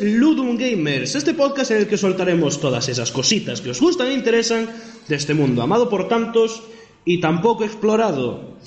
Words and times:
Ludum 0.00 0.56
Gamers, 0.56 1.14
este 1.14 1.34
podcast 1.34 1.70
en 1.70 1.78
el 1.78 1.86
que 1.88 1.96
soltaremos 1.96 2.60
todas 2.60 2.88
esas 2.88 3.10
cositas 3.10 3.60
que 3.60 3.70
os 3.70 3.80
gustan 3.80 4.08
e 4.08 4.14
interesan 4.14 4.68
de 5.08 5.16
este 5.16 5.34
mundo 5.34 5.62
amado 5.62 5.88
por 5.88 6.08
tantos 6.08 6.62
y 7.04 7.20
tan 7.20 7.40
poco 7.40 7.64
explorado. 7.64 8.58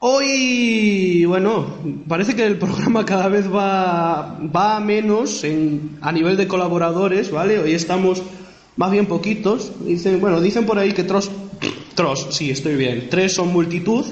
Hoy, 0.00 1.24
bueno, 1.24 1.66
parece 2.08 2.34
que 2.34 2.44
el 2.44 2.58
programa 2.58 3.04
cada 3.04 3.28
vez 3.28 3.46
va, 3.52 4.38
va 4.54 4.80
menos 4.80 5.44
en, 5.44 5.98
a 6.00 6.12
nivel 6.12 6.36
de 6.36 6.46
colaboradores, 6.46 7.30
¿vale? 7.30 7.58
Hoy 7.58 7.72
estamos 7.72 8.22
más 8.76 8.90
bien 8.90 9.06
poquitos. 9.06 9.72
Dicen, 9.84 10.20
bueno, 10.20 10.40
dicen 10.40 10.66
por 10.66 10.78
ahí 10.78 10.92
que 10.92 11.04
Tros, 11.04 11.30
Tros, 11.94 12.28
sí, 12.30 12.50
estoy 12.50 12.76
bien. 12.76 13.08
Tres 13.10 13.34
son 13.34 13.52
multitud. 13.52 14.04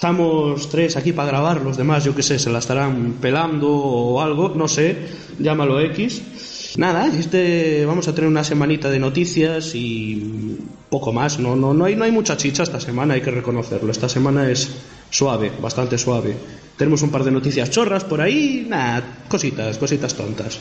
Estamos 0.00 0.70
tres 0.70 0.96
aquí 0.96 1.12
para 1.12 1.28
grabar, 1.28 1.60
los 1.60 1.76
demás, 1.76 2.04
yo 2.04 2.14
qué 2.14 2.22
sé, 2.22 2.38
se 2.38 2.48
la 2.48 2.60
estarán 2.60 3.16
pelando 3.20 3.68
o 3.70 4.22
algo, 4.22 4.48
no 4.48 4.66
sé, 4.66 4.96
llámalo 5.38 5.78
X. 5.78 6.78
Nada, 6.78 7.06
este 7.08 7.84
vamos 7.84 8.08
a 8.08 8.14
tener 8.14 8.30
una 8.30 8.42
semanita 8.42 8.88
de 8.88 8.98
noticias 8.98 9.74
y 9.74 10.56
poco 10.88 11.12
más. 11.12 11.38
No, 11.38 11.54
no, 11.54 11.74
no 11.74 11.84
hay, 11.84 11.96
no 11.96 12.04
hay 12.04 12.12
mucha 12.12 12.38
chicha 12.38 12.62
esta 12.62 12.80
semana, 12.80 13.12
hay 13.12 13.20
que 13.20 13.30
reconocerlo. 13.30 13.92
Esta 13.92 14.08
semana 14.08 14.50
es 14.50 14.70
suave, 15.10 15.52
bastante 15.60 15.98
suave. 15.98 16.34
Tenemos 16.78 17.02
un 17.02 17.10
par 17.10 17.22
de 17.22 17.32
noticias 17.32 17.68
chorras 17.70 18.04
por 18.04 18.22
ahí, 18.22 18.64
nada, 18.66 19.24
cositas, 19.28 19.76
cositas 19.76 20.14
tontas. 20.14 20.58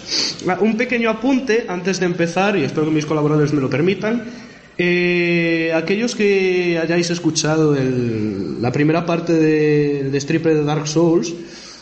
Ah, 0.49 0.57
Un 0.59 0.75
pequeño 0.75 1.09
apunte 1.09 1.63
antes 1.65 2.01
de 2.01 2.07
empezar, 2.07 2.57
y 2.57 2.65
espero 2.65 2.87
que 2.87 2.91
mis 2.91 3.05
colaboradores 3.05 3.53
me 3.53 3.61
lo 3.61 3.69
permitan. 3.69 4.48
Eh, 4.81 5.73
aquellos 5.75 6.15
que 6.15 6.79
hayáis 6.81 7.09
escuchado 7.09 7.75
el- 7.75 8.61
la 8.61 8.71
primera 8.71 9.05
parte 9.05 9.33
de, 9.33 10.09
de 10.09 10.17
Stripper 10.17 10.55
de 10.55 10.63
Dark 10.63 10.87
Souls, 10.87 11.33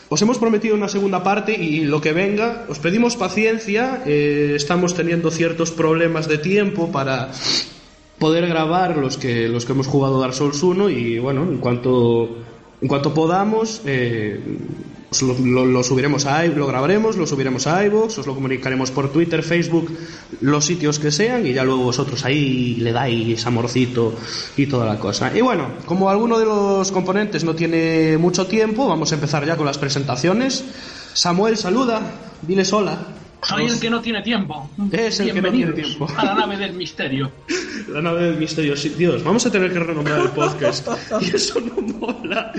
os 0.09 0.19
hemos 0.23 0.39
prometido 0.39 0.73
una 0.73 0.87
segunda 0.87 1.21
parte 1.21 1.53
y 1.53 1.81
lo 1.85 2.01
que 2.01 2.11
venga, 2.13 2.65
os 2.69 2.79
pedimos 2.79 3.15
paciencia, 3.15 4.01
eh, 4.07 4.53
estamos 4.55 4.95
teniendo 4.95 5.29
ciertos 5.29 5.69
problemas 5.69 6.27
de 6.27 6.39
tiempo 6.39 6.91
para 6.91 7.29
poder 8.17 8.47
grabar 8.47 8.97
los 8.97 9.17
que, 9.17 9.47
los 9.47 9.65
que 9.65 9.73
hemos 9.73 9.85
jugado 9.85 10.19
Dark 10.19 10.33
Souls 10.33 10.63
1 10.63 10.89
y 10.89 11.19
bueno, 11.19 11.43
en 11.43 11.57
cuanto, 11.59 12.35
en 12.81 12.87
cuanto 12.87 13.13
podamos, 13.13 13.83
eh, 13.85 14.39
os 15.09 15.21
lo, 15.21 15.83
subiremos 15.83 16.25
a 16.25 16.43
lo 16.45 16.67
grabaremos, 16.67 17.15
lo 17.15 17.25
subiremos 17.25 17.65
a 17.67 17.85
iVoox, 17.85 18.19
os 18.19 18.27
lo 18.27 18.35
comunicaremos 18.35 18.91
por 18.91 19.11
Twitter, 19.11 19.41
Facebook, 19.41 19.89
los 20.41 20.65
sitios 20.65 20.99
que 20.99 21.11
sean 21.11 21.47
y 21.47 21.53
ya 21.53 21.63
luego 21.63 21.83
vosotros 21.83 22.25
ahí 22.25 22.75
le 22.75 22.91
dais 22.91 23.45
amorcito 23.45 24.13
y 24.57 24.67
toda 24.67 24.85
la 24.85 24.99
cosa. 24.99 25.31
Y 25.35 25.41
bueno, 25.41 25.69
como 25.85 26.09
alguno 26.09 26.37
de 26.39 26.45
los 26.45 26.91
componentes 26.91 27.43
no 27.43 27.55
tiene 27.55 28.17
mucho 28.17 28.47
tiempo, 28.47 28.87
vamos 28.87 29.11
a 29.11 29.15
empezar 29.15 29.45
ya 29.45 29.55
con 29.55 29.65
las 29.65 29.77
presentaciones. 29.77 30.65
Samuel, 31.13 31.57
saluda, 31.57 32.01
diles 32.41 32.73
hola. 32.73 33.26
Soy 33.43 33.65
el 33.65 33.79
que 33.79 33.89
no 33.89 34.01
tiene 34.01 34.21
tiempo. 34.21 34.69
Es 34.91 35.19
el 35.19 35.33
que 35.33 35.41
no 35.41 35.51
tiene 35.51 35.71
tiempo. 35.73 36.07
A 36.17 36.25
la 36.25 36.35
nave 36.35 36.57
del 36.57 36.73
misterio. 36.73 37.31
La 37.87 38.01
nave 38.01 38.23
del 38.23 38.37
misterio. 38.37 38.75
Sí, 38.75 38.89
Dios, 38.89 39.23
vamos 39.23 39.45
a 39.45 39.51
tener 39.51 39.71
que 39.71 39.79
renombrar 39.79 40.19
el 40.21 40.29
podcast. 40.29 40.87
Y 41.21 41.35
eso 41.35 41.61
no 41.61 41.81
mola. 41.81 42.51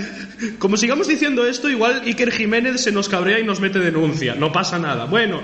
Como 0.57 0.75
sigamos 0.77 1.07
diciendo 1.07 1.45
esto, 1.45 1.69
igual 1.69 2.01
Iker 2.05 2.31
Jiménez 2.31 2.81
se 2.81 2.91
nos 2.91 3.09
cabrea 3.09 3.39
y 3.39 3.43
nos 3.43 3.59
mete 3.59 3.79
denuncia. 3.79 4.35
No 4.35 4.51
pasa 4.51 4.79
nada. 4.79 5.05
Bueno, 5.05 5.39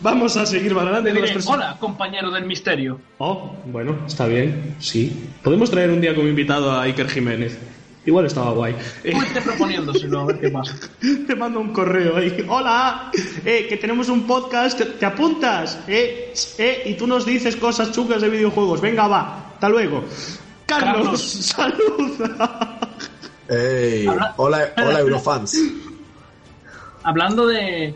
vamos 0.00 0.36
a 0.36 0.44
seguir 0.44 0.74
para 0.74 0.90
adelante. 0.90 1.38
Hola, 1.46 1.76
compañero 1.78 2.30
del 2.30 2.44
misterio. 2.44 3.00
Oh, 3.18 3.56
bueno, 3.66 3.98
está 4.06 4.26
bien. 4.26 4.74
Sí. 4.78 5.28
Podemos 5.42 5.70
traer 5.70 5.90
un 5.90 6.00
día 6.00 6.14
como 6.14 6.28
invitado 6.28 6.72
a 6.72 6.82
Iker 6.82 7.08
Jiménez. 7.08 7.58
Igual 8.06 8.26
estaba 8.26 8.52
guay. 8.52 8.74
Esté 9.04 9.40
proponiéndoselo, 9.42 10.20
a 10.20 10.24
ver 10.24 10.40
qué 10.40 10.48
pasa. 10.48 10.74
te 11.26 11.36
mando 11.36 11.60
un 11.60 11.72
correo 11.72 12.16
ahí. 12.16 12.44
Hola, 12.48 13.10
eh, 13.44 13.66
que 13.68 13.76
tenemos 13.76 14.08
un 14.08 14.26
podcast. 14.26 14.78
¿Te, 14.78 14.86
te 14.86 15.04
apuntas? 15.06 15.78
Eh, 15.86 16.32
eh, 16.58 16.82
y 16.86 16.94
tú 16.94 17.06
nos 17.06 17.26
dices 17.26 17.56
cosas 17.56 17.92
chungas 17.92 18.22
de 18.22 18.30
videojuegos. 18.30 18.80
Venga, 18.80 19.06
va. 19.06 19.50
Hasta 19.54 19.68
luego. 19.68 20.02
Carlos, 20.66 21.52
Carlos. 21.54 21.76
saluda. 22.18 22.78
Ey, 23.48 24.06
Habla- 24.06 24.34
hola, 24.38 24.72
hola. 24.78 25.00
Eurofans. 25.00 25.58
Hablando 27.02 27.46
de, 27.48 27.94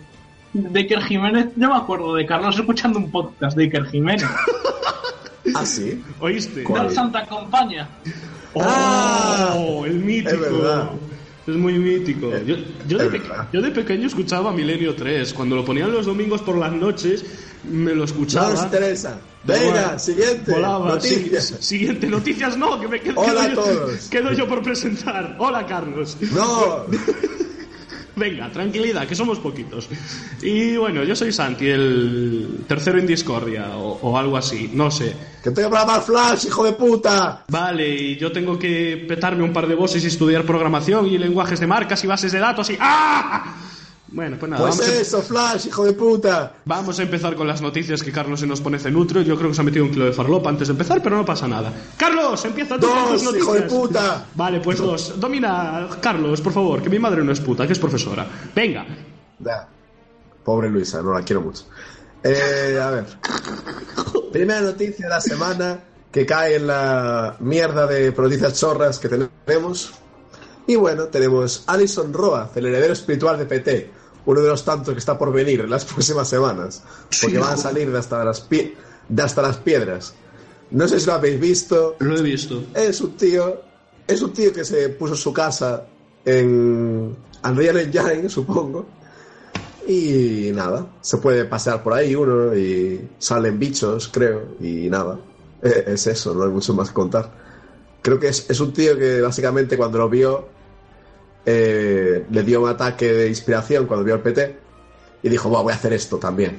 de 0.53 0.81
Iker 0.81 1.03
Jiménez, 1.03 1.47
yo 1.57 1.69
me 1.71 1.77
acuerdo 1.77 2.15
de 2.17 2.27
Carlos 2.27 2.57
escuchando 2.59 2.99
un 2.99 3.11
podcast 3.11 3.57
de 3.57 3.65
Iker 3.65 3.87
Jiménez. 3.87 4.25
Ah, 5.55 5.65
sí. 5.65 6.03
¿Oíste? 6.21 6.65
¿Cuál? 6.65 6.87
Del 6.87 6.95
Santa 6.95 7.25
Compañía. 7.27 7.89
Oh, 8.55 8.63
Ah, 8.65 9.57
el 9.87 9.95
mítico. 10.01 10.31
es 10.31 10.41
verdad. 10.41 10.91
Es 11.47 11.55
muy 11.57 11.75
mítico. 11.79 12.31
Yo, 12.47 12.57
yo 12.89 12.99
de 12.99 13.21
yo 13.53 13.75
pequeño 13.75 14.07
escuchaba 14.07 14.51
Milenio 14.53 14.95
3. 14.95 15.35
Cuando 15.35 15.57
lo 15.57 15.65
ponían 15.65 15.93
los 15.93 16.07
domingos 16.07 16.41
por 16.41 16.57
las 16.57 16.73
noches, 16.73 17.25
me 17.71 17.91
lo 17.91 17.97
No 17.97 18.05
escuchaba. 18.05 18.51
nos 18.51 18.63
interesa. 18.65 19.19
Venga, 19.43 19.65
Volaba. 19.67 19.99
siguiente. 19.99 20.51
Volaba, 20.53 21.01
sí. 21.01 21.17
Noticias. 21.17 21.55
Siguiente, 21.61 22.07
noticias 22.07 22.57
no, 22.57 22.81
que 22.81 22.89
me 22.89 22.99
quedo, 23.01 23.21
Hola 23.21 23.31
quedo 23.31 23.41
a 23.41 23.49
yo, 23.49 23.55
todos. 23.57 24.09
quedo 24.09 24.33
yo 24.33 24.49
por 24.49 24.63
presentar. 24.63 25.37
Hola, 25.39 25.67
Carlos. 25.67 26.17
No. 26.33 26.87
Venga, 28.17 28.51
tranquilidad, 28.51 29.07
que 29.07 29.15
somos 29.15 29.39
poquitos. 29.39 29.89
Y 30.43 30.77
bueno, 30.77 31.03
yo 31.03 31.17
soy 31.17 31.33
Santi, 31.33 31.69
el 31.69 32.65
tercero 32.69 32.99
en 32.99 33.07
discordia, 33.07 33.77
o, 33.77 33.99
o 34.03 34.19
algo 34.19 34.37
así, 34.37 34.71
no 34.73 34.91
sé. 34.91 35.15
Que 35.43 35.51
para 35.51 35.85
más 35.85 36.05
Flash, 36.05 36.47
hijo 36.47 36.65
de 36.65 36.73
puta. 36.73 37.45
Vale, 37.49 37.89
y 37.89 38.17
yo 38.17 38.31
tengo 38.33 38.59
que 38.59 39.05
petarme 39.09 39.43
un 39.43 39.53
par 39.53 39.67
de 39.67 39.75
voces 39.75 40.05
y 40.05 40.07
estudiar 40.07 40.45
programación 40.45 41.07
y 41.07 41.19
lenguajes 41.19 41.61
de 41.61 41.67
marcas 41.67 42.03
y 42.05 42.07
bases 42.07 42.33
de 42.33 42.39
datos 42.39 42.71
y... 42.71 42.77
¡Ah! 42.81 43.55
Bueno, 44.15 44.37
pues 44.39 44.49
nada, 44.49 44.63
Pues 44.63 44.79
vamos, 44.79 44.95
a, 44.95 45.01
eso, 45.01 45.23
Flash, 45.23 45.67
hijo 45.67 45.85
de 45.85 45.93
puta. 45.93 46.55
vamos 46.65 47.01
a 47.01 47.03
empezar 47.03 47.35
con 47.35 47.49
las 47.49 47.61
noticias 47.61 48.01
que 48.01 48.13
Carlos 48.13 48.39
se 48.39 48.47
nos 48.47 48.61
pone 48.61 48.79
cenutrio. 48.79 49.23
Yo 49.23 49.37
creo 49.37 49.49
que 49.49 49.57
se 49.57 49.61
ha 49.61 49.65
metido 49.65 49.85
un 49.85 49.91
kilo 49.91 50.05
de 50.05 50.13
farlopa 50.13 50.49
antes 50.51 50.69
de 50.69 50.73
empezar, 50.73 51.03
pero 51.03 51.17
no 51.17 51.25
pasa 51.25 51.49
nada. 51.49 51.73
Carlos, 51.97 52.45
empieza 52.45 52.79
tú 52.79 52.87
con 52.87 53.09
tus 53.09 53.25
noticias. 53.25 53.43
hijo 53.43 53.55
de 53.55 53.63
puta. 53.63 54.27
Vale, 54.37 54.61
pues 54.61 54.79
dos. 54.79 55.19
Domina, 55.19 55.89
Carlos, 56.01 56.41
por 56.41 56.53
favor, 56.53 56.81
que 56.81 56.89
mi 56.89 57.01
madre 57.01 57.25
no 57.25 57.33
es 57.33 57.41
puta, 57.41 57.67
que 57.67 57.73
es 57.73 57.79
profesora. 57.81 58.25
Venga. 58.55 58.87
Ya. 59.41 59.69
Pobre 60.45 60.71
Luisa, 60.71 61.03
no 61.03 61.13
la 61.13 61.23
quiero 61.23 61.43
mucho. 61.43 61.65
Eh, 62.23 62.79
a 62.81 62.91
ver. 62.91 63.07
Primera 64.33 64.61
noticia 64.61 65.07
de 65.07 65.11
la 65.11 65.21
semana 65.21 65.81
que 66.13 66.25
cae 66.25 66.55
en 66.55 66.69
la 66.69 67.35
mierda 67.41 67.89
de 67.89 68.13
noticias 68.13 68.61
chorras 68.61 69.01
que 69.01 69.09
tenemos. 69.09 69.93
Y 70.69 70.77
bueno, 70.77 71.07
tenemos 71.07 71.65
Alison 71.67 72.13
Roaz, 72.13 72.57
el 72.57 72.67
heredero 72.67 72.93
espiritual 72.93 73.39
de 73.39 73.47
PT, 73.47 74.04
uno 74.27 74.41
de 74.41 74.49
los 74.49 74.65
tantos 74.65 74.95
que 74.95 74.99
está 74.99 75.19
por 75.19 75.33
venir 75.33 75.61
en 75.61 75.71
las 75.71 75.85
próximas 75.93 76.29
semanas, 76.29 76.83
porque 77.21 77.37
Sí, 77.37 77.41
van 77.43 77.53
a 77.55 77.57
salir 77.57 77.91
de 77.91 77.99
hasta 77.99 78.25
las, 78.25 78.49
pie- 78.49 78.75
de 79.09 79.23
hasta 79.23 79.43
las 79.43 79.57
piedras. 79.59 80.15
No 80.71 80.89
sé 80.89 80.99
si 81.01 81.07
lo 81.07 81.13
habéis 81.15 81.39
visto, 81.41 81.97
Lo 82.01 82.17
he 82.17 82.23
visto. 82.23 82.65
es 82.75 83.01
un 83.01 83.17
tío, 83.17 83.61
es 84.07 84.23
un 84.23 84.33
tío 84.33 84.53
que 84.53 84.65
se 84.65 84.89
puso 84.91 85.15
su 85.15 85.33
casa 85.33 85.85
en 86.25 87.15
Unreal 87.45 87.77
Engine, 87.79 88.29
supongo. 88.29 88.87
Y 89.87 90.51
nada, 90.55 90.87
se 91.03 91.19
puede 91.19 91.45
pasear 91.45 91.83
por 91.83 91.93
ahí 91.93 92.15
uno 92.15 92.55
y 92.57 93.07
salen 93.19 93.59
bichos, 93.59 94.09
creo, 94.09 94.57
y 94.61 94.89
nada. 94.89 95.19
Eh, 95.63 95.85
Es 95.89 96.07
eso, 96.07 96.35
no 96.35 96.45
hay 96.45 96.49
mucho 96.51 96.73
más 96.73 96.89
que 96.89 96.95
contar. 96.95 97.31
Creo 98.01 98.19
que 98.19 98.29
es, 98.29 98.49
es 98.49 98.61
un 98.61 98.73
tío 98.73 98.97
que 98.99 99.21
básicamente 99.21 99.77
cuando 99.77 99.99
lo 99.99 100.09
vio 100.09 100.49
eh, 101.47 102.25
le 102.31 102.43
dio 102.43 102.63
un 102.63 102.69
ataque 102.69 103.13
de 103.13 103.29
inspiración 103.29 103.87
cuando 103.87 104.05
vio 104.05 104.15
el 104.15 104.21
PT 104.21 104.59
y 105.23 105.29
dijo, 105.29 105.49
"Buah, 105.49 105.63
voy 105.63 105.73
a 105.73 105.77
hacer 105.77 105.93
esto 105.93 106.19
también. 106.19 106.57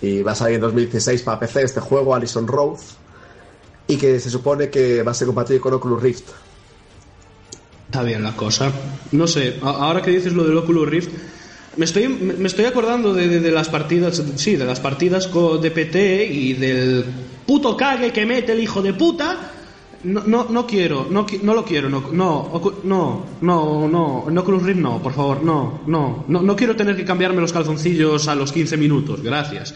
Y 0.00 0.22
va 0.22 0.32
a 0.32 0.34
salir 0.34 0.56
en 0.56 0.60
2016 0.62 1.22
para 1.22 1.40
PC 1.40 1.62
este 1.62 1.80
juego, 1.80 2.14
Allison 2.14 2.46
Road, 2.46 2.78
y 3.86 3.96
que 3.96 4.18
se 4.20 4.30
supone 4.30 4.68
que 4.70 5.02
va 5.02 5.12
a 5.12 5.14
ser 5.14 5.26
compatible 5.26 5.60
con 5.60 5.72
Oculus 5.74 6.02
Rift. 6.02 6.24
Está 7.86 8.02
bien 8.02 8.22
la 8.22 8.34
cosa. 8.36 8.72
No 9.12 9.26
sé, 9.26 9.56
ahora 9.62 10.02
que 10.02 10.10
dices 10.10 10.32
lo 10.32 10.44
del 10.44 10.56
Oculus 10.56 10.88
Rift, 10.88 11.10
me 11.76 11.84
estoy, 11.84 12.08
me 12.08 12.46
estoy 12.46 12.64
acordando 12.66 13.12
de, 13.14 13.40
de- 13.40 13.50
las 13.50 13.68
partidas, 13.68 14.22
sí, 14.36 14.56
de 14.56 14.64
las 14.64 14.80
partidas 14.80 15.28
de 15.60 15.70
PT 15.70 16.24
y 16.26 16.52
del 16.54 17.04
puto 17.46 17.76
cague 17.76 18.12
que 18.12 18.26
mete 18.26 18.52
el 18.52 18.60
hijo 18.60 18.82
de 18.82 18.92
puta. 18.94 19.52
No, 20.04 20.22
no, 20.26 20.44
no 20.50 20.66
quiero, 20.66 21.06
no, 21.10 21.26
no 21.42 21.54
lo 21.54 21.64
quiero, 21.64 21.88
no, 21.88 22.04
no, 22.12 22.52
Ocu- 22.52 22.82
no, 22.84 23.24
no, 23.40 23.88
no, 23.88 24.24
en 24.28 24.36
Oculus 24.38 24.62
Rift 24.62 24.78
no, 24.78 25.02
por 25.02 25.12
favor, 25.14 25.42
no, 25.42 25.80
no, 25.86 26.24
no, 26.28 26.42
no 26.42 26.56
quiero 26.56 26.76
tener 26.76 26.94
que 26.94 27.04
cambiarme 27.04 27.40
los 27.40 27.52
calzoncillos 27.52 28.28
a 28.28 28.34
los 28.34 28.52
15 28.52 28.76
minutos, 28.76 29.22
gracias. 29.22 29.74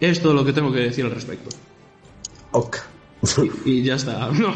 Es 0.00 0.20
todo 0.20 0.34
lo 0.34 0.44
que 0.44 0.52
tengo 0.52 0.72
que 0.72 0.80
decir 0.80 1.04
al 1.04 1.12
respecto. 1.12 1.50
Ok. 2.52 2.76
Y 3.64 3.82
ya 3.82 3.94
está, 3.94 4.30
no, 4.32 4.54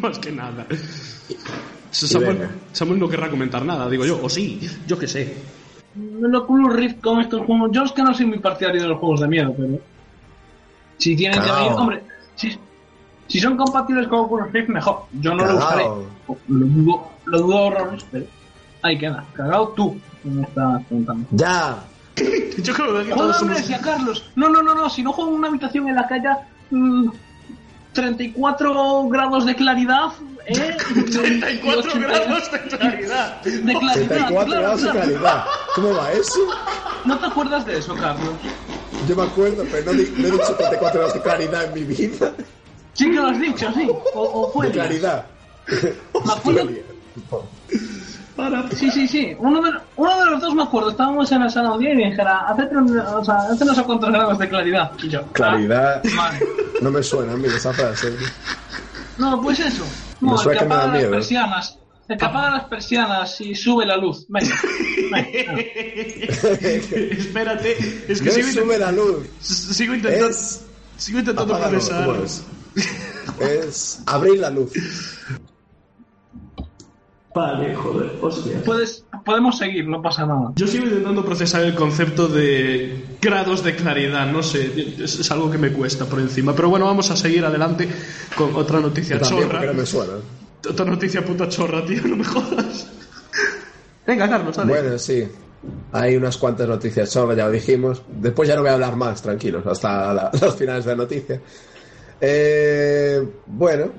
más 0.00 0.18
que 0.18 0.30
nada. 0.32 0.66
Samuel. 1.90 2.48
Samuel 2.72 2.98
no 3.00 3.08
querrá 3.08 3.28
comentar 3.30 3.64
nada, 3.64 3.88
digo 3.88 4.04
yo, 4.06 4.20
o 4.22 4.28
sí, 4.28 4.60
yo 4.86 4.98
qué 4.98 5.06
sé. 5.08 5.34
El 5.96 6.34
Oculus 6.34 6.72
Rift 6.74 7.00
con 7.00 7.20
estos 7.20 7.44
juegos. 7.46 7.70
Yo 7.72 7.82
es 7.82 7.92
que 7.92 8.02
no 8.02 8.14
soy 8.14 8.26
muy 8.26 8.38
partidario 8.38 8.82
de 8.82 8.88
los 8.88 8.98
juegos 8.98 9.20
de 9.20 9.28
miedo, 9.28 9.52
pero. 9.56 9.80
Si 10.98 11.16
tienen 11.16 11.40
que 11.40 11.46
Cagao. 11.48 11.64
venir, 11.64 11.78
hombre. 11.80 12.02
Si, 12.36 12.56
si 13.30 13.38
son 13.38 13.56
compatibles 13.56 14.08
con 14.08 14.20
Oculus 14.20 14.52
Rift, 14.52 14.68
mejor. 14.68 15.04
Yo 15.20 15.34
no 15.34 15.46
lo 15.46 15.56
usaré. 15.56 15.84
Lo 16.48 16.66
dudo, 16.66 17.10
lo 17.26 17.38
dudo 17.38 17.56
horrores, 17.66 18.04
pero. 18.10 18.26
Ahí 18.82 18.98
queda. 18.98 19.24
Cagado 19.34 19.68
tú, 19.68 20.00
me 20.24 20.42
estás 20.42 20.84
preguntando. 20.86 21.28
Ya. 21.30 21.84
Yo 22.16 22.74
creo 22.74 22.86
que 22.88 23.04
Juega 23.04 23.16
todos 23.16 23.36
somos... 23.38 23.56
amnesia, 23.56 23.80
Carlos. 23.80 24.30
No, 24.34 24.48
no, 24.48 24.62
no, 24.62 24.74
no. 24.74 24.90
Si 24.90 25.02
no 25.02 25.12
juego 25.12 25.30
en 25.30 25.36
una 25.36 25.48
habitación 25.48 25.88
en 25.88 25.94
la 25.94 26.08
calle. 26.08 26.28
mm, 26.70 27.10
34 27.92 29.08
grados 29.08 29.46
de 29.46 29.54
claridad. 29.54 30.12
¿eh? 30.46 30.76
34 31.12 31.92
Y 31.94 31.98
grados 31.98 32.50
de 32.50 32.60
claridad. 32.60 33.42
De 33.42 33.74
claridad. 33.74 34.08
34 34.08 34.46
claro, 34.46 34.62
grados 34.62 34.82
de 34.82 34.90
claro. 34.90 35.00
calidad. 35.00 35.44
¿Cómo 35.74 35.94
va 35.94 36.12
eso? 36.12 36.40
¿No 37.04 37.18
te 37.18 37.26
acuerdas 37.26 37.66
de 37.66 37.78
eso, 37.78 37.94
Carlos? 37.94 38.34
Yo 39.08 39.16
me 39.16 39.22
acuerdo, 39.22 39.64
pero 39.70 39.92
no, 39.92 39.92
no 39.92 39.98
he 39.98 40.30
dicho 40.30 40.54
34 40.56 41.00
grados 41.00 41.14
de 41.14 41.20
claridad 41.20 41.64
en 41.64 41.74
mi 41.74 41.94
vida. 41.94 42.32
Sí 43.00 43.10
que 43.10 43.16
lo 43.16 43.26
has 43.28 43.40
dicho, 43.40 43.72
sí. 43.72 43.88
O, 44.14 44.20
o 44.22 44.52
fue. 44.52 44.66
De 44.66 44.72
claridad. 44.72 45.24
Me 46.26 46.32
acuerdo. 46.32 46.68
Para... 48.36 48.70
Sí, 48.72 48.90
sí, 48.90 49.08
sí. 49.08 49.34
Uno 49.38 49.62
de, 49.62 49.70
uno 49.96 50.18
de 50.24 50.30
los 50.32 50.40
dos 50.42 50.54
me 50.54 50.62
acuerdo. 50.64 50.90
Estábamos 50.90 51.32
en 51.32 51.40
la 51.40 51.48
sala 51.48 51.76
de 51.78 51.92
y 51.92 51.96
dijera, 51.96 52.40
hace, 52.48 52.62
o 52.76 53.24
sea, 53.24 53.36
hace 53.50 53.64
no 53.64 53.74
sé 53.74 53.82
cuántos 53.84 54.10
grados 54.10 54.38
de 54.38 54.48
claridad. 54.50 54.92
Y 55.02 55.08
yo, 55.08 55.22
Claridad. 55.32 56.02
ah, 56.04 56.08
vale. 56.16 56.46
No 56.82 56.90
me 56.90 57.02
suena 57.02 57.32
a 57.32 57.36
mí 57.36 57.46
esa 57.48 57.72
frase. 57.72 58.12
No, 59.16 59.40
pues 59.40 59.60
eso. 59.60 59.84
Me 60.20 60.28
No, 60.28 60.34
el 60.36 60.42
suena 60.42 60.58
que 60.60 60.64
que 60.64 60.68
me 60.68 60.74
da 60.74 60.80
apaga 60.82 60.92
las 60.92 60.98
miedo. 61.02 61.10
persianas. 61.12 61.78
El 62.08 62.18
que 62.18 62.24
apaga 62.24 62.50
las 62.50 62.64
persianas 62.64 63.40
y 63.40 63.54
sube 63.54 63.86
la 63.86 63.96
luz. 63.96 64.26
Venga. 64.28 64.54
venga. 65.10 65.54
Espérate, 67.18 68.04
es 68.08 68.20
que 68.20 68.26
No 68.28 68.32
sigo, 68.32 68.48
sube 68.62 68.78
la 68.78 68.92
luz. 68.92 69.26
sigo 69.40 69.94
intentando... 69.94 70.28
Es 70.28 70.66
Sigo 70.96 71.18
intentando 71.20 71.58
procesar... 71.58 72.06
¿Cómo 73.26 73.48
es? 73.48 73.64
Es 73.66 74.02
abrir 74.06 74.38
la 74.40 74.50
luz. 74.50 74.72
Vale, 77.32 77.74
joder, 77.76 78.12
hostia. 78.20 78.60
Puedes, 78.64 79.04
podemos 79.24 79.56
seguir, 79.56 79.86
no 79.86 80.02
pasa 80.02 80.26
nada. 80.26 80.50
Yo 80.56 80.66
sigo 80.66 80.86
intentando 80.86 81.24
procesar 81.24 81.62
el 81.62 81.76
concepto 81.76 82.26
de 82.26 83.04
grados 83.20 83.62
de 83.62 83.76
claridad, 83.76 84.26
no 84.32 84.42
sé, 84.42 84.96
es, 84.98 85.20
es 85.20 85.30
algo 85.30 85.48
que 85.48 85.56
me 85.56 85.72
cuesta 85.72 86.06
por 86.06 86.18
encima. 86.18 86.56
Pero 86.56 86.70
bueno, 86.70 86.86
vamos 86.86 87.08
a 87.12 87.16
seguir 87.16 87.44
adelante 87.44 87.88
con 88.36 88.56
otra 88.56 88.80
noticia 88.80 89.16
Yo 89.16 89.22
también, 89.22 89.42
chorra. 89.44 89.58
porque 89.60 89.66
no 89.74 89.80
me 89.80 89.86
suena. 89.86 90.12
Otra 90.68 90.84
noticia 90.86 91.24
puta 91.24 91.48
chorra, 91.48 91.86
tío, 91.86 92.02
no 92.04 92.16
me 92.16 92.24
jodas. 92.24 92.88
Venga, 94.04 94.28
Carlos, 94.28 94.56
dale. 94.56 94.72
Bueno, 94.72 94.98
sí. 94.98 95.24
Hay 95.92 96.16
unas 96.16 96.36
cuantas 96.36 96.66
noticias 96.66 97.12
chorras, 97.12 97.36
ya 97.36 97.44
lo 97.44 97.52
dijimos. 97.52 98.02
Después 98.08 98.48
ya 98.48 98.56
no 98.56 98.62
voy 98.62 98.70
a 98.70 98.74
hablar 98.74 98.96
más, 98.96 99.22
tranquilos, 99.22 99.64
hasta 99.66 100.12
la- 100.12 100.30
los 100.40 100.56
finales 100.56 100.84
de 100.84 100.90
la 100.90 100.96
noticia. 100.96 101.40
Eh, 102.20 103.26
bueno, 103.46 103.90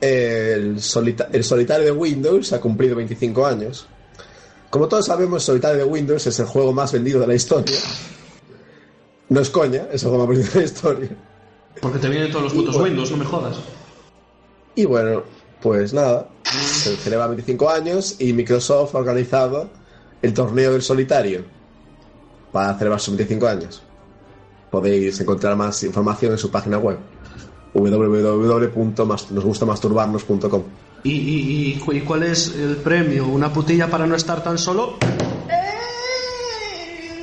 el, 0.00 0.80
solita- 0.80 1.28
el 1.32 1.44
solitario 1.44 1.84
de 1.86 1.92
Windows 1.92 2.52
ha 2.52 2.60
cumplido 2.60 2.96
25 2.96 3.46
años. 3.46 3.86
Como 4.70 4.88
todos 4.88 5.06
sabemos, 5.06 5.42
el 5.42 5.46
solitario 5.46 5.78
de 5.78 5.84
Windows 5.84 6.26
es 6.26 6.38
el 6.40 6.46
juego 6.46 6.72
más 6.72 6.92
vendido 6.92 7.20
de 7.20 7.26
la 7.28 7.34
historia. 7.34 7.76
No 9.28 9.40
es 9.40 9.48
coña, 9.50 9.86
es 9.92 10.02
el 10.02 10.08
juego 10.10 10.26
más 10.26 10.28
vendido 10.36 10.52
de 10.52 10.58
la 10.60 10.64
historia. 10.66 11.08
Porque 11.80 11.98
te 11.98 12.08
vienen 12.08 12.30
todos 12.30 12.44
los 12.44 12.52
putos 12.52 12.74
bueno. 12.74 12.88
Windows, 12.88 13.10
no 13.12 13.16
me 13.18 13.24
jodas. 13.24 13.56
Y 14.74 14.84
bueno, 14.84 15.22
pues 15.62 15.94
nada, 15.94 16.28
se 16.44 16.96
celebra 16.96 17.28
25 17.28 17.70
años 17.70 18.16
y 18.18 18.32
Microsoft 18.32 18.94
ha 18.94 18.98
organizado 18.98 19.70
el 20.20 20.34
torneo 20.34 20.72
del 20.72 20.82
solitario 20.82 21.44
para 22.52 22.74
celebrar 22.76 23.00
sus 23.00 23.16
25 23.16 23.46
años. 23.46 23.82
Podéis 24.70 25.20
encontrar 25.20 25.56
más 25.56 25.82
información 25.84 26.32
en 26.32 26.38
su 26.38 26.50
página 26.50 26.78
web 26.78 26.98
www.nosgustamasturbarnos.com 27.74 30.62
¿Y, 31.02 31.10
y, 31.12 31.72
y 31.72 31.74
cu- 31.80 31.92
y 31.92 32.00
cuál 32.00 32.22
es 32.22 32.54
el 32.56 32.76
premio? 32.76 33.26
¿Una 33.26 33.52
putilla 33.52 33.88
para 33.88 34.06
no 34.06 34.14
estar 34.16 34.42
tan 34.42 34.56
solo? 34.56 34.96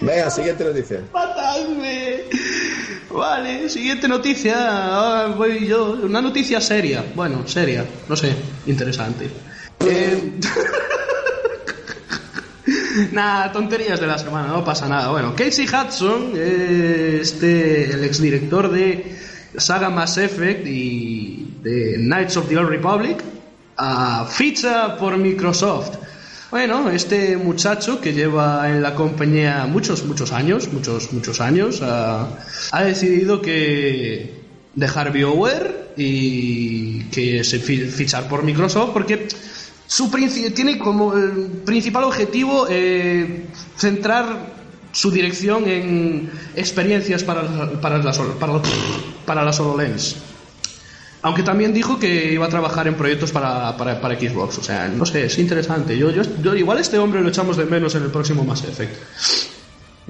Venga, 0.02 0.30
siguiente 0.30 0.64
noticia. 0.64 1.02
¡Matadme! 1.14 2.22
Vale, 3.12 3.70
siguiente 3.70 4.08
noticia. 4.08 4.96
Ahora 4.96 5.28
voy 5.36 5.66
yo. 5.68 5.98
Una 6.04 6.22
noticia 6.22 6.62
seria. 6.62 7.04
Bueno, 7.16 7.48
seria. 7.48 7.86
No 8.08 8.16
sé, 8.16 8.36
interesante. 8.68 9.30
Eh, 9.86 10.40
Nada, 13.12 13.52
tonterías 13.52 14.00
de 14.00 14.08
la 14.08 14.18
semana, 14.18 14.48
no 14.50 14.64
pasa 14.64 14.88
nada. 14.88 15.10
Bueno, 15.10 15.34
Casey 15.36 15.66
Hudson, 15.68 16.32
eh, 16.36 17.20
este, 17.22 17.92
el 17.94 18.04
exdirector 18.04 18.70
de 18.72 19.16
Saga 19.58 19.90
Mass 19.90 20.18
Effect 20.18 20.66
y 20.68 21.48
de 21.62 21.98
Knights 21.98 22.38
of 22.38 22.48
the 22.48 22.58
Old 22.58 22.70
Republic, 22.70 23.18
ah, 23.78 24.26
ficha 24.30 24.98
por 24.98 25.18
Microsoft. 25.18 25.98
Bueno, 26.52 26.90
este 26.90 27.38
muchacho 27.38 28.02
que 28.02 28.12
lleva 28.14 28.70
en 28.70 28.82
la 28.82 28.94
compañía 28.94 29.66
muchos, 29.68 30.04
muchos 30.06 30.32
años, 30.34 30.70
muchos, 30.74 31.14
muchos 31.14 31.40
años, 31.40 31.82
ha 31.82 32.84
decidido 32.84 33.42
que 33.42 34.42
dejar 34.76 35.12
BioWare 35.14 35.94
y 35.98 37.04
que 37.06 37.44
se 37.44 37.60
fi- 37.60 37.86
fichar 37.86 38.28
por 38.28 38.44
Microsoft 38.44 38.92
porque 38.92 39.28
su 39.88 40.10
tiene 40.52 40.78
como 40.78 41.14
el 41.14 41.48
principal 41.66 42.06
objetivo 42.06 42.68
eh, 42.70 43.46
centrar 43.78 44.61
su 44.92 45.12
dirección 45.12 45.68
en 45.68 46.30
experiencias 46.56 47.24
para, 47.24 47.44
para, 47.82 47.98
la, 48.00 48.12
para, 48.40 48.62
para 49.26 49.44
la 49.44 49.52
HoloLens. 49.52 50.16
Aunque 51.24 51.44
también 51.44 51.72
dijo 51.74 52.00
que 52.00 52.34
iba 52.34 52.48
a 52.48 52.50
trabajar 52.50 52.88
en 52.88 52.96
proyectos 52.96 53.32
para, 53.32 53.78
para, 53.78 54.02
para 54.02 54.20
Xbox. 54.20 54.58
O 54.58 54.64
sea, 54.64 54.88
no 54.88 55.06
sé, 55.06 55.26
es 55.26 55.38
interesante. 55.38 55.96
Yo, 55.98 56.10
yo, 56.12 56.24
yo- 56.42 56.56
igual 56.56 56.80
este 56.80 56.98
hombre 56.98 57.22
lo 57.22 57.30
echamos 57.30 57.58
de 57.58 57.66
menos 57.66 57.94
en 57.96 58.04
el 58.04 58.10
próximo 58.10 58.44
Mass 58.44 58.64
Effect. 58.64 58.96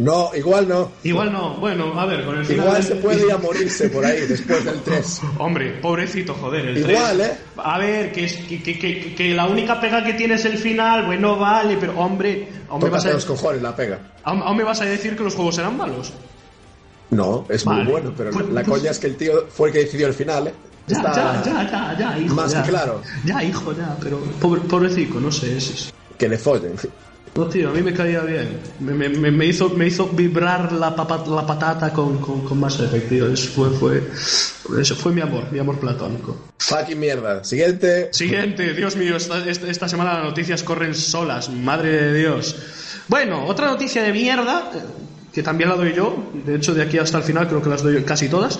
No, 0.03 0.31
igual 0.35 0.67
no. 0.67 0.91
Igual 1.03 1.31
no. 1.31 1.55
Bueno, 1.57 1.99
a 1.99 2.05
ver, 2.07 2.25
con 2.25 2.35
el 2.39 2.43
final... 2.45 2.65
Igual 2.65 2.77
del- 2.81 2.87
se 2.87 2.95
puede 2.95 3.25
ir 3.27 3.31
a 3.31 3.37
morirse 3.37 3.87
por 3.89 4.03
ahí 4.03 4.21
después 4.27 4.65
del 4.65 4.81
3. 4.81 5.21
Hombre, 5.37 5.73
pobrecito, 5.79 6.33
joder. 6.33 6.65
El 6.69 6.77
Igual, 6.89 7.21
¿eh? 7.21 7.31
A 7.57 7.77
ver, 7.77 8.11
que, 8.11 8.25
es, 8.25 8.37
que, 8.37 8.63
que, 8.63 8.79
que- 8.79 9.13
que 9.13 9.33
la 9.35 9.45
única 9.45 9.79
pega 9.79 10.03
que 10.03 10.13
tiene 10.13 10.33
es 10.35 10.45
el 10.45 10.57
final, 10.57 11.05
bueno, 11.05 11.37
vale, 11.37 11.77
pero 11.79 11.99
hombre, 11.99 12.47
me, 12.81 12.89
vas 12.89 13.05
a, 13.05 13.11
los 13.11 13.25
cojones 13.25 13.61
la 13.61 13.75
pega. 13.75 13.99
aún- 14.23 14.57
me 14.57 14.63
vas 14.63 14.81
a 14.81 14.85
decir 14.85 15.15
que 15.15 15.23
los 15.23 15.35
juegos 15.35 15.57
eran 15.59 15.77
malos. 15.77 16.11
No, 17.11 17.45
es 17.49 17.63
muy 17.65 17.83
bueno, 17.83 18.11
pero 18.17 18.31
Pues- 18.31 18.49
la 18.49 18.63
coña 18.63 18.89
es 18.91 18.97
que 18.97 19.07
el 19.07 19.17
tío 19.17 19.45
fue 19.49 19.67
el 19.67 19.73
que 19.73 19.79
decidió 19.79 20.07
el 20.07 20.13
final, 20.15 20.47
¿eh? 20.47 20.53
Ya, 20.87 20.97
Está- 20.97 21.13
ya, 21.13 21.43
ya, 21.45 21.69
ya, 21.69 21.97
ya, 21.99 22.17
hijo. 22.19 22.33
más 22.35 22.51
ya. 22.51 22.63
que 22.63 22.69
claro. 22.69 23.01
Ya, 23.23 23.43
hijo, 23.43 23.71
ya, 23.73 23.95
pero 24.01 24.17
pobre, 24.39 24.61
pobrecito, 24.61 25.19
no 25.19 25.31
sé. 25.31 25.57
Es, 25.57 25.69
es- 25.69 25.93
Que 26.17 26.27
le 26.27 26.37
follen. 26.39 26.73
No, 27.33 27.45
tío, 27.47 27.69
a 27.69 27.73
mí 27.73 27.81
me 27.81 27.93
caía 27.93 28.21
bien. 28.23 28.59
Me, 28.81 28.93
me- 28.93 29.31
me- 29.31 29.45
hizo, 29.45 29.69
me 29.69 29.87
hizo 29.87 30.07
vibrar 30.09 30.73
la, 30.73 30.93
papa- 30.93 31.23
la 31.27 31.45
patata 31.45 31.93
con, 31.93 32.17
con, 32.19 32.41
con 32.43 32.59
Mass 32.59 32.79
Effect, 32.81 33.07
tío. 33.07 33.31
Eso 33.31 33.49
fue, 33.51 33.69
fue, 33.69 34.03
eso 34.81 34.95
fue 34.97 35.13
mi 35.13 35.21
amor, 35.21 35.45
mi 35.49 35.59
amor 35.59 35.79
platónico. 35.79 36.37
Fucking 36.59 36.99
mierda. 36.99 37.41
Siguiente. 37.45 38.09
Siguiente, 38.11 38.73
Dios 38.73 38.97
mío, 38.97 39.15
esta, 39.15 39.47
esta, 39.47 39.87
semana 39.87 40.15
las 40.15 40.23
noticias 40.25 40.61
corren 40.63 40.93
solas, 40.93 41.49
madre 41.49 41.89
de 42.11 42.19
Dios. 42.19 42.55
Bueno, 43.07 43.45
otra 43.45 43.67
noticia 43.67 44.03
de 44.03 44.11
mierda, 44.11 44.69
eh, 44.75 44.79
que 45.33 45.41
también 45.41 45.69
la 45.69 45.77
doy 45.77 45.93
yo, 45.93 46.31
de 46.45 46.55
hecho 46.55 46.73
de 46.73 46.83
aquí 46.83 46.97
hasta 46.97 47.17
el 47.19 47.23
final 47.23 47.47
creo 47.47 47.61
que 47.61 47.69
las 47.69 47.81
doy 47.81 48.03
casi 48.03 48.27
todas. 48.27 48.59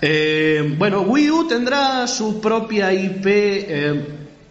Eh, 0.00 0.74
bueno, 0.78 1.00
Wii 1.02 1.30
U 1.30 1.48
tendrá 1.48 2.06
su 2.06 2.40
propia 2.40 2.92
IP 2.92 3.26
eh, 3.26 4.04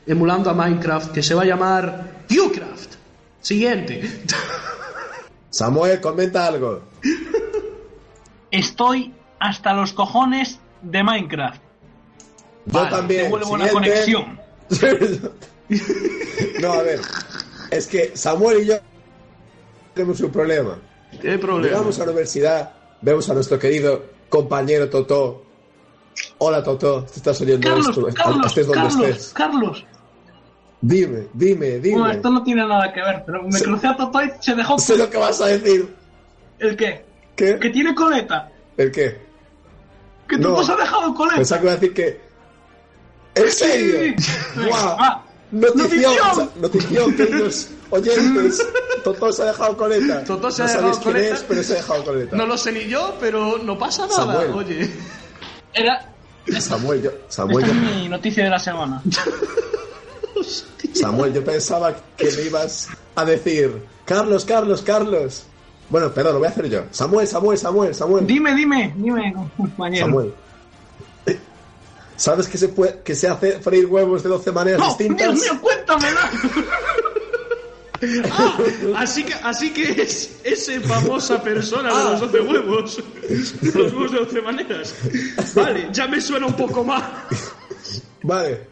emulando 0.08 0.50
a 0.50 0.54
Minecraft 0.54 1.12
que 1.14 1.24
se 1.24 1.34
va 1.34 1.44
a 1.44 1.46
llamar. 1.46 2.12
Siguiente. 3.42 4.02
Samuel, 5.50 6.00
comenta 6.00 6.48
algo. 6.48 6.82
Estoy 8.52 9.14
hasta 9.40 9.74
los 9.74 9.94
cojones 9.94 10.60
de 10.82 11.04
Minecraft. 11.04 11.62
Yo 12.68 12.74
Vale, 12.74 12.90
también. 12.90 13.32
Conexión. 13.32 14.40
no, 16.62 16.74
a 16.74 16.84
ver. 16.84 17.02
Es 17.72 17.88
que 17.88 18.16
Samuel 18.16 18.62
y 18.62 18.66
yo 18.68 18.76
tenemos 19.94 20.20
un 20.22 20.32
problema. 20.32 20.78
¿Qué 21.22 21.38
problema? 21.38 21.68
Llegamos 21.68 22.00
a 22.00 22.06
la 22.06 22.12
universidad, 22.12 22.74
vemos 23.02 23.30
a 23.30 23.34
nuestro 23.34 23.60
querido 23.60 24.06
compañero 24.30 24.90
Totó. 24.90 25.44
Hola 26.38 26.64
Totó, 26.64 27.04
te 27.06 27.18
estás 27.18 27.42
oyendo 27.42 27.68
Carlos, 27.68 27.90
esto, 27.90 28.08
Carlos, 28.14 28.48
estés 28.48 28.68
donde 28.68 28.82
Carlos, 28.82 29.10
estés. 29.10 29.34
Carlos. 29.34 29.86
Dime, 30.82 31.28
dime, 31.34 31.80
dime. 31.80 32.00
Bueno, 32.00 32.12
esto 32.14 32.30
no 32.32 32.44
tiene 32.44 32.66
nada 32.68 32.92
que 32.92 33.02
ver, 33.02 33.24
pero 33.26 33.44
me 33.44 33.52
Sí. 33.58 33.64
crucé 33.64 33.88
a 33.88 33.96
Toto 33.96 34.22
y 34.24 34.32
se 34.40 34.56
dejó. 34.56 34.80
Sé 34.80 34.98
lo 34.98 35.10
que 35.10 35.18
vas 35.18 35.40
a 35.42 35.46
decir. 35.48 35.94
¿El 36.60 36.76
qué? 36.76 37.06
¿Qué? 37.36 37.60
Que 37.60 37.70
tiene 37.70 37.94
coleta. 37.94 38.50
¿El 38.78 38.92
qué? 38.92 39.20
Que 40.28 40.38
No. 40.38 40.50
Toto 40.50 40.64
se 40.64 40.72
ha 40.74 40.76
dejado 40.78 41.14
coleta. 41.14 41.36
Pensaba 41.38 41.60
que 41.62 41.66
iba 41.68 41.72
a 41.74 41.76
decir 41.76 41.94
que. 41.94 42.22
¿En 43.36 43.52
serio? 43.52 44.16
Sí. 44.18 44.30
¡Guau! 44.68 44.98
Va. 44.98 45.24
Notición, 45.52 46.50
Notición. 46.62 47.14
queridos 47.16 47.70
oyentes. 47.90 48.66
Totó 49.04 49.32
se 49.34 49.42
ha 49.44 49.46
dejado 49.48 49.76
coleta. 49.76 50.24
Totó 50.24 50.50
se 50.50 50.62
no 50.62 50.66
ha 50.66 50.70
sabéis 50.72 50.98
dejado 50.98 51.02
quién 51.04 51.14
coleta. 51.14 51.36
es, 51.36 51.44
pero 51.44 51.64
se 51.64 51.74
ha 51.74 51.76
dejado 51.76 52.04
coleta. 52.06 52.36
No 52.38 52.46
lo 52.46 52.58
sé 52.58 52.72
ni 52.72 52.86
yo, 52.88 53.18
pero 53.20 53.58
no 53.58 53.78
pasa 53.78 54.08
nada. 54.08 54.16
Samuel. 54.16 54.52
Oye. 54.54 54.90
Era. 55.74 56.08
Samuel, 56.60 57.02
yo, 57.04 57.10
Esta 57.12 57.24
Samuel, 57.30 57.66
es 57.66 57.72
yo, 57.72 57.80
mi 57.82 58.10
noticia 58.10 58.46
de 58.46 58.50
la 58.50 58.60
semana. 58.60 59.02
Samuel, 60.94 61.34
yo 61.34 61.44
pensaba 61.44 61.96
que 62.18 62.32
me 62.32 62.44
ibas 62.44 62.90
a 63.16 63.26
decir, 63.26 63.82
Carlos, 64.06 64.46
Carlos, 64.46 64.82
Carlos. 64.82 65.44
Bueno, 65.90 66.12
perdón, 66.12 66.34
lo 66.34 66.40
voy 66.40 66.48
a 66.48 66.52
hacer 66.52 66.70
yo. 66.70 66.84
Samuel, 66.92 67.28
Samuel, 67.28 67.58
Samuel, 67.58 67.96
Samuel. 67.96 68.26
Dime, 68.26 68.56
dime, 68.56 68.94
dime, 68.98 69.34
compañero. 69.58 70.06
Samuel. 70.06 70.34
¿Sabes 72.16 72.48
que 72.48 72.58
se, 72.58 72.70
puede, 72.70 73.00
que 73.04 73.16
se 73.16 73.28
hace 73.28 73.60
freír 73.60 73.88
huevos 73.88 74.22
de 74.22 74.30
12 74.30 74.52
maneras 74.52 74.80
¡No! 74.80 74.88
distintas? 74.90 75.28
¡Dios 75.28 75.42
mío, 75.42 75.62
cuéntamelo! 75.62 76.20
Ah, 78.32 78.58
así 78.98 79.24
que, 79.24 79.34
así 79.36 79.70
que 79.70 80.02
es 80.02 80.40
esa 80.44 80.82
famosa 80.82 81.40
persona 81.44 81.90
de 81.90 82.04
los 82.12 82.20
12 82.22 82.42
huevos. 82.42 83.04
Los 83.62 83.94
huevos 83.94 84.12
de 84.12 84.18
12 84.18 84.42
maneras. 84.42 84.96
Vale, 85.54 85.88
ya 85.92 86.08
me 86.08 86.20
suena 86.20 86.48
un 86.48 86.56
poco 86.56 86.84
más. 86.84 87.04
Vale. 88.24 88.68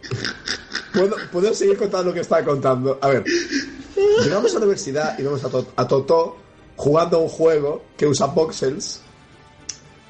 ¿Puedo, 1.32 1.53
seguir 1.53 1.77
contando 1.77 2.08
lo 2.10 2.13
que 2.13 2.22
estaba 2.22 2.44
contando. 2.44 2.98
A 3.01 3.08
ver. 3.10 3.24
Llegamos 4.24 4.51
a 4.51 4.60
la 4.60 4.65
universidad 4.65 5.18
y 5.20 5.24
vemos 5.24 5.44
a, 5.44 5.50
To- 5.50 5.68
a 5.75 5.88
Totó 5.88 6.38
jugando 6.75 7.18
a 7.18 7.20
un 7.22 7.29
juego 7.29 7.84
que 7.98 8.08
usa 8.08 8.27
voxels. 8.27 9.01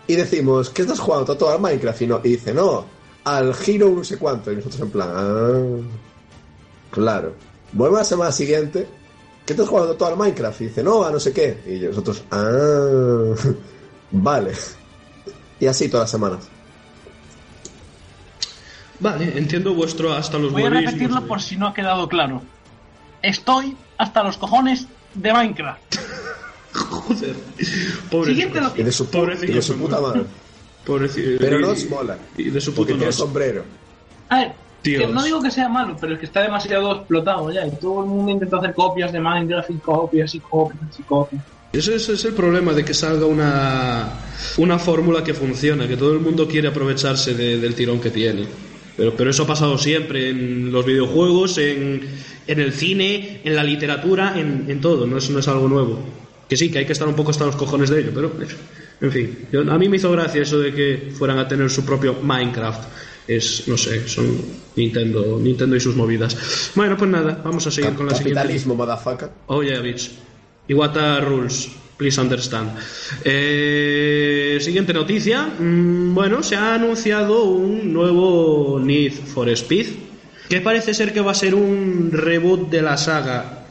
Y 0.08 0.16
decimos, 0.16 0.70
¿qué 0.70 0.82
estás 0.84 1.00
jugando, 1.00 1.26
Totó? 1.26 1.50
Al 1.50 1.60
Minecraft. 1.60 2.02
Y, 2.02 2.08
no, 2.08 2.20
dice, 2.20 2.54
no, 2.54 2.86
al 3.24 3.54
Hero 3.66 3.90
no 3.90 4.04
sé 4.04 4.18
cuánto. 4.18 4.52
Y 4.52 4.56
nosotros 4.58 4.82
en 4.82 4.90
plan, 4.92 5.10
ah, 5.14 5.62
claro. 6.92 7.34
Vuelve 7.74 7.98
la 7.98 8.04
semana 8.04 8.32
siguiente. 8.32 8.88
¿Qué 9.46 9.54
estás 9.54 9.68
jugando 9.68 9.96
todo 9.96 10.10
al 10.10 10.18
Minecraft? 10.18 10.62
Y 10.62 10.66
dice, 10.66 10.84
no, 10.84 11.04
a 11.04 11.12
no 11.12 11.20
sé 11.20 11.32
qué. 11.34 11.62
Y 11.68 11.80
nosotros, 11.86 12.24
ah, 12.32 13.34
vale. 14.12 14.54
Y 15.60 15.66
así 15.68 15.90
todas 15.90 16.04
las 16.06 16.12
semanas. 16.12 16.48
Vale, 19.00 19.38
entiendo 19.38 19.74
vuestro 19.74 20.14
hasta 20.14 20.38
los 20.38 20.52
Voy 20.52 20.64
a 20.64 20.70
repetirlo 20.70 21.26
por 21.26 21.42
si 21.42 21.56
no 21.58 21.68
ha 21.68 21.74
quedado 21.74 22.08
claro. 22.10 22.42
Estoy 23.22 23.76
hasta 23.98 24.24
los 24.24 24.38
cojones 24.38 24.88
de 25.14 25.34
Minecraft. 25.34 25.96
Joder. 26.74 27.36
Pobre 28.12 28.32
Siguiente 28.32 28.60
Y 28.78 28.84
de 28.84 28.92
su, 28.92 29.10
Pobrecillo 29.10 29.52
y 29.52 29.56
de 29.56 29.62
su 29.62 29.78
puta 29.78 30.00
madre. 30.00 30.22
Pobrecillo. 30.86 31.38
Pero 31.40 31.60
Y- 31.60 31.62
no 31.62 31.70
os 31.70 31.90
mola. 31.90 32.18
Y 32.38 32.50
de 32.50 32.62
su 32.62 32.74
tiene 32.74 33.06
nos. 33.06 33.16
sombrero. 33.16 33.64
A 34.30 34.38
ver, 34.40 34.52
que 34.84 35.08
no 35.08 35.24
digo 35.24 35.42
que 35.42 35.52
sea 35.52 35.68
malo, 35.68 35.98
pero 36.00 36.14
es 36.14 36.20
que 36.20 36.26
está 36.26 36.42
demasiado 36.42 36.96
explotado 36.98 37.52
ya. 37.52 37.66
Y 37.66 37.72
todo 37.72 38.02
el 38.04 38.08
mundo 38.10 38.32
intenta 38.32 38.58
hacer 38.58 38.74
copias 38.74 39.12
de 39.12 39.20
Minecraft 39.20 39.70
y 39.72 39.74
copias 39.76 40.36
y 40.36 40.40
copias 40.40 41.00
y 41.00 41.04
copias. 41.04 41.42
Ese, 41.74 41.96
ese 41.96 42.14
es 42.14 42.26
el 42.26 42.34
problema 42.34 42.74
de 42.74 42.84
que 42.86 42.94
salga 42.94 43.26
una, 43.26 44.10
una 44.58 44.80
fórmula 44.80 45.24
que 45.24 45.34
funciona, 45.34 45.88
que 45.88 45.98
todo 45.98 46.14
el 46.14 46.20
mundo 46.20 46.48
quiere 46.48 46.68
aprovecharse 46.68 47.34
de- 47.34 47.60
del 47.60 47.76
tirón 47.76 48.00
que 48.00 48.10
tiene. 48.10 48.48
Pero, 49.00 49.16
pero 49.16 49.30
eso 49.32 49.44
ha 49.44 49.48
pasado 49.48 49.78
siempre 49.78 50.30
en 50.30 50.72
los 50.74 50.86
videojuegos, 50.86 51.58
en, 51.58 52.02
en 52.46 52.60
el 52.60 52.74
cine, 52.74 53.40
en 53.46 53.56
la 53.56 53.64
literatura, 53.64 54.34
en, 54.38 54.66
en 54.68 54.82
todo, 54.82 55.08
no 55.08 55.18
es, 55.18 55.30
no 55.30 55.40
es 55.40 55.48
algo 55.48 55.70
nuevo. 55.70 55.98
Que 56.50 56.58
sí, 56.58 56.70
que 56.70 56.80
hay 56.80 56.86
que 56.86 56.92
estar 56.94 57.08
un 57.08 57.16
poco 57.16 57.32
hasta 57.32 57.46
los 57.46 57.56
cojones 57.56 57.90
de 57.90 58.02
ello, 58.02 58.12
pero 58.14 58.34
en 59.02 59.12
fin, 59.12 59.38
yo- 59.54 59.62
a 59.72 59.78
mí 59.78 59.88
me 59.88 59.96
hizo 59.96 60.12
gracia 60.12 60.42
eso 60.42 60.60
de 60.60 60.74
que 60.74 61.12
fueran 61.18 61.38
a 61.40 61.48
tener 61.48 61.70
su 61.70 61.86
propio 61.86 62.16
Minecraft. 62.22 62.90
Es, 63.26 63.68
no 63.68 63.78
sé, 63.78 64.08
son 64.10 64.26
Nintendo, 64.76 65.40
Nintendo 65.42 65.76
y 65.76 65.80
sus 65.80 65.96
movidas. 65.96 66.72
Bueno, 66.76 66.98
pues 66.98 67.10
nada, 67.10 67.40
vamos 67.44 67.66
a 67.68 67.72
seguir 67.72 67.94
con 67.94 68.08
la 68.08 68.16
siguiente. 68.16 68.36
Capitalismo, 68.36 68.76
motherfucker. 68.76 69.30
Oh 69.48 69.62
yeah, 69.64 69.80
bitch. 69.80 70.10
Iwata 70.68 71.22
rules. 71.22 71.70
Please 72.00 72.22
understand. 72.22 72.72
Eh, 73.26 74.58
siguiente 74.62 74.94
noticia. 74.94 75.48
Mm, 75.60 76.16
bueno, 76.16 76.42
se 76.42 76.56
ha 76.56 76.76
anunciado 76.76 77.44
un 77.44 77.92
nuevo 77.92 78.80
Need 78.82 79.12
for 79.12 79.50
Speed. 79.50 79.88
Que 80.48 80.62
parece 80.62 80.94
ser 80.94 81.12
que 81.12 81.20
va 81.20 81.32
a 81.32 81.36
ser 81.36 81.54
un 81.54 82.10
reboot 82.14 82.70
de 82.70 82.82
la 82.82 82.96
saga. 82.96 83.66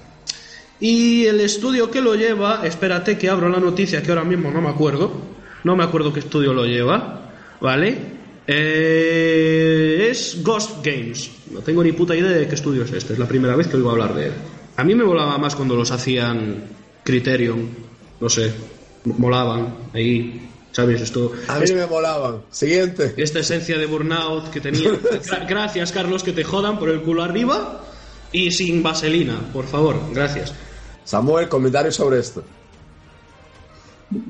Y 0.78 1.24
el 1.24 1.40
estudio 1.40 1.90
que 1.90 2.02
lo 2.02 2.16
lleva, 2.16 2.66
espérate 2.66 3.16
que 3.16 3.30
abro 3.30 3.48
la 3.48 3.60
noticia 3.60 4.02
que 4.02 4.10
ahora 4.10 4.24
mismo 4.24 4.50
no 4.50 4.60
me 4.60 4.68
acuerdo. 4.68 5.10
No 5.64 5.74
me 5.74 5.84
acuerdo 5.84 6.12
qué 6.12 6.20
estudio 6.20 6.52
lo 6.52 6.66
lleva. 6.66 7.32
¿Vale? 7.62 7.96
Eh, 8.46 10.08
es 10.10 10.42
Ghost 10.42 10.84
Games. 10.84 11.30
No 11.50 11.60
tengo 11.60 11.82
ni 11.82 11.92
puta 11.92 12.14
idea 12.14 12.28
de 12.28 12.46
qué 12.46 12.56
estudio 12.56 12.82
es 12.82 12.92
este. 12.92 13.14
Es 13.14 13.18
la 13.18 13.26
primera 13.26 13.56
vez 13.56 13.68
que 13.68 13.78
oigo 13.78 13.90
hablar 13.90 14.14
de 14.14 14.26
él. 14.26 14.32
A 14.76 14.84
mí 14.84 14.94
me 14.94 15.04
volaba 15.04 15.38
más 15.38 15.56
cuando 15.56 15.74
los 15.74 15.90
hacían 15.90 16.64
Criterion. 17.02 17.87
No 18.20 18.28
sé. 18.28 18.52
Molaban. 19.04 19.74
Ahí. 19.94 20.48
¿Sabes? 20.72 21.00
Esto. 21.00 21.32
A 21.48 21.58
mí 21.58 21.72
me 21.72 21.86
molaban. 21.86 22.42
Siguiente. 22.50 23.14
Esta 23.16 23.40
esencia 23.40 23.78
de 23.78 23.86
burnout 23.86 24.50
que 24.50 24.60
tenía. 24.60 24.90
Gra- 25.00 25.46
gracias, 25.48 25.92
Carlos, 25.92 26.22
que 26.22 26.32
te 26.32 26.44
jodan 26.44 26.78
por 26.78 26.90
el 26.90 27.02
culo 27.02 27.22
arriba. 27.22 27.82
Y 28.30 28.50
sin 28.50 28.82
vaselina, 28.82 29.40
por 29.52 29.64
favor. 29.66 29.96
Gracias. 30.12 30.52
Samuel, 31.04 31.48
comentarios 31.48 31.96
sobre 31.96 32.18
esto. 32.20 32.44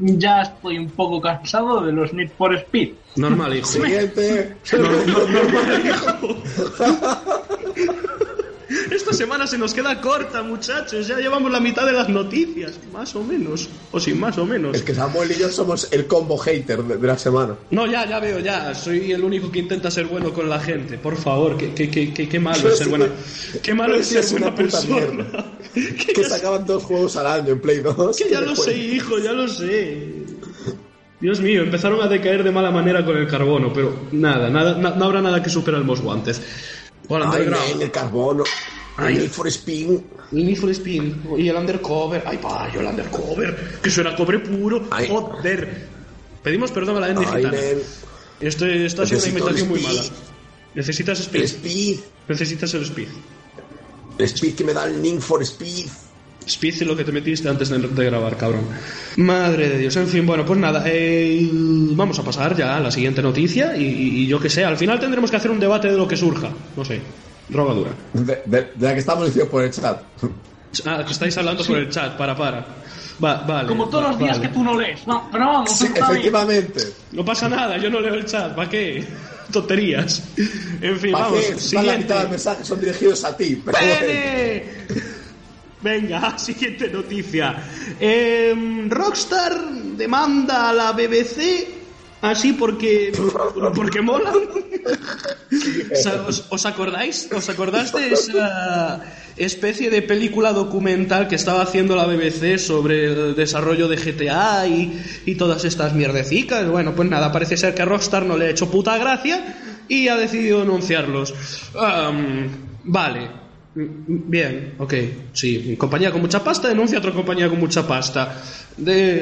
Ya 0.00 0.42
estoy 0.42 0.78
un 0.78 0.90
poco 0.90 1.20
cansado 1.20 1.84
de 1.84 1.92
los 1.92 2.12
Need 2.12 2.30
for 2.38 2.54
Speed. 2.54 2.92
Normal, 3.16 3.56
hijo. 3.56 3.66
Siguiente. 3.66 4.56
Esta 9.10 9.24
semana 9.24 9.46
se 9.46 9.56
nos 9.56 9.72
queda 9.72 9.98
corta, 10.02 10.42
muchachos. 10.42 11.06
Ya 11.08 11.16
llevamos 11.16 11.50
la 11.50 11.60
mitad 11.60 11.86
de 11.86 11.92
las 11.92 12.10
noticias, 12.10 12.78
más 12.92 13.16
o 13.16 13.24
menos. 13.24 13.66
O 13.90 13.98
sin 13.98 14.20
más 14.20 14.36
o 14.36 14.44
menos. 14.44 14.76
Es 14.76 14.82
que 14.82 14.94
Samuel 14.94 15.30
y 15.30 15.40
yo 15.40 15.48
somos 15.48 15.88
el 15.92 16.06
combo 16.06 16.36
hater 16.36 16.82
de, 16.82 16.98
de 16.98 17.06
la 17.06 17.16
semana. 17.16 17.54
No, 17.70 17.86
ya, 17.86 18.06
ya 18.06 18.20
veo, 18.20 18.38
ya. 18.38 18.74
Soy 18.74 19.10
el 19.12 19.24
único 19.24 19.50
que 19.50 19.60
intenta 19.60 19.90
ser 19.90 20.04
bueno 20.08 20.34
con 20.34 20.50
la 20.50 20.60
gente. 20.60 20.98
Por 20.98 21.16
favor, 21.16 21.56
qué, 21.56 21.72
qué, 21.72 21.88
qué, 21.90 22.12
qué, 22.12 22.28
qué 22.28 22.38
malo 22.38 22.68
es 22.68 22.76
ser 22.76 22.88
buena. 22.88 23.06
Qué 23.62 23.72
malo 23.72 23.96
es 23.96 24.08
ser 24.08 24.26
buena 24.30 24.54
persona. 24.54 25.26
que, 25.74 26.12
Que 26.12 26.24
sacaban 26.24 26.66
dos 26.66 26.82
juegos 26.84 27.16
al 27.16 27.28
año 27.28 27.52
en 27.54 27.60
Play 27.62 27.78
2. 27.78 28.14
que 28.14 28.28
ya 28.30 28.42
lo 28.42 28.54
sé, 28.54 28.76
hijo, 28.76 29.18
ya 29.18 29.32
lo 29.32 29.48
sé. 29.48 30.06
Dios 31.18 31.40
mío, 31.40 31.62
empezaron 31.62 32.02
a 32.02 32.08
decaer 32.08 32.44
de 32.44 32.50
mala 32.50 32.70
manera 32.70 33.02
con 33.06 33.16
el 33.16 33.26
carbono, 33.26 33.72
pero 33.72 34.00
nada, 34.12 34.50
nada 34.50 34.76
na- 34.76 34.90
no 34.90 35.06
habrá 35.06 35.22
nada 35.22 35.42
que 35.42 35.48
supere 35.48 35.78
al 35.78 35.84
Most 35.84 36.04
Wanted. 36.04 36.36
Hola, 37.08 37.30
Ay, 37.32 37.48
el 37.80 37.90
carbono. 37.90 38.44
Ay. 38.98 39.16
El 39.16 39.30
for 39.30 39.46
Speed. 39.48 39.90
El 40.32 40.44
Need 40.46 40.56
for 40.56 40.70
Speed 40.70 41.02
y 41.38 41.48
el 41.48 41.56
Undercover. 41.56 42.22
Ay, 42.26 42.38
vaya, 42.42 42.80
el 42.80 42.86
Undercover. 42.86 43.78
Que 43.82 43.90
suena 43.90 44.14
cobre 44.16 44.40
puro. 44.40 44.86
Ay. 44.90 45.06
Joder. 45.08 45.86
Pedimos 46.42 46.70
perdón 46.70 46.96
a 46.96 47.00
la 47.00 47.06
Ay, 47.06 47.14
gitana. 47.44 47.58
Esto 48.40 48.64
siendo 48.66 49.02
una 49.04 49.28
imitación 49.28 49.68
muy 49.68 49.80
mala. 49.80 50.02
Necesitas 50.74 51.20
Speed. 51.20 51.40
El 51.40 51.46
Speed. 51.46 51.96
Necesitas 52.28 52.74
el 52.74 52.82
Speed. 52.82 53.08
El 54.18 54.24
Speed 54.26 54.54
que 54.54 54.64
me 54.64 54.72
da 54.74 54.84
el 54.84 55.00
Need 55.00 55.20
for 55.20 55.42
Speed. 55.42 55.86
Speed 56.46 56.74
es 56.74 56.86
lo 56.86 56.96
que 56.96 57.04
te 57.04 57.12
metiste 57.12 57.48
antes 57.48 57.68
de, 57.68 57.78
de 57.78 58.04
grabar, 58.06 58.36
cabrón. 58.36 58.62
Madre 59.16 59.68
de 59.68 59.78
Dios. 59.78 59.96
En 59.96 60.08
fin, 60.08 60.24
bueno, 60.26 60.46
pues 60.46 60.58
nada. 60.58 60.82
eh, 60.86 61.46
vamos 61.52 62.18
a 62.18 62.24
pasar 62.24 62.56
ya 62.56 62.76
a 62.76 62.80
la 62.80 62.90
siguiente 62.90 63.20
noticia. 63.22 63.76
Y, 63.76 63.84
y- 63.84 64.08
y 64.22 64.26
yo 64.26 64.40
que 64.40 64.48
sé, 64.48 64.64
al 64.64 64.76
final 64.78 64.98
tendremos 64.98 65.30
que 65.30 65.36
hacer 65.36 65.50
un 65.50 65.60
debate 65.60 65.88
de 65.90 65.96
lo 65.96 66.08
que 66.08 66.16
surja. 66.16 66.50
No 66.76 66.84
sé. 66.84 67.00
Drogadura. 67.48 67.90
De, 68.12 68.42
de- 68.46 68.70
de 68.74 68.86
la 68.86 68.92
que 68.94 69.00
estamos 69.00 69.26
diciendo 69.26 69.50
por 69.50 69.62
el 69.64 69.70
chat. 69.70 70.00
Ah, 70.84 71.02
que 71.04 71.12
estáis 71.12 71.36
hablando 71.38 71.64
por 71.64 71.78
el 71.78 71.88
chat. 71.88 72.16
Para, 72.16 72.36
para. 72.36 72.66
Va, 73.24 73.34
vale. 73.46 73.68
Como 73.68 73.88
todos 73.88 74.04
va- 74.04 74.08
los 74.10 74.18
días 74.18 74.36
vale. 74.38 74.48
que 74.48 74.54
tú 74.54 74.62
no 74.62 74.78
lees. 74.78 75.06
No, 75.06 75.28
pero 75.32 75.46
vamos, 75.46 75.70
Sí, 75.76 75.86
está 75.86 76.00
bien. 76.10 76.10
efectivamente. 76.10 76.82
No 77.12 77.24
pasa 77.24 77.48
nada, 77.48 77.76
yo 77.78 77.90
no 77.90 78.00
leo 78.00 78.14
el 78.14 78.24
chat, 78.26 78.54
¿para 78.54 78.68
qué? 78.68 79.04
Tonterías. 79.52 80.22
En 80.82 80.98
fin, 80.98 81.12
¿Para 81.12 81.24
vamos, 81.24 81.40
qué? 81.40 81.52
Más 81.54 81.72
la 81.72 81.80
siguiente. 81.80 82.14
mensajes 82.30 82.66
son 82.66 82.80
dirigidos 82.80 83.24
a 83.24 83.36
ti. 83.36 83.62
Pero 83.64 83.78
bueno. 83.78 83.94
¡Pene! 84.00 84.64
Venga, 85.82 86.38
siguiente 86.38 86.88
noticia. 86.90 87.56
Em, 87.98 88.90
Rockstar 88.90 89.58
demanda 89.96 90.68
a 90.68 90.72
la 90.72 90.92
BBC 90.92 91.77
así 92.22 92.52
porque 92.52 93.12
porque 93.74 94.00
mola. 94.00 94.32
¿Os, 96.26 96.46
os 96.50 96.66
acordáis? 96.66 97.28
¿Os 97.32 97.48
acordáis 97.48 97.92
de 97.92 98.12
esa 98.12 99.00
especie 99.36 99.90
de 99.90 100.02
película 100.02 100.52
documental 100.52 101.28
que 101.28 101.36
estaba 101.36 101.62
haciendo 101.62 101.96
la 101.96 102.04
BBC 102.06 102.58
sobre 102.58 103.06
el 103.06 103.34
desarrollo 103.34 103.88
de 103.88 103.96
GTA 103.96 104.66
y, 104.66 105.00
y 105.26 105.34
todas 105.36 105.64
estas 105.64 105.94
mierdecicas? 105.94 106.68
Bueno, 106.68 106.94
pues 106.94 107.08
nada, 107.08 107.32
parece 107.32 107.56
ser 107.56 107.74
que 107.74 107.82
a 107.82 107.84
Rockstar 107.84 108.26
no 108.26 108.36
le 108.36 108.46
ha 108.46 108.50
hecho 108.50 108.70
puta 108.70 108.96
gracia 108.98 109.56
y 109.88 110.08
ha 110.08 110.16
decidido 110.16 110.60
denunciarlos. 110.60 111.34
Am, 111.76 112.48
vale. 112.84 113.48
Bien, 113.74 114.74
ok, 114.78 114.94
sí. 115.32 115.76
Compañía 115.78 116.10
con 116.10 116.20
mucha 116.20 116.42
pasta 116.42 116.68
denuncia 116.68 116.98
a 116.98 117.00
otra 117.00 117.12
compañía 117.12 117.48
con 117.48 117.60
mucha 117.60 117.86
pasta. 117.86 118.42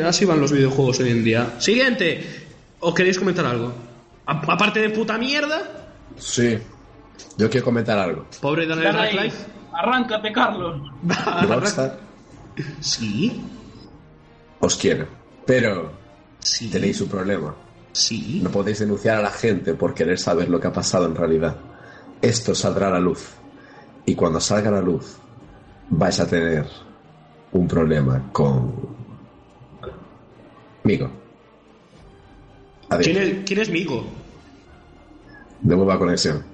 Así 0.07 0.25
van 0.25 0.41
los 0.41 0.51
videojuegos 0.51 1.01
hoy 1.01 1.11
en 1.11 1.25
día. 1.25 1.55
Siguiente. 1.59 2.46
¿O 2.81 2.93
queréis 2.95 3.19
comentar 3.19 3.45
algo? 3.47 3.73
A- 4.27 4.53
aparte 4.53 4.81
de 4.81 4.91
puta 4.91 5.17
mierda, 5.19 5.63
Sí. 6.19 6.59
Yo 7.39 7.49
quiero 7.51 7.65
comentar 7.65 7.99
algo. 7.99 8.27
pobre 8.41 8.67
Daniel 8.67 8.93
Dale 8.93 8.99
ahí. 9.09 9.15
Radcliffe. 9.17 9.47
Arráncate, 9.73 10.33
Carlos. 10.33 10.81
Rockstar 11.49 11.99
Sí, 12.81 13.43
os 14.61 14.77
quiere. 14.77 15.07
Pero 15.47 15.93
sí, 16.39 16.69
tenéis 16.71 17.01
un 17.03 17.09
problema. 17.09 17.55
sí. 17.93 18.41
No 18.43 18.51
podéis 18.51 18.79
denunciar 18.79 19.19
a 19.19 19.23
la 19.23 19.31
gente 19.31 19.75
por 19.75 19.93
querer 19.95 20.19
saber 20.19 20.49
lo 20.49 20.59
que 20.61 20.69
ha 20.69 20.73
pasado 20.73 21.07
en 21.07 21.15
realidad. 21.15 21.57
Esto 22.23 22.55
saldrá 22.55 22.89
a 22.89 22.93
la 22.93 23.01
luz. 23.01 23.35
Y 24.07 24.15
cuando 24.15 24.41
salga 24.41 24.69
a 24.71 24.73
la 24.73 24.81
luz, 24.81 25.19
vais 25.91 26.19
a 26.21 26.27
tener 26.27 26.67
un 27.53 27.69
problema 27.69 28.31
con... 28.33 28.73
Migo. 30.85 31.11
¿Quién 33.01 33.17
es, 33.17 33.35
quién 33.45 33.61
es 33.61 33.69
Migo? 33.69 34.07
De 35.61 35.75
nueva 35.77 35.99
conexión. 35.99 36.45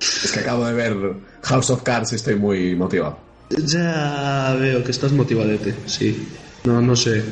es 0.00 0.32
que 0.32 0.40
acabo 0.40 0.66
de 0.66 0.72
ver 0.72 0.96
House 1.42 1.70
of 1.70 1.82
Cards 1.82 2.12
y 2.12 2.16
estoy 2.16 2.36
muy 2.36 2.74
motivado. 2.74 3.18
Ya 3.50 4.56
veo 4.58 4.84
que 4.84 4.90
estás 4.90 5.12
motivadete, 5.12 5.74
sí. 5.86 6.28
No, 6.64 6.80
no 6.80 6.94
sé. 6.94 7.24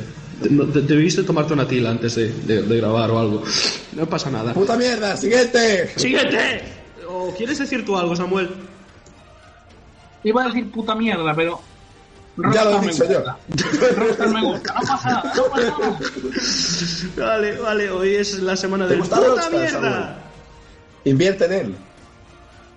No, 0.49 0.65
te- 0.65 0.81
debiste 0.81 1.23
tomarte 1.23 1.53
una 1.53 1.67
tila 1.67 1.91
antes 1.91 2.15
de, 2.15 2.31
de- 2.31 2.63
de 2.63 2.77
grabar 2.77 3.11
o 3.11 3.19
algo. 3.19 3.43
No 3.95 4.05
pasa 4.07 4.29
nada. 4.31 4.53
¡Puta 4.53 4.75
mierda! 4.77 5.15
¡Siguiente! 5.17 5.91
¡Siguiente! 5.95 6.61
¿O 7.07 7.33
quieres 7.35 7.59
decir 7.59 7.85
tú 7.85 7.97
algo, 7.97 8.15
Samuel? 8.15 8.49
Iba 10.23 10.43
a 10.43 10.47
decir 10.47 10.71
puta 10.71 10.95
mierda, 10.95 11.33
pero. 11.35 11.61
Ya 12.53 12.63
lo 12.65 12.77
he 12.77 12.81
me 12.81 12.91
dicho 12.91 13.05
yo. 13.09 13.23
Rockstar 13.95 14.29
me 14.29 14.41
gusta. 14.41 14.73
No 14.73 14.81
pasa 14.87 15.09
nada, 15.09 15.33
no 15.35 15.43
pasa 15.45 15.75
nada. 15.79 15.99
Vale, 17.17 17.57
vale, 17.57 17.89
hoy 17.89 18.15
es 18.15 18.39
la 18.39 18.55
semana 18.55 18.87
¿Te 18.87 18.93
del 18.93 19.03
puta 19.03 19.17
Rockstar, 19.17 19.51
mierda. 19.51 20.17
Invierte 21.05 21.45
en 21.45 21.53
él. 21.53 21.75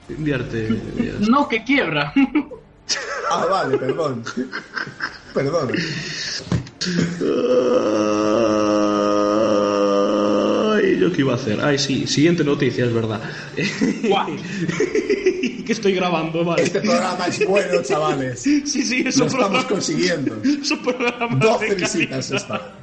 Invierte. 0.09 0.81
No, 1.21 1.49
que 1.49 1.62
quiebra. 1.64 2.12
Ah, 3.31 3.47
vale, 3.47 3.78
perdón. 3.78 4.25
Perdón. 5.33 5.71
Ay, 10.75 10.99
¿yo 10.99 11.12
qué 11.12 11.21
iba 11.21 11.33
a 11.33 11.37
hacer? 11.37 11.61
Ay, 11.64 11.78
sí, 11.78 12.07
siguiente 12.07 12.45
noticia, 12.45 12.85
es 12.85 12.92
verdad. 12.92 13.21
Guau. 14.09 14.37
que 15.66 15.73
estoy 15.73 15.95
grabando, 15.95 16.45
vale. 16.45 16.62
Este 16.62 16.81
programa 16.81 17.26
es 17.26 17.47
bueno, 17.47 17.83
chavales. 17.83 18.40
Sí, 18.42 18.66
sí, 18.66 19.04
es 19.07 19.16
Lo 19.16 19.26
estamos 19.26 19.64
consiguiendo. 19.64 20.37
Es 20.62 20.71
un 20.71 20.83
programa 20.83 21.37
12 21.37 21.66
de 21.66 21.75
visitas 21.75 22.31
está. 22.31 22.75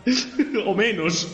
o 0.65 0.73
menos. 0.75 1.27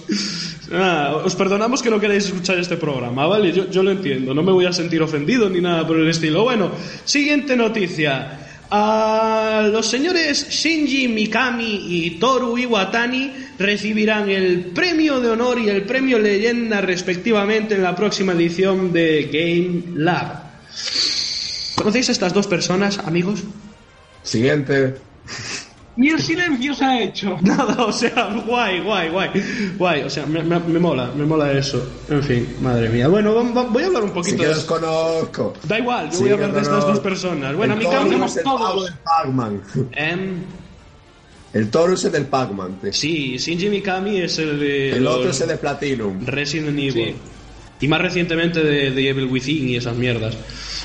Ah, 0.71 1.21
os 1.23 1.35
perdonamos 1.35 1.81
que 1.81 1.89
no 1.89 1.99
queréis 1.99 2.25
escuchar 2.25 2.57
este 2.59 2.77
programa, 2.77 3.27
¿vale? 3.27 3.51
Yo, 3.51 3.69
yo 3.69 3.83
lo 3.83 3.91
entiendo, 3.91 4.33
no 4.33 4.43
me 4.43 4.51
voy 4.51 4.65
a 4.65 4.73
sentir 4.73 5.01
ofendido 5.01 5.49
ni 5.49 5.61
nada 5.61 5.85
por 5.85 5.97
el 5.97 6.07
estilo. 6.09 6.43
Bueno, 6.43 6.71
siguiente 7.03 7.55
noticia. 7.55 8.39
Ah, 8.71 9.69
los 9.71 9.87
señores 9.87 10.49
Shinji 10.49 11.07
Mikami 11.07 11.85
y 11.87 12.09
Toru 12.19 12.57
Iwatani 12.57 13.31
recibirán 13.59 14.29
el 14.29 14.65
premio 14.73 15.19
de 15.21 15.29
honor 15.29 15.59
y 15.59 15.69
el 15.69 15.83
premio 15.83 16.17
leyenda 16.17 16.81
respectivamente 16.81 17.75
en 17.75 17.83
la 17.83 17.95
próxima 17.95 18.33
edición 18.33 18.91
de 18.91 19.29
Game 19.31 19.97
Lab. 20.03 20.45
¿Conocéis 21.75 22.09
a 22.09 22.11
estas 22.13 22.33
dos 22.33 22.47
personas, 22.47 22.99
amigos? 22.99 23.43
Siguiente. 24.23 24.95
Ni 25.97 26.09
el 26.09 26.19
silencio 26.21 26.73
se 26.73 26.83
ha 26.83 27.01
hecho. 27.01 27.37
Nada, 27.41 27.85
o 27.85 27.91
sea, 27.91 28.33
guay, 28.45 28.81
guay, 28.81 29.09
guay, 29.09 29.29
guay, 29.77 30.01
o 30.03 30.09
sea, 30.09 30.25
me, 30.25 30.43
me- 30.43 30.59
me 30.59 30.79
mola, 30.79 31.11
me 31.15 31.25
mola 31.25 31.51
eso. 31.53 31.85
En 32.09 32.21
fin, 32.23 32.55
madre 32.61 32.89
mía. 32.89 33.07
Bueno, 33.07 33.33
voy 33.33 33.83
a 33.83 33.85
hablar 33.87 34.03
un 34.03 34.11
poquito 34.11 34.37
que 34.37 34.47
de 34.47 34.55
los 34.55 34.63
conozco. 34.65 35.53
Da 35.63 35.79
igual, 35.79 36.07
yo 36.11 36.17
Sí, 36.17 36.23
voy 36.23 36.31
a 36.31 36.33
hablar 36.33 36.53
de 36.53 36.61
estas 36.61 36.85
dos 36.87 36.99
personas. 36.99 37.55
Bueno, 37.55 37.73
el 37.75 37.79
mi 37.79 37.85
cambio... 37.85 38.25
el 38.25 38.43
todos. 38.43 38.91
Pac-Man. 39.03 39.61
Em, 39.93 40.43
El 41.53 41.69
toro 41.69 41.93
es 41.93 42.03
el 42.03 42.11
del 42.11 42.25
Pac-Man. 42.25 42.79
tío. 42.81 42.91
sí, 42.91 43.37
Shinji 43.37 43.69
Mikami 43.69 44.17
es 44.19 44.37
el 44.39 44.59
de... 44.59 44.91
El 44.97 45.03
los 45.05 45.15
otro 45.15 45.29
es 45.29 45.39
el 45.41 45.47
de 45.47 45.57
Platinum. 45.57 46.25
Resident 46.25 46.77
Evil. 46.77 46.93
Sí. 46.93 47.15
Y 47.85 47.87
más 47.87 48.01
recientemente 48.01 48.63
de, 48.63 48.89
de 48.89 49.09
Evil 49.09 49.25
Within 49.25 49.69
y 49.69 49.75
esas 49.75 49.95
mierdas. 49.95 50.35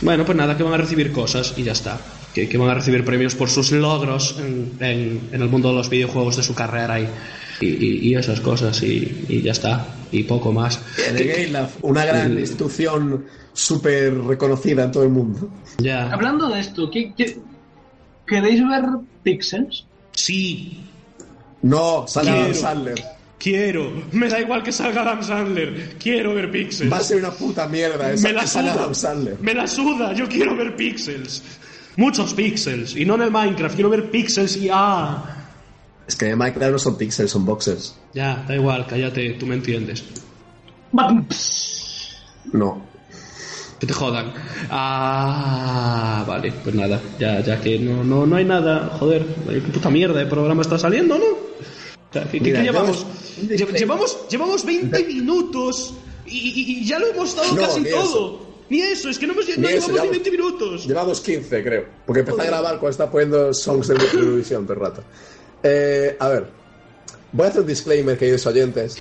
Bueno, 0.02 0.26
pues 0.26 0.36
nada, 0.36 0.54
que 0.54 0.62
van 0.62 0.74
a 0.74 0.76
recibir 0.76 1.12
cosas 1.12 1.54
y 1.56 1.62
ya 1.62 1.72
está. 1.72 1.98
Que, 2.34 2.46
que 2.46 2.58
van 2.58 2.68
a 2.68 2.74
recibir 2.74 3.06
premios 3.06 3.34
por 3.34 3.48
sus 3.48 3.72
logros 3.72 4.36
en, 4.38 4.76
en- 4.80 5.30
en 5.32 5.40
el 5.40 5.48
mundo 5.48 5.70
de 5.70 5.76
los 5.76 5.88
videojuegos 5.88 6.36
de 6.36 6.42
su 6.42 6.54
carrera 6.54 7.00
y, 7.00 7.08
y, 7.62 8.08
y- 8.10 8.14
esas 8.14 8.40
cosas 8.42 8.82
y, 8.82 9.24
y 9.28 9.40
ya 9.40 9.52
está. 9.52 9.86
Y 10.12 10.24
poco 10.24 10.52
más. 10.52 10.78
El 11.08 11.16
de 11.16 11.24
Game 11.24 11.46
Lab, 11.48 11.70
una 11.80 12.04
gran 12.04 12.38
institución 12.38 13.24
súper 13.54 14.14
reconocida 14.22 14.84
en 14.84 14.92
todo 14.92 15.04
el 15.04 15.10
mundo. 15.10 15.48
Ya. 15.78 16.12
Hablando 16.12 16.50
de 16.50 16.60
esto, 16.60 16.90
¿qué, 16.90 17.14
qué- 17.16 17.38
queréis 18.26 18.60
ver 18.68 18.82
Pixels? 19.22 19.86
Sí, 20.12 20.80
No, 21.62 22.06
Sandler. 22.06 22.94
Quiero. 23.40 24.04
Me 24.12 24.28
da 24.28 24.38
igual 24.38 24.62
que 24.62 24.70
salga 24.70 25.02
Adam 25.02 25.22
Sandler. 25.24 25.96
Quiero 25.98 26.34
ver 26.34 26.52
Pixels. 26.52 26.92
Va 26.92 26.98
a 26.98 27.02
ser 27.02 27.16
una 27.16 27.32
puta 27.32 27.66
mierda 27.66 28.12
esa 28.12 28.28
Me 28.28 28.34
la 28.34 28.42
que 28.42 28.46
suda. 28.46 28.72
Adam 28.72 28.94
Sandler. 28.94 29.36
Me 29.40 29.54
la 29.54 29.66
suda. 29.66 30.12
Yo 30.12 30.28
quiero 30.28 30.56
ver 30.56 30.76
Pixels. 30.76 31.42
Muchos 31.96 32.34
Pixels. 32.34 32.94
Y 32.94 33.04
no 33.04 33.16
en 33.16 33.22
el 33.22 33.30
Minecraft. 33.32 33.74
Quiero 33.74 33.90
ver 33.90 34.10
Pixels 34.10 34.56
y 34.56 34.68
ah. 34.72 35.36
Es 36.06 36.16
que 36.16 36.26
de 36.26 36.36
Minecraft 36.36 36.72
no 36.72 36.78
son 36.80 36.98
pixels, 36.98 37.30
son 37.30 37.44
boxers. 37.44 37.96
Ya, 38.12 38.44
da 38.48 38.56
igual, 38.56 38.84
cállate, 38.88 39.30
tú 39.38 39.46
me 39.46 39.54
entiendes. 39.54 40.02
No. 42.52 42.82
Que 43.78 43.86
te 43.86 43.92
jodan. 43.92 44.32
Ah, 44.70 46.24
vale, 46.26 46.52
pues 46.64 46.74
nada, 46.74 47.00
ya, 47.20 47.40
ya 47.44 47.60
que 47.60 47.78
no, 47.78 48.02
no, 48.02 48.26
no 48.26 48.34
hay 48.34 48.44
nada, 48.44 48.96
joder, 48.98 49.24
qué 49.48 49.60
puta 49.72 49.88
mierda 49.88 50.18
de 50.18 50.26
programa 50.26 50.62
está 50.62 50.80
saliendo, 50.80 51.16
¿no? 51.16 51.24
¿Qué, 52.12 52.20
qué- 52.30 52.40
Mira, 52.40 52.58
qué 52.60 52.64
llevamos? 52.66 53.04
un 53.40 53.44
Lle- 53.44 53.48
disclaimer. 53.48 53.80
Llevamos, 53.80 54.18
llevamos 54.28 54.64
20 54.64 55.04
minutos 55.04 55.94
y, 56.26 56.36
y- 56.38 56.70
y 56.82 56.86
ya 56.86 56.98
lo 56.98 57.06
hemos 57.08 57.34
dado 57.36 57.54
No, 57.54 57.60
casi 57.62 57.80
ni 57.80 57.90
todo. 57.90 58.50
Ni 58.68 58.82
eso, 58.82 59.08
es 59.08 59.18
que 59.18 59.26
no, 59.26 59.32
hemos, 59.32 59.48
no 59.48 59.54
Ni 59.56 59.66
eso, 59.66 59.66
llevamos 59.66 59.88
ni 59.88 59.94
llevamos- 59.94 60.10
20 60.12 60.30
minutos. 60.30 60.86
Llevamos 60.86 61.20
15, 61.20 61.62
creo. 61.64 61.84
Porque 62.06 62.20
empecé 62.20 62.40
a 62.42 62.44
grabar 62.44 62.72
cuando 62.78 62.88
está 62.90 63.10
poniendo 63.10 63.52
songs 63.52 63.88
de 63.88 63.94
Eurovisión 64.14 64.64
todo 64.64 64.74
el 64.74 64.80
rato. 64.80 65.02
Eh, 65.62 66.16
a 66.18 66.28
ver, 66.28 66.46
voy 67.32 67.46
a 67.46 67.48
hacer 67.48 67.62
un 67.62 67.66
disclaimer, 67.66 68.16
queridos 68.16 68.46
oyentes. 68.46 68.96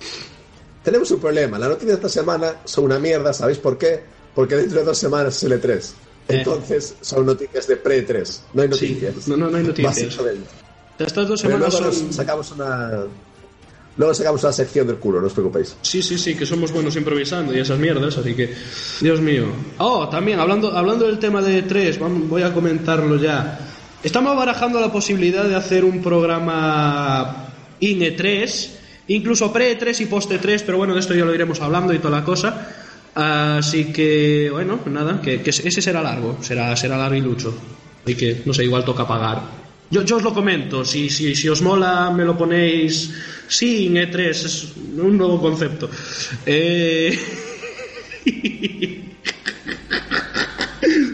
Tenemos 0.82 1.10
un 1.10 1.20
problema. 1.20 1.58
La 1.58 1.68
noticia 1.68 1.88
de 1.90 1.94
esta 1.94 2.08
semana 2.08 2.56
son 2.64 2.84
una 2.84 2.98
mierda, 2.98 3.32
¿sabéis 3.32 3.58
por 3.58 3.76
qué? 3.78 4.00
Porque 4.34 4.56
dentro 4.56 4.80
de 4.80 4.84
dos 4.86 4.98
semanas 4.98 5.40
es 5.42 5.48
L3. 5.50 5.74
Eh. 5.76 5.92
Entonces 6.38 6.94
son 7.00 7.26
noticias 7.26 7.66
de 7.66 7.76
pre-3. 7.76 8.40
No 8.54 8.62
hay 8.62 8.68
Sí, 8.72 8.88
noticias. 8.94 9.28
no, 9.28 9.36
no, 9.36 9.50
no 9.50 9.56
hay 9.58 9.64
noticias. 9.64 9.94
Básicamente. 10.06 10.48
Estas 11.06 11.28
dos 11.28 11.42
Pero 11.42 11.54
semanas 11.54 11.80
luego 11.80 11.92
son... 11.94 12.12
sacamos 12.12 12.50
una. 12.52 13.04
Luego 13.96 14.14
sacamos 14.14 14.42
una 14.42 14.52
sección 14.52 14.86
del 14.86 14.96
culo, 14.96 15.20
no 15.20 15.26
os 15.26 15.32
preocupéis. 15.32 15.76
Sí, 15.82 16.02
sí, 16.02 16.16
sí, 16.16 16.34
que 16.34 16.46
somos 16.46 16.72
buenos 16.72 16.96
improvisando 16.96 17.54
y 17.54 17.58
esas 17.58 17.78
mierdas, 17.78 18.16
así 18.16 18.34
que, 18.34 18.54
Dios 19.00 19.20
mío. 19.20 19.44
Oh, 19.78 20.08
también, 20.08 20.38
hablando, 20.38 20.74
hablando 20.76 21.06
del 21.06 21.18
tema 21.18 21.42
de 21.42 21.66
E3, 21.66 21.98
vamos, 21.98 22.28
voy 22.28 22.42
a 22.42 22.52
comentarlo 22.54 23.16
ya. 23.16 23.58
Estamos 24.02 24.34
barajando 24.36 24.80
la 24.80 24.90
posibilidad 24.90 25.44
de 25.44 25.56
hacer 25.56 25.84
un 25.84 26.00
programa 26.00 27.48
in 27.80 28.00
E3, 28.00 28.68
incluso 29.08 29.52
pre-E3 29.52 30.00
y 30.00 30.06
post-E3, 30.06 30.62
pero 30.64 30.78
bueno, 30.78 30.94
de 30.94 31.00
esto 31.00 31.14
ya 31.14 31.24
lo 31.24 31.34
iremos 31.34 31.60
hablando 31.60 31.92
y 31.92 31.98
toda 31.98 32.20
la 32.20 32.24
cosa. 32.24 32.68
Así 33.14 33.92
que, 33.92 34.48
bueno, 34.50 34.78
pues 34.78 34.94
nada, 34.94 35.20
que, 35.20 35.42
que 35.42 35.50
ese 35.50 35.82
será 35.82 36.00
largo, 36.00 36.38
será, 36.40 36.74
será 36.76 36.96
largo 36.96 37.16
y 37.16 37.20
lucho. 37.20 37.52
Así 38.04 38.14
que, 38.14 38.42
no 38.46 38.54
sé, 38.54 38.64
igual 38.64 38.84
toca 38.84 39.06
pagar. 39.06 39.59
Yo, 39.90 40.02
yo 40.02 40.16
os 40.16 40.22
lo 40.22 40.32
comento, 40.32 40.84
si, 40.84 41.10
si, 41.10 41.34
si 41.34 41.48
os 41.48 41.62
mola 41.62 42.10
me 42.10 42.24
lo 42.24 42.38
ponéis 42.38 43.10
sí, 43.48 43.86
en 43.88 43.96
E3, 43.96 44.28
es 44.30 44.68
un 44.96 45.18
nuevo 45.18 45.40
concepto. 45.40 45.90
Eh... 46.46 47.18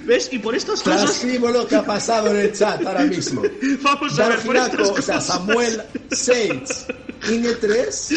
¿Ves? 0.04 0.28
Y 0.30 0.38
por 0.38 0.54
estas 0.54 0.82
cosas 0.82 1.24
lo 1.24 1.66
que 1.66 1.74
ha 1.74 1.84
pasado 1.84 2.30
en 2.30 2.36
el 2.36 2.52
chat 2.52 2.84
ahora 2.86 3.04
mismo. 3.06 3.42
vamos 3.82 4.18
a 4.18 4.28
ver 4.28 4.38
por 4.40 4.56
estas 4.56 4.80
o 4.80 4.84
sea, 4.84 4.94
cosas. 4.94 5.26
Samuel 5.26 5.82
Saints, 6.12 6.86
INE 7.28 7.52
3. 7.54 8.08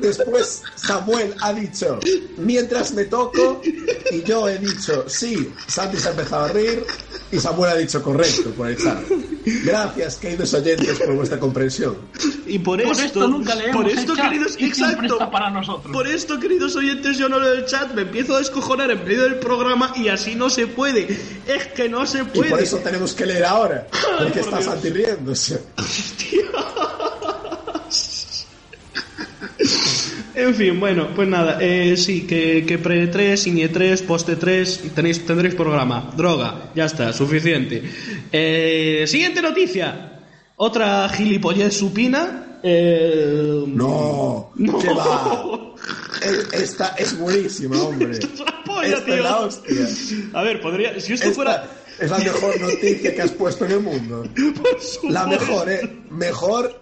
Después 0.00 0.62
Samuel 0.76 1.34
ha 1.40 1.52
dicho, 1.52 1.98
mientras 2.36 2.92
me 2.92 3.04
toco, 3.04 3.62
y 4.12 4.22
yo 4.22 4.48
he 4.48 4.58
dicho, 4.58 5.08
sí, 5.08 5.50
Santi 5.66 5.96
se 5.96 6.08
ha 6.08 6.10
empezado 6.12 6.44
a 6.44 6.48
reír, 6.48 6.84
y 7.32 7.38
Samuel 7.38 7.70
ha 7.72 7.76
dicho 7.76 8.02
correcto 8.02 8.50
por 8.50 8.68
el 8.68 8.76
chat. 8.76 9.02
Gracias, 9.64 10.16
queridos 10.16 10.52
oyentes, 10.54 10.98
por 10.98 11.14
vuestra 11.14 11.38
comprensión. 11.38 11.96
Y 12.46 12.58
por 12.58 12.82
Por 12.82 12.92
esto, 12.92 13.04
esto 13.04 13.28
nunca 13.28 13.54
leemos 13.54 13.76
por 13.82 13.90
el 13.90 13.98
esto, 13.98 14.16
chat 14.16 14.24
queridos, 14.30 14.56
y 14.58 14.64
exacto. 14.66 15.14
está 15.14 15.30
para 15.30 15.50
nosotros. 15.50 15.92
Por 15.92 16.06
esto, 16.06 16.38
queridos 16.40 16.76
oyentes, 16.76 17.18
yo 17.18 17.28
no 17.28 17.38
leo 17.38 17.54
el 17.54 17.64
chat, 17.66 17.92
me 17.94 18.02
empiezo 18.02 18.36
a 18.36 18.38
descojonar 18.38 18.90
en 18.90 19.04
medio 19.04 19.22
del 19.22 19.36
programa 19.36 19.92
y 19.96 20.08
así 20.08 20.34
no 20.34 20.50
se 20.50 20.66
puede. 20.66 21.06
Es 21.46 21.66
que 21.74 21.88
no 21.88 22.06
se 22.06 22.20
Y 22.20 22.24
puede. 22.24 22.50
por 22.50 22.60
eso 22.60 22.78
tenemos 22.78 23.12
que 23.14 23.26
leer 23.26 23.44
ahora, 23.44 23.86
porque 24.18 24.40
por 24.40 24.54
está 24.54 24.58
Dios. 24.58 24.64
Santi 24.64 24.90
En 30.38 30.54
fin, 30.54 30.78
bueno, 30.78 31.08
pues 31.16 31.26
nada, 31.26 31.58
eh, 31.60 31.96
sí, 31.96 32.22
que, 32.24 32.64
que 32.64 32.78
pre 32.78 33.08
3, 33.08 33.46
INE 33.48 33.68
3, 33.70 34.02
poste 34.02 34.36
3, 34.36 34.94
tenéis, 34.94 35.26
tendréis 35.26 35.54
programa. 35.56 36.12
Droga, 36.16 36.70
ya 36.76 36.84
está, 36.84 37.12
suficiente. 37.12 37.82
Eh, 38.30 39.04
siguiente 39.08 39.42
noticia. 39.42 40.20
Otra 40.54 41.08
gilipollez 41.08 41.74
supina. 41.76 42.60
Eh, 42.62 43.64
No, 43.66 44.52
No. 44.54 44.78
va. 44.96 45.64
Eh, 46.20 46.62
Esta 46.64 46.94
es 46.98 47.16
buenísima, 47.16 47.80
hombre. 47.80 48.10
es 48.18 48.40
la 48.40 48.64
polla, 48.64 48.88
Esta 48.88 49.04
tío. 49.04 49.14
es 49.14 49.22
la 49.22 49.36
hostia. 49.38 49.86
A 50.34 50.42
ver, 50.42 50.60
podría. 50.60 50.98
Si 51.00 51.12
esto 51.12 51.26
Esta 51.28 51.34
fuera. 51.34 51.64
es 52.00 52.10
la 52.10 52.18
mejor 52.18 52.60
noticia 52.60 53.14
que 53.14 53.22
has 53.22 53.30
puesto 53.30 53.64
en 53.66 53.72
el 53.72 53.80
mundo. 53.80 54.24
Por. 55.02 55.10
La 55.12 55.26
mejor, 55.28 55.70
¿eh? 55.70 55.80
Mejor, 56.10 56.80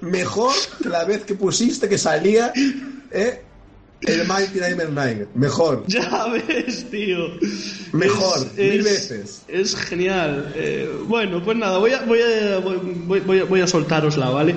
mejor 0.00 0.54
que 0.82 0.88
la 0.88 1.04
vez 1.04 1.24
que 1.24 1.34
pusiste 1.34 1.86
que 1.86 1.98
salía, 1.98 2.50
¿eh? 3.12 3.42
El 4.02 4.28
Mighty 4.28 4.60
Number 4.60 4.88
9. 4.92 5.28
Mejor. 5.34 5.84
Ya 5.88 6.26
ves, 6.28 6.86
tío. 6.90 7.18
Mejor, 7.92 8.38
Es- 8.56 8.70
mil 8.70 8.80
es- 8.80 8.84
veces. 8.84 9.42
Es 9.48 9.74
genial. 9.76 10.52
Eh, 10.54 10.88
bueno, 11.06 11.42
pues 11.42 11.56
nada, 11.56 11.78
voy 11.78 11.92
a, 11.92 12.02
voy, 12.02 12.20
a, 12.20 12.58
voy, 12.58 13.20
voy 13.20 13.40
a, 13.40 13.44
voy 13.44 13.60
a 13.60 13.66
soltarosla, 13.66 14.30
¿vale? 14.30 14.54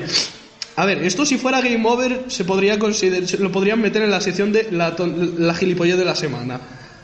A 0.75 0.85
ver, 0.85 1.03
esto 1.03 1.25
si 1.25 1.37
fuera 1.37 1.59
Game 1.61 1.83
Over 1.87 2.25
se 2.27 2.45
podría 2.45 2.77
considerar, 2.79 3.27
se 3.27 3.37
lo 3.37 3.51
podrían 3.51 3.81
meter 3.81 4.03
en 4.03 4.11
la 4.11 4.21
sección 4.21 4.51
de 4.53 4.67
la, 4.71 4.95
la 5.37 5.53
gilipollez 5.55 5.97
de 5.97 6.05
la 6.05 6.15
semana. 6.15 6.59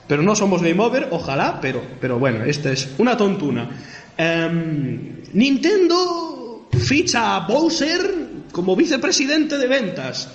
Pero 0.08 0.22
no 0.24 0.36
somos 0.36 0.62
Game 0.62 0.82
Over, 0.82 1.10
ojalá, 1.12 1.60
pero, 1.60 1.82
pero 2.00 2.18
bueno, 2.20 2.46
esta 2.46 2.72
es 2.72 2.88
una 2.98 3.18
tontuna. 3.18 3.70
Em, 4.16 5.22
Nintendo 5.34 6.68
ficha 6.80 7.36
a 7.36 7.40
Bowser 7.48 8.28
como 8.52 8.76
vicepresidente 8.76 9.58
de 9.58 9.68
ventas. 9.68 10.30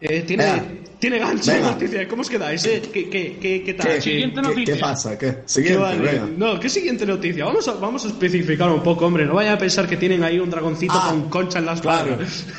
Eh, 0.00 0.22
tiene, 0.26 0.44
Venga. 0.44 0.64
tiene 0.98 1.18
gancho 1.18 1.58
noticia. 1.58 2.06
¿Cómo 2.08 2.22
os 2.22 2.28
quedáis? 2.28 2.64
Eh? 2.66 2.82
¿Qué, 2.92 3.08
qué, 3.08 3.38
qué, 3.40 3.62
qué 3.64 3.74
tal? 3.74 3.86
¿Qué, 3.86 3.94
¿Qué- 3.94 4.00
Siguiente 4.02 4.36
qué- 4.36 4.42
noticia. 4.48 4.74
qué 4.74 4.80
pasa? 4.80 5.18
¿Qué? 5.18 5.26
qué 5.26 5.42
Siguiente, 5.46 5.78
vale? 5.82 5.98
venga. 6.00 6.26
No, 6.36 6.60
¿qué 6.60 6.68
siguiente 6.68 7.06
noticia? 7.06 7.44
Vamos 7.46 7.66
a, 7.68 7.72
vamos 7.74 8.04
a 8.04 8.08
especificar 8.08 8.70
un 8.70 8.82
poco, 8.82 9.06
hombre. 9.06 9.24
No 9.24 9.34
vayan 9.34 9.54
a 9.54 9.58
pensar 9.58 9.88
que 9.88 9.96
tienen 9.96 10.22
ahí 10.22 10.38
un 10.38 10.50
dragoncito 10.50 10.92
Ah, 10.94 11.08
con 11.10 11.28
concha 11.30 11.58
en 11.60 11.66
las 11.66 11.80
claro. 11.80 12.10
manos. 12.12 12.44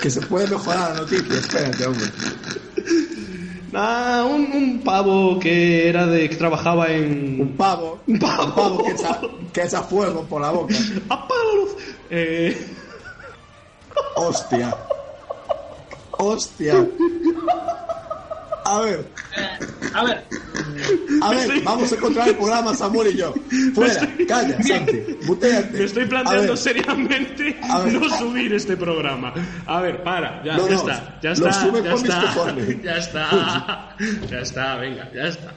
Que 0.00 0.10
se 0.10 0.20
puede 0.22 0.46
mejorar 0.48 0.90
la 0.94 1.00
noticia, 1.02 1.34
espérate, 1.38 1.86
hombre. 1.86 2.06
Ah, 3.76 4.24
un, 4.28 4.52
un 4.52 4.80
pavo 4.84 5.38
que 5.40 5.88
era 5.88 6.06
de 6.06 6.28
que 6.30 6.36
trabajaba 6.36 6.84
Un 6.86 6.92
en 6.92 7.54
pavo, 7.56 8.00
Un 8.06 8.18
pavo. 8.20 8.84
que, 8.84 8.92
echa, 8.92 9.20
que 9.52 9.62
echa 9.62 9.82
fuego 9.82 10.22
por 10.24 10.40
la 10.42 10.50
boca. 10.52 10.74
luz. 11.54 11.72
Eh, 12.10 12.56
Hostia. 14.16 14.74
Hostia. 16.18 16.86
A 18.66 18.80
ver, 18.80 19.06
A 19.92 20.04
ver, 20.04 20.24
a 21.22 21.30
ver, 21.30 21.62
vamos 21.62 21.92
a 21.92 21.94
encontrar 21.96 22.28
el 22.28 22.36
programa 22.36 22.74
Samuel 22.74 23.14
y 23.14 23.18
yo. 23.18 23.34
Fuera, 23.74 24.08
calla, 24.26 24.62
Santi, 24.62 25.02
buteate. 25.26 25.78
me 25.78 25.84
estoy 25.84 26.06
planteando 26.06 26.56
seriamente 26.56 27.60
A 27.62 27.84
no 27.84 28.08
subir 28.08 28.54
este 28.54 28.76
programa. 28.76 29.34
A 29.66 29.80
ver, 29.82 30.02
para, 30.02 30.42
ya, 30.42 30.56
No, 30.56 30.66
ya 30.66 30.74
no, 30.74 30.80
está, 30.80 31.18
ya 31.22 31.32
está, 31.32 31.52
sube 31.52 31.82
ya 31.82 31.94
está, 31.94 32.54
ya 32.82 32.96
está, 32.96 33.96
ya 34.30 34.38
está, 34.38 34.76
venga, 34.76 35.10
ya 35.12 35.24
está. 35.28 35.54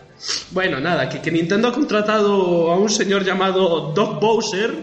Bueno, 0.52 0.80
nada, 0.82 1.08
que, 1.08 1.22
que 1.22 1.32
Nintendo 1.32 1.70
ha 1.70 1.74
contratado 1.74 2.72
a 2.72 2.78
un 2.78 2.90
señor 2.90 3.24
llamado 3.24 3.94
Doc 3.94 4.20
Bowser, 4.20 4.76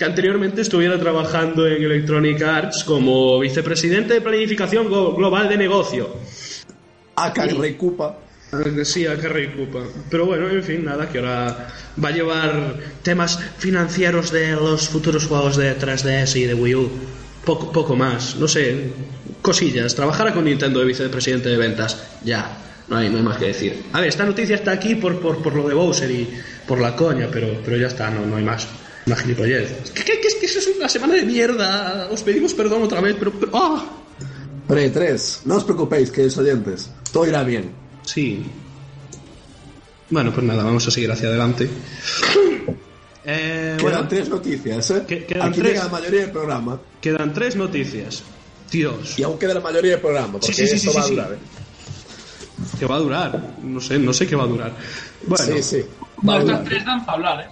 que 0.00 0.06
anteriormente 0.06 0.62
estuviera 0.62 0.98
trabajando 0.98 1.66
en 1.66 1.82
Electronic 1.82 2.40
Arts 2.40 2.84
como 2.84 3.38
vicepresidente 3.38 4.14
de 4.14 4.22
planificación 4.22 4.88
global 4.88 5.46
de 5.46 5.58
negocio. 5.58 6.16
Aka 7.16 7.44
recupa. 7.44 8.16
Eh, 8.50 8.82
Sí, 8.86 9.06
a 9.06 9.18
Carrey 9.18 9.48
Cooper. 9.48 9.82
Pero 10.08 10.24
bueno, 10.24 10.48
en 10.48 10.62
fin, 10.64 10.86
nada, 10.86 11.06
que 11.06 11.18
ahora 11.18 11.68
va 12.02 12.08
a 12.08 12.12
llevar 12.12 12.76
temas 13.02 13.38
financieros 13.58 14.32
de 14.32 14.52
los 14.52 14.88
futuros 14.88 15.26
juegos 15.26 15.58
de 15.58 15.78
3DS 15.78 16.34
y 16.36 16.44
de 16.44 16.54
Wii 16.54 16.74
U. 16.76 16.90
Poco, 17.44 17.70
poco 17.70 17.94
más, 17.94 18.36
no 18.36 18.48
sé, 18.48 18.92
cosillas. 19.42 19.94
Trabajará 19.94 20.32
con 20.32 20.46
Nintendo 20.46 20.80
de 20.80 20.86
vicepresidente 20.86 21.50
de 21.50 21.58
ventas. 21.58 22.02
Ya, 22.24 22.56
no 22.88 22.96
hay, 22.96 23.10
no 23.10 23.18
hay 23.18 23.22
más 23.22 23.36
que 23.36 23.48
decir. 23.48 23.82
A 23.92 24.00
ver, 24.00 24.08
esta 24.08 24.24
noticia 24.24 24.54
está 24.56 24.72
aquí 24.72 24.94
por, 24.94 25.20
por, 25.20 25.42
por 25.42 25.54
lo 25.54 25.68
de 25.68 25.74
Bowser 25.74 26.10
y 26.10 26.26
por 26.66 26.80
la 26.80 26.96
coña, 26.96 27.28
pero, 27.30 27.60
pero 27.62 27.76
ya 27.76 27.88
está, 27.88 28.10
no, 28.10 28.24
no 28.24 28.36
hay 28.36 28.44
más. 28.44 28.66
Una 29.06 29.16
gilipollez. 29.16 29.90
¿Qué, 29.94 30.04
qué, 30.04 30.20
qué 30.20 30.28
es 30.28 30.34
que 30.36 30.46
eso 30.46 30.58
es 30.58 30.70
una 30.76 30.88
semana 30.88 31.14
de 31.14 31.22
mierda? 31.22 32.08
Os 32.10 32.22
pedimos 32.22 32.54
perdón 32.54 32.82
otra 32.82 33.00
vez, 33.00 33.16
pero... 33.18 33.32
pero 33.32 33.52
¡ah! 33.54 33.84
Pre 34.68 34.88
3, 34.90 35.42
no 35.46 35.56
os 35.56 35.64
preocupéis, 35.64 36.10
queridos 36.10 36.38
oyentes. 36.38 36.90
Todo 37.12 37.26
irá 37.26 37.42
bien. 37.42 37.72
Sí. 38.04 38.44
Bueno, 40.10 40.32
pues 40.32 40.46
nada, 40.46 40.62
vamos 40.62 40.86
a 40.86 40.90
seguir 40.92 41.10
hacia 41.10 41.28
adelante. 41.28 41.68
Eh, 43.24 43.74
Quedan 43.76 43.82
bueno, 43.82 44.08
tres 44.08 44.28
noticias, 44.28 44.90
¿eh? 44.92 45.02
Que- 45.06 45.24
quedan 45.26 45.48
Aquí 45.48 45.60
tres. 45.60 45.72
llega 45.72 45.84
la 45.84 45.90
mayoría 45.90 46.20
del 46.22 46.30
programa. 46.30 46.80
quedan 47.00 47.32
tres 47.32 47.56
noticias. 47.56 48.22
Dios, 48.70 49.18
Y 49.18 49.24
aún 49.24 49.36
queda 49.38 49.54
la 49.54 49.60
mayoría 49.60 49.92
del 49.92 50.00
programa, 50.00 50.32
porque 50.34 50.46
Sí, 50.46 50.54
sí, 50.54 50.66
sí, 50.68 50.76
esto 50.76 50.90
sí, 50.92 50.96
va 50.96 51.02
sí, 51.02 51.08
a 51.08 51.14
durar, 51.16 51.32
¿eh? 51.32 51.38
que 52.78 52.86
va 52.86 52.94
a 52.96 52.98
durar. 53.00 53.54
No 53.62 53.80
sé, 53.80 53.98
no 53.98 54.12
sé 54.12 54.26
qué 54.28 54.36
va 54.36 54.44
a 54.44 54.46
durar. 54.46 54.72
Bueno, 55.26 55.44
Sí, 55.56 55.62
sí. 55.62 55.84
Va 56.28 56.36
a 56.36 56.40
durar. 56.40 56.64
tres 56.64 56.84
dan 56.84 57.04
para 57.04 57.16
hablar, 57.16 57.40
¿eh? 57.40 57.50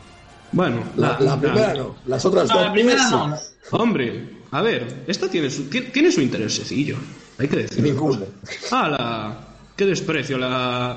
Bueno, 0.53 0.83
La, 0.97 1.19
la 1.21 1.39
primera 1.41 1.75
no, 1.75 1.97
las 2.07 2.25
otras 2.25 2.49
No, 2.49 2.55
dos. 2.55 2.65
la 2.67 2.73
primera 2.73 3.09
sí. 3.09 3.15
no. 3.15 3.37
Hombre, 3.73 4.39
a 4.51 4.63
ver, 4.63 5.05
esta 5.07 5.29
tiene 5.29 5.51
su, 5.51 5.65
tiene, 5.65 5.89
tiene 5.91 6.11
su 6.11 6.21
interés 6.23 6.55
sencillo. 6.55 6.97
Hay 7.39 7.49
que 7.49 7.57
decirlo. 7.59 7.85
Ninguno. 7.85 8.27
Ah, 8.71 8.89
la. 8.89 9.45
Qué 9.77 9.87
desprecio, 9.87 10.39
la. 10.39 10.91
A, 10.93 10.95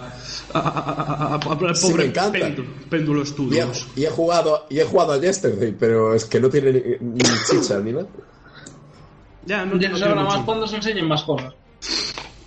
a- 0.54 0.60
a- 0.60 0.60
a- 0.60 1.36
a- 1.36 1.68
al 1.70 1.76
Sí, 1.76 1.88
pobre 1.88 2.04
me 2.06 2.10
encanta. 2.10 2.32
péndulo, 2.40 2.70
péndulo 2.90 3.20
Y 3.20 3.24
he, 3.24 3.28
Studios. 3.28 3.88
y 3.96 4.06
he 4.06 4.10
jugado, 4.10 4.66
y 4.70 4.80
he 4.80 4.84
jugado 4.86 5.14
a 5.14 5.20
Yesterday, 5.22 5.76
pero 5.78 6.16
es 6.16 6.26
que 6.26 6.40
no 6.40 6.50
tiene 6.50 6.72
ni, 7.00 7.08
ni 7.14 7.24
chicha 7.50 7.78
ni 7.80 7.92
nada. 7.92 8.08
Ya, 9.46 9.66
no, 9.66 9.78
Ya 9.78 9.90
no 9.90 9.98
sabrá 9.98 10.24
más 10.24 10.44
cuando 10.46 10.66
se 10.68 10.78
enseñen 10.78 11.08
más 11.08 11.24
cosas. 11.24 11.54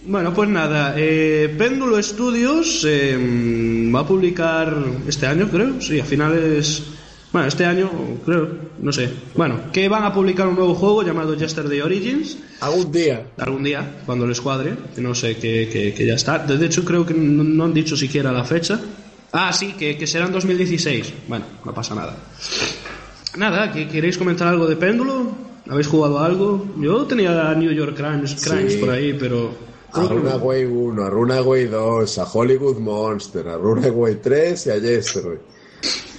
Bueno, 0.07 0.35
pues 0.35 0.49
nada, 0.51 0.95
eh, 0.99 1.55
Péndulo 1.57 2.03
Studios 2.03 2.85
eh, 2.87 3.17
va 3.95 4.01
a 4.01 4.07
publicar 4.07 4.77
este 5.09 5.27
año, 5.27 5.49
creo, 5.51 5.81
sí, 5.81 5.99
a 6.01 6.05
finales... 6.05 6.83
Bueno, 7.33 7.49
este 7.49 7.65
año, 7.65 7.91
creo, 8.25 8.49
no 8.79 8.93
sé. 8.93 9.09
Bueno, 9.35 9.73
que 9.73 9.89
van 9.89 10.05
a 10.05 10.13
publicar 10.13 10.47
un 10.47 10.55
nuevo 10.55 10.73
juego 10.75 11.03
llamado 11.03 11.35
Yesterday 11.35 11.81
Origins, 11.81 12.39
Algún 12.61 12.93
día. 12.93 13.27
algún 13.39 13.65
día, 13.65 14.03
cuando 14.07 14.25
les 14.25 14.41
cuadre, 14.41 14.75
que 14.95 15.01
no 15.01 15.17
sé, 15.17 15.37
que, 15.37 15.69
que- 15.69 15.93
que 15.95 16.07
ya 16.07 16.15
está. 16.15 16.39
De 16.39 16.65
hecho, 16.65 16.85
creo 16.85 17.05
que 17.05 17.13
no, 17.15 17.43
no 17.43 17.65
han 17.65 17.75
dicho 17.75 17.97
siquiera 17.97 18.31
la 18.31 18.45
fecha. 18.45 18.79
Ah, 19.33 19.53
sí, 19.53 19.73
que, 19.77 19.97
que 19.97 20.07
será 20.07 20.27
en 20.27 20.33
2016. 20.33 21.13
Bueno, 21.27 21.45
no 21.65 21.75
pasa 21.75 21.97
nada. 21.97 22.15
Nada, 23.37 23.73
¿que 23.73 23.89
¿queréis 23.89 24.17
comentar 24.17 24.47
algo 24.47 24.69
de 24.69 24.77
Péndulo? 24.77 25.33
¿Habéis 25.69 25.89
jugado 25.89 26.21
algo? 26.21 26.65
Yo 26.79 27.05
tenía 27.05 27.53
New 27.57 27.73
York 27.73 27.97
Crimes, 27.97 28.37
Crimes 28.47 28.75
Sí. 28.75 28.79
por 28.79 28.91
ahí, 28.91 29.17
pero... 29.19 29.74
A 29.95 30.03
Runaway 30.09 30.65
1, 30.65 31.03
a 31.05 31.11
Runaway 31.11 31.67
2, 31.67 32.19
a 32.19 32.25
Hollywood 32.25 32.79
Monster, 32.79 33.49
a 33.49 33.57
Runaway 33.57 34.17
3 34.17 34.67
y 34.67 34.71
a 34.71 34.79
Yesterday. 34.79 35.39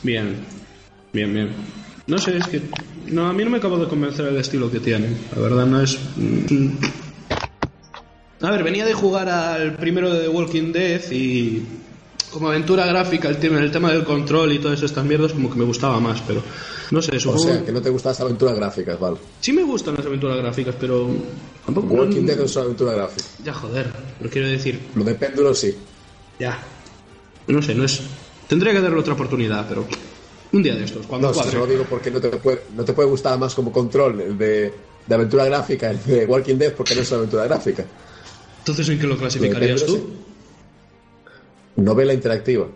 Bien, 0.04 0.36
bien, 1.12 1.34
bien. 1.34 1.50
No 2.08 2.18
sé, 2.18 2.38
es 2.38 2.48
que. 2.48 2.62
No, 3.08 3.28
a 3.28 3.34
mí 3.34 3.44
no 3.44 3.50
me 3.50 3.58
acabo 3.58 3.78
de 3.78 3.88
convencer 3.88 4.28
el 4.28 4.38
estilo 4.38 4.72
que 4.72 4.80
tienen. 4.80 5.18
La 5.36 5.42
verdad, 5.42 5.66
no 5.66 5.82
es. 5.82 6.00
mm. 6.16 6.70
A 8.42 8.52
ver, 8.52 8.64
venía 8.64 8.86
de 8.86 8.94
jugar 8.94 9.28
al 9.30 9.76
primero 9.76 10.14
de 10.14 10.22
The 10.22 10.30
Walking 10.30 10.72
Dead 10.72 11.02
y. 11.12 11.64
Como 12.36 12.50
aventura 12.50 12.86
gráfica, 12.86 13.30
el 13.30 13.38
tema, 13.38 13.60
el 13.62 13.72
tema 13.72 13.94
del 13.94 14.04
control 14.04 14.52
y 14.52 14.60
todas 14.60 14.84
estas 14.84 15.06
mierdas, 15.06 15.32
como 15.32 15.50
que 15.50 15.58
me 15.58 15.64
gustaba 15.64 16.02
más, 16.02 16.22
pero. 16.28 16.44
No 16.92 17.02
sé, 17.02 17.16
O 17.16 17.20
supongo. 17.22 17.44
sea, 17.46 17.64
que 17.64 17.72
no 17.72 17.82
te 17.82 17.90
gustan 17.90 18.10
las 18.12 18.20
aventuras 18.20 18.54
gráficas, 18.58 19.00
¿vale? 19.00 19.16
Sí 19.40 19.54
me 19.54 19.64
gustan 19.64 19.96
las 19.96 20.06
aventuras 20.06 20.36
gráficas, 20.40 20.76
pero. 20.78 21.08
Tampoco. 21.66 21.94
Walking 21.94 22.26
Dead 22.26 22.38
no 22.38 22.44
es 22.44 22.54
una 22.58 22.66
aventura 22.66 22.92
gráfica. 22.92 23.24
Ya, 23.42 23.54
joder, 23.54 23.90
pero 24.18 24.30
quiero 24.30 24.50
decir. 24.50 24.82
Lo 24.96 25.06
de 25.06 25.16
péndulo 25.16 25.56
sí. 25.56 25.78
Ya. 26.38 26.60
No 27.48 27.62
sé, 27.62 27.74
no 27.74 27.86
es. 27.86 28.02
Tendría 28.50 28.74
que 28.74 28.82
darle 28.82 29.00
otra 29.00 29.14
oportunidad, 29.14 29.66
pero 29.70 29.88
un 30.52 30.62
día 30.62 30.76
de 30.76 30.84
estos, 30.84 31.08
cuando 31.08 31.30
No, 31.30 31.34
si 31.34 31.50
solo 31.50 31.66
digo 31.68 31.86
porque 31.90 32.12
no 32.12 32.20
te, 32.20 32.28
puede, 32.32 32.64
no 32.76 32.84
te 32.84 32.92
puede 32.92 33.08
gustar 33.08 33.40
más 33.40 33.56
como 33.56 33.72
control 33.72 34.20
el 34.20 34.38
de, 34.38 34.74
de 35.08 35.16
aventura 35.16 35.46
gráfica, 35.46 35.90
el 35.90 36.04
de 36.04 36.26
Walking 36.26 36.56
Dead, 36.58 36.74
porque 36.74 36.96
no 36.96 37.02
es 37.02 37.10
una 37.12 37.20
aventura 37.20 37.46
gráfica. 37.46 37.86
Entonces, 38.60 38.90
¿en 38.90 39.00
qué 39.00 39.08
lo 39.08 39.16
clasificarías 39.18 39.86
tú? 39.86 40.10
Novela 41.78 42.14
interactiva. 42.14 42.68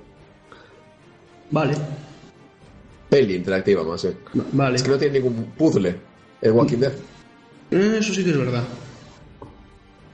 Vale, 1.52 1.74
Peli 3.10 3.36
interactiva, 3.36 3.84
más 3.84 4.04
bien. 4.04 4.18
vale. 4.52 4.76
Es 4.76 4.84
que 4.84 4.90
no 4.90 4.98
tiene 4.98 5.20
ningún 5.20 5.46
puzzle 5.58 5.96
el 6.42 6.52
Walking 6.52 6.78
Dead. 6.78 6.94
Eh, 7.72 7.98
Eso 8.00 8.14
sí 8.14 8.24
que 8.24 8.30
es 8.32 8.38
verdad. 8.38 8.64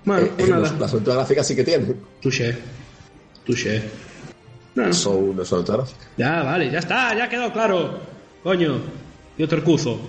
Bueno, 0.05 0.25
Eh, 0.27 0.31
pues 0.37 0.47
eh, 0.47 0.51
nada. 0.51 0.61
los- 0.69 0.79
las 0.79 0.91
aventuras 0.93 1.17
gráficas 1.17 1.47
sí 1.47 1.55
que 1.55 1.63
tienen. 1.63 1.99
Touché. 2.21 2.55
Touché. 3.45 3.83
No. 4.75 4.93
Son, 4.93 5.45
son 5.45 5.59
aventuras. 5.59 5.95
Ya, 6.17 6.43
vale, 6.43 6.71
ya 6.71 6.79
está, 6.79 7.15
ya 7.17 7.27
quedado 7.27 7.51
claro. 7.51 7.99
Coño, 8.43 8.77
yo 9.37 9.47
tercuzo. 9.47 9.99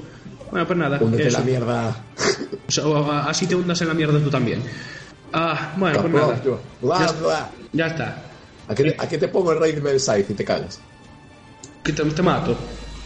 Bueno, 0.51 0.67
pues 0.67 0.79
nada. 0.79 0.99
Húndete 1.01 1.27
eso. 1.29 1.39
la 1.39 1.45
mierda. 1.45 2.05
O 2.69 2.71
sea, 2.71 3.25
así 3.29 3.47
te 3.47 3.55
hundas 3.57 3.81
en 3.83 3.89
la 3.89 3.95
mierda 3.95 4.21
tú 4.21 4.31
también. 4.31 4.63
Ah, 5.33 5.75
bueno, 5.77 6.01
pues 6.03 6.13
nada. 6.13 6.41
Bla, 6.83 6.99
Ya, 7.07 7.13
bla. 7.13 7.51
ya 7.73 7.87
está. 7.89 8.23
Aquí, 8.69 8.83
te- 8.83 8.97
aquí 8.99 9.19
te 9.19 9.29
pongo 9.29 9.53
el 9.53 9.61
Raid 9.61 9.99
Side 9.99 10.27
y 10.29 10.35
te 10.35 10.45
cagas. 10.45 10.81
Que 11.85 11.93
te, 11.93 12.03
te 12.05 12.23
mato. 12.23 12.57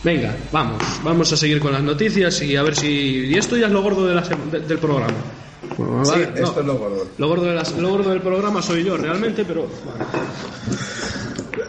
Venga, 0.03 0.35
vamos. 0.53 0.83
Vamos 1.05 1.31
a 1.33 1.37
seguir 1.37 1.61
con 1.61 1.73
las 1.73 1.83
noticias 1.83 2.41
y 2.43 2.57
a 2.57 2.63
ver 2.63 2.75
si. 2.75 2.89
Y 3.27 3.35
esto 3.37 3.57
ya 3.57 3.67
es 3.67 3.73
lo 3.73 3.83
gordo 3.83 4.07
de 4.07 4.15
la 4.15 4.23
de- 4.23 4.61
del 4.61 4.79
programa. 4.79 5.13
Bueno, 5.77 6.05
Sí, 6.05 6.11
vale, 6.13 6.25
esto 6.37 6.53
no. 6.55 6.61
es 6.61 6.67
lo 6.67 6.79
gordo. 6.79 7.07
Lo 7.19 7.29
gordo, 7.29 7.45
de 7.45 7.55
las- 7.55 7.77
lo 7.77 7.91
gordo 7.91 8.11
del 8.11 8.23
programa 8.23 8.63
soy 8.63 8.83
yo 8.85 8.97
realmente, 8.97 9.45
pero. 9.45 9.69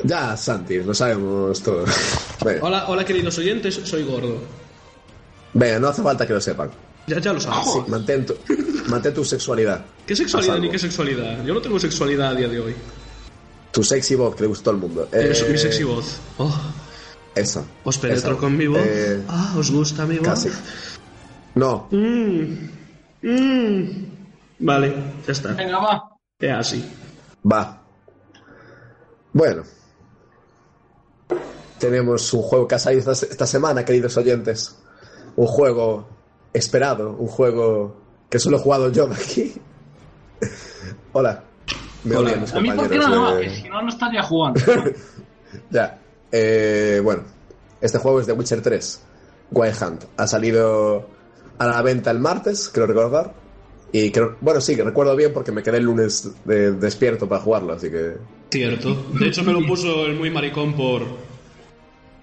Ya, 0.03 0.35
Santi, 0.37 0.77
lo 0.79 0.93
sabemos 0.93 1.61
todo. 1.61 1.85
Venga, 2.43 2.59
Hola, 2.65 2.85
hola 2.87 3.05
queridos 3.05 3.37
oyentes, 3.37 3.79
soy 3.83 4.03
gordo. 4.03 4.37
venga, 5.53 5.79
no 5.79 5.87
hace 5.89 6.01
falta 6.01 6.25
que 6.25 6.33
lo 6.33 6.41
sepan. 6.41 6.71
Ya, 7.07 7.19
ya 7.19 7.33
lo 7.33 7.39
sabes. 7.41 7.65
Sí, 7.73 7.79
mantén, 7.87 8.25
tu, 8.25 8.35
mantén 8.87 9.13
tu 9.13 9.23
sexualidad. 9.25 9.83
¿Qué 10.05 10.15
sexualidad 10.15 10.55
A 10.55 10.59
ni 10.59 10.69
qué 10.69 10.79
sexualidad? 10.79 11.43
Yo 11.45 11.53
no 11.53 11.61
tengo 11.61 11.79
sexualidad 11.79 12.29
a 12.29 12.35
día 12.35 12.47
de 12.47 12.59
hoy. 12.59 12.75
Tu 13.71 13.83
sexy 13.83 14.15
voz 14.15 14.35
que 14.35 14.41
le 14.43 14.47
gustó 14.47 14.71
al 14.71 14.77
mundo. 14.77 15.07
Eso, 15.11 15.45
Eh, 15.45 15.49
mi 15.51 15.57
sexy 15.57 15.83
voz. 15.83 16.17
Oh, 16.37 16.53
Esa. 17.35 17.63
¿Os 17.83 17.97
penetro 17.97 18.31
Esa. 18.31 18.39
con 18.39 18.57
mi 18.57 18.67
voz? 18.67 18.81
Eh, 18.85 19.23
ah, 19.29 19.53
¿os 19.57 19.71
gusta 19.71 20.05
mi 20.05 20.17
voz? 20.17 20.27
casi. 20.27 20.49
No, 21.55 21.87
Mm. 21.91 22.67
Vale, 24.59 24.95
ya 25.25 25.31
está. 25.31 25.53
Venga, 25.53 25.79
va. 25.79 26.03
Es 26.39 26.51
así. 26.51 26.85
va. 27.49 27.81
Bueno. 29.33 29.63
Tenemos 31.79 32.31
un 32.33 32.41
juego 32.43 32.67
que 32.67 32.75
ha 32.75 32.79
salido 32.79 33.11
esta, 33.11 33.25
esta 33.25 33.47
semana, 33.47 33.83
queridos 33.85 34.15
oyentes. 34.17 34.75
Un 35.35 35.47
juego 35.47 36.07
esperado, 36.53 37.11
un 37.17 37.27
juego 37.27 37.95
que 38.29 38.37
solo 38.39 38.57
he 38.57 38.59
jugado 38.59 38.91
yo 38.91 39.07
de 39.07 39.15
aquí. 39.15 39.53
Hola. 41.13 41.43
Me 42.03 42.15
Hola. 42.15 42.29
odian 42.29 42.41
mis 42.41 42.53
A 42.53 42.59
mí, 42.61 42.71
¿por 42.71 42.89
qué 42.89 42.97
no? 42.97 43.35
de- 43.35 43.41
Que 43.43 43.49
si 43.55 43.69
no, 43.69 43.81
no 43.81 43.89
estaría 43.89 44.23
jugando. 44.23 44.59
Ya. 45.69 45.99
Eh, 46.31 47.01
bueno, 47.03 47.23
este 47.81 47.97
juego 47.97 48.21
es 48.21 48.27
de 48.27 48.31
Witcher 48.33 48.61
3, 48.61 49.01
Wild 49.51 49.75
Hunt. 49.83 50.03
Ha 50.15 50.25
salido 50.27 51.09
a 51.57 51.67
la 51.67 51.81
venta 51.81 52.09
el 52.11 52.19
martes, 52.19 52.69
creo 52.73 52.87
recordar. 52.87 53.33
Y 53.91 54.09
creo, 54.11 54.37
bueno, 54.39 54.61
sí, 54.61 54.77
que 54.77 54.83
recuerdo 54.83 55.13
bien 55.17 55.33
porque 55.33 55.51
me 55.51 55.61
quedé 55.61 55.77
el 55.77 55.83
lunes 55.83 56.31
de- 56.45 56.71
despierto 56.71 57.27
para 57.27 57.41
jugarlo, 57.41 57.73
así 57.73 57.89
que. 57.91 58.13
Cierto. 58.49 58.95
De 59.19 59.27
hecho, 59.27 59.43
me 59.43 59.51
lo 59.51 59.65
puso 59.67 60.05
el 60.05 60.15
muy 60.15 60.29
maricón 60.29 60.73
por. 60.73 61.03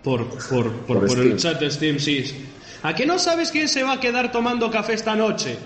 Por, 0.02 0.24
por, 0.26 0.38
por, 0.72 0.72
Por 1.00 1.06
por 1.06 1.18
el 1.18 1.36
chat 1.36 1.60
de 1.60 1.70
Steam, 1.70 1.98
sí. 1.98 2.46
¿A 2.82 2.94
qué 2.94 3.04
no 3.04 3.18
sabes 3.18 3.50
quién 3.50 3.68
se 3.68 3.82
va 3.82 3.94
a 3.94 4.00
quedar 4.00 4.32
tomando 4.32 4.70
café 4.70 4.94
esta 4.94 5.14
noche? 5.14 5.58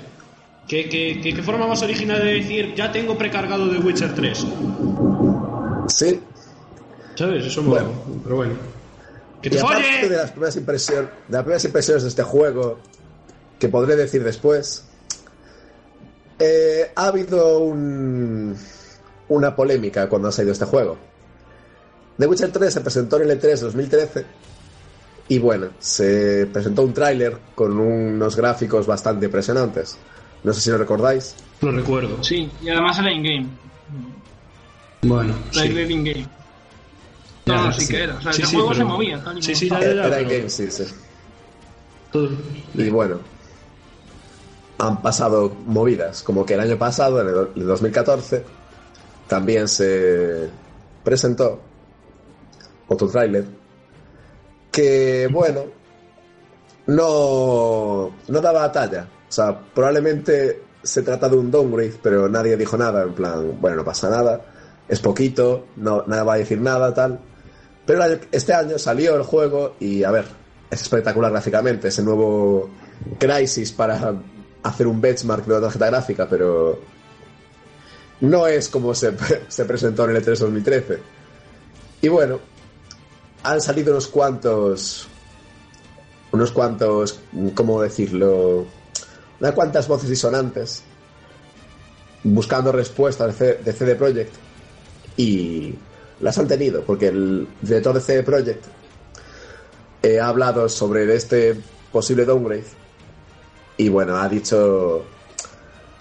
¿Qué, 0.69 0.89
qué, 0.89 1.21
qué- 1.23 1.35
qué 1.35 1.43
forma 1.43 1.67
más 1.67 1.83
original 1.83 2.19
de 2.23 2.35
decir 2.35 2.75
ya 2.75 2.91
tengo 2.93 3.17
precargado 3.19 3.67
de 3.69 3.79
Witcher 3.79 4.15
3? 4.15 4.47
Sí. 5.89 6.21
¿Sabes? 7.17 7.45
Eso 7.47 7.63
mola. 7.63 7.83
Bueno. 7.83 8.21
Pero 8.25 8.37
bueno. 8.37 8.55
¡Que 9.43 9.49
Y 9.49 9.53
te 9.53 9.61
aparte 9.61 9.83
de 9.83 10.01
folle! 10.03 10.17
las 10.17 10.31
primeras 10.31 10.57
impresiones, 10.57 11.11
de 11.29 11.33
las 11.33 11.43
primeras 11.43 11.65
impresiones 11.65 12.03
de 12.05 12.09
este 12.09 12.23
juego, 12.23 12.79
que 13.59 13.69
podré 13.69 13.97
decir 13.97 14.23
después, 14.25 14.85
eh, 16.39 16.91
ha 16.95 17.07
habido 17.09 17.59
un- 17.59 18.57
una 19.29 19.55
polémica 19.55 20.09
cuando 20.09 20.29
ha 20.29 20.33
salido 20.33 20.53
este 20.53 20.65
juego. 20.65 20.97
The 22.19 22.27
Witcher 22.27 22.53
3 22.53 22.73
se 22.73 22.81
presentó 22.81 23.17
en 23.21 23.31
el 23.31 23.41
E3 23.41 23.61
2013 23.61 24.25
y 25.29 25.39
bueno, 25.39 25.69
se 25.81 26.47
presentó 26.53 26.83
un 26.83 26.93
tráiler 26.95 27.37
con 27.55 27.79
unos 27.79 28.37
gráficos 28.37 28.87
bastante 28.87 29.27
impresionantes. 29.27 29.97
No 30.45 30.53
sé 30.53 30.61
si 30.61 30.71
lo 30.71 30.79
recordáis. 30.79 31.35
Lo 31.61 31.71
recuerdo. 31.73 32.23
Sí, 32.23 32.51
y 32.63 32.69
además 32.69 32.99
era 32.99 33.13
in-game. 33.13 33.47
Bueno, 35.03 35.35
Trailer 35.53 35.91
in-game. 35.91 36.27
No, 37.47 37.73
sí 37.73 37.81
sí. 37.87 37.93
que 37.93 38.03
era. 38.05 38.17
O 38.17 38.23
sea, 38.23 38.33
Sí, 38.33 38.43
el 38.43 38.49
sí, 38.49 38.55
juego 38.55 38.69
pero- 38.71 38.79
se 38.81 38.85
movía. 38.85 39.23
Tal 39.25 39.39
y 39.39 39.43
Sí, 39.43 39.55
sí, 39.55 39.69
ya. 39.69 39.79
Era 39.81 40.03
pero- 40.09 40.21
in-game, 40.23 40.49
sí, 40.51 40.71
sí. 40.71 40.85
Todo- 42.13 42.31
Y 42.75 42.89
bueno, 42.91 43.19
han 44.79 45.01
pasado 45.01 45.55
movidas, 45.67 46.23
como 46.23 46.45
que 46.45 46.55
el 46.55 46.61
año 46.61 46.77
pasado, 46.79 47.21
en 47.21 47.29
el 47.61 47.67
2014, 47.67 48.45
también 49.29 49.67
se 49.69 50.51
presentó 51.05 51.61
otro 52.89 53.09
tráiler 53.09 53.45
que, 54.71 55.29
bueno, 55.33 55.63
no, 56.87 58.13
no 58.29 58.41
daba 58.41 58.71
talla. 58.73 59.07
O 59.33 59.35
sea, 59.35 59.59
probablemente 59.59 60.61
se 60.83 61.01
trata 61.01 61.27
de 61.27 61.37
un 61.37 61.51
downgrade, 61.51 61.95
pero 62.03 62.29
nadie 62.29 62.55
dijo 62.55 62.77
nada, 62.77 63.03
en 63.03 63.15
plan, 63.15 63.59
bueno, 63.59 63.79
no 63.79 63.85
pasa 63.87 64.11
nada, 64.11 64.43
es 64.87 65.01
poquito, 65.01 65.69
no, 65.77 66.05
nada 66.07 66.23
va 66.23 66.35
a 66.35 66.37
decir 66.37 66.61
nada, 66.61 66.93
tal. 66.93 67.19
Pero 67.87 68.05
este 68.31 68.53
año 68.53 68.79
salió 68.79 69.17
el 69.17 69.23
juego 69.23 69.77
y, 69.81 70.05
a 70.05 70.11
ver, 70.11 70.27
es 70.71 70.83
espectacular 70.83 71.33
gráficamente, 71.33 71.89
ese 71.89 72.03
nuevo 72.03 72.69
Crisis 73.19 73.73
para 73.73 74.15
hacer 74.65 74.87
un 74.87 75.01
benchmark 75.01 75.47
de 75.47 75.55
la 75.55 75.61
tarjeta 75.63 75.87
gráfica, 75.87 76.29
pero 76.29 76.79
no 78.21 78.47
es 78.47 78.69
como 78.69 78.95
se, 78.95 79.15
se 79.49 79.65
presentó 79.65 80.05
en 80.05 80.17
el 80.17 80.23
E3 80.23 80.37
2013. 80.37 80.99
Y 82.03 82.09
bueno, 82.09 82.39
han 83.45 83.63
salido 83.63 83.93
unos 83.93 84.09
cuantos, 84.09 85.09
unos 86.33 86.53
cuantos, 86.53 87.19
¿cómo 87.55 87.81
decirlo? 87.81 88.67
Unas 89.43 89.55
cuantas 89.55 89.89
voces 89.89 90.09
disonantes 90.09 90.85
buscando 92.23 92.71
respuestas 92.71 93.37
de 93.37 93.73
CD 93.73 93.97
Projekt 93.97 94.33
y 95.17 95.75
las 96.21 96.39
han 96.39 96.47
tenido, 96.47 96.85
porque 96.85 97.09
el 97.09 97.49
director 97.61 97.93
de 97.93 98.01
CD 98.01 98.23
Projekt 98.23 98.65
eh, 100.01 100.21
ha 100.21 100.29
hablado 100.29 100.69
sobre 100.69 101.13
este 101.13 101.57
posible 101.91 102.25
downgrade 102.25 102.67
y 103.79 103.89
bueno, 103.89 104.17
ha 104.17 104.29
dicho 104.29 105.03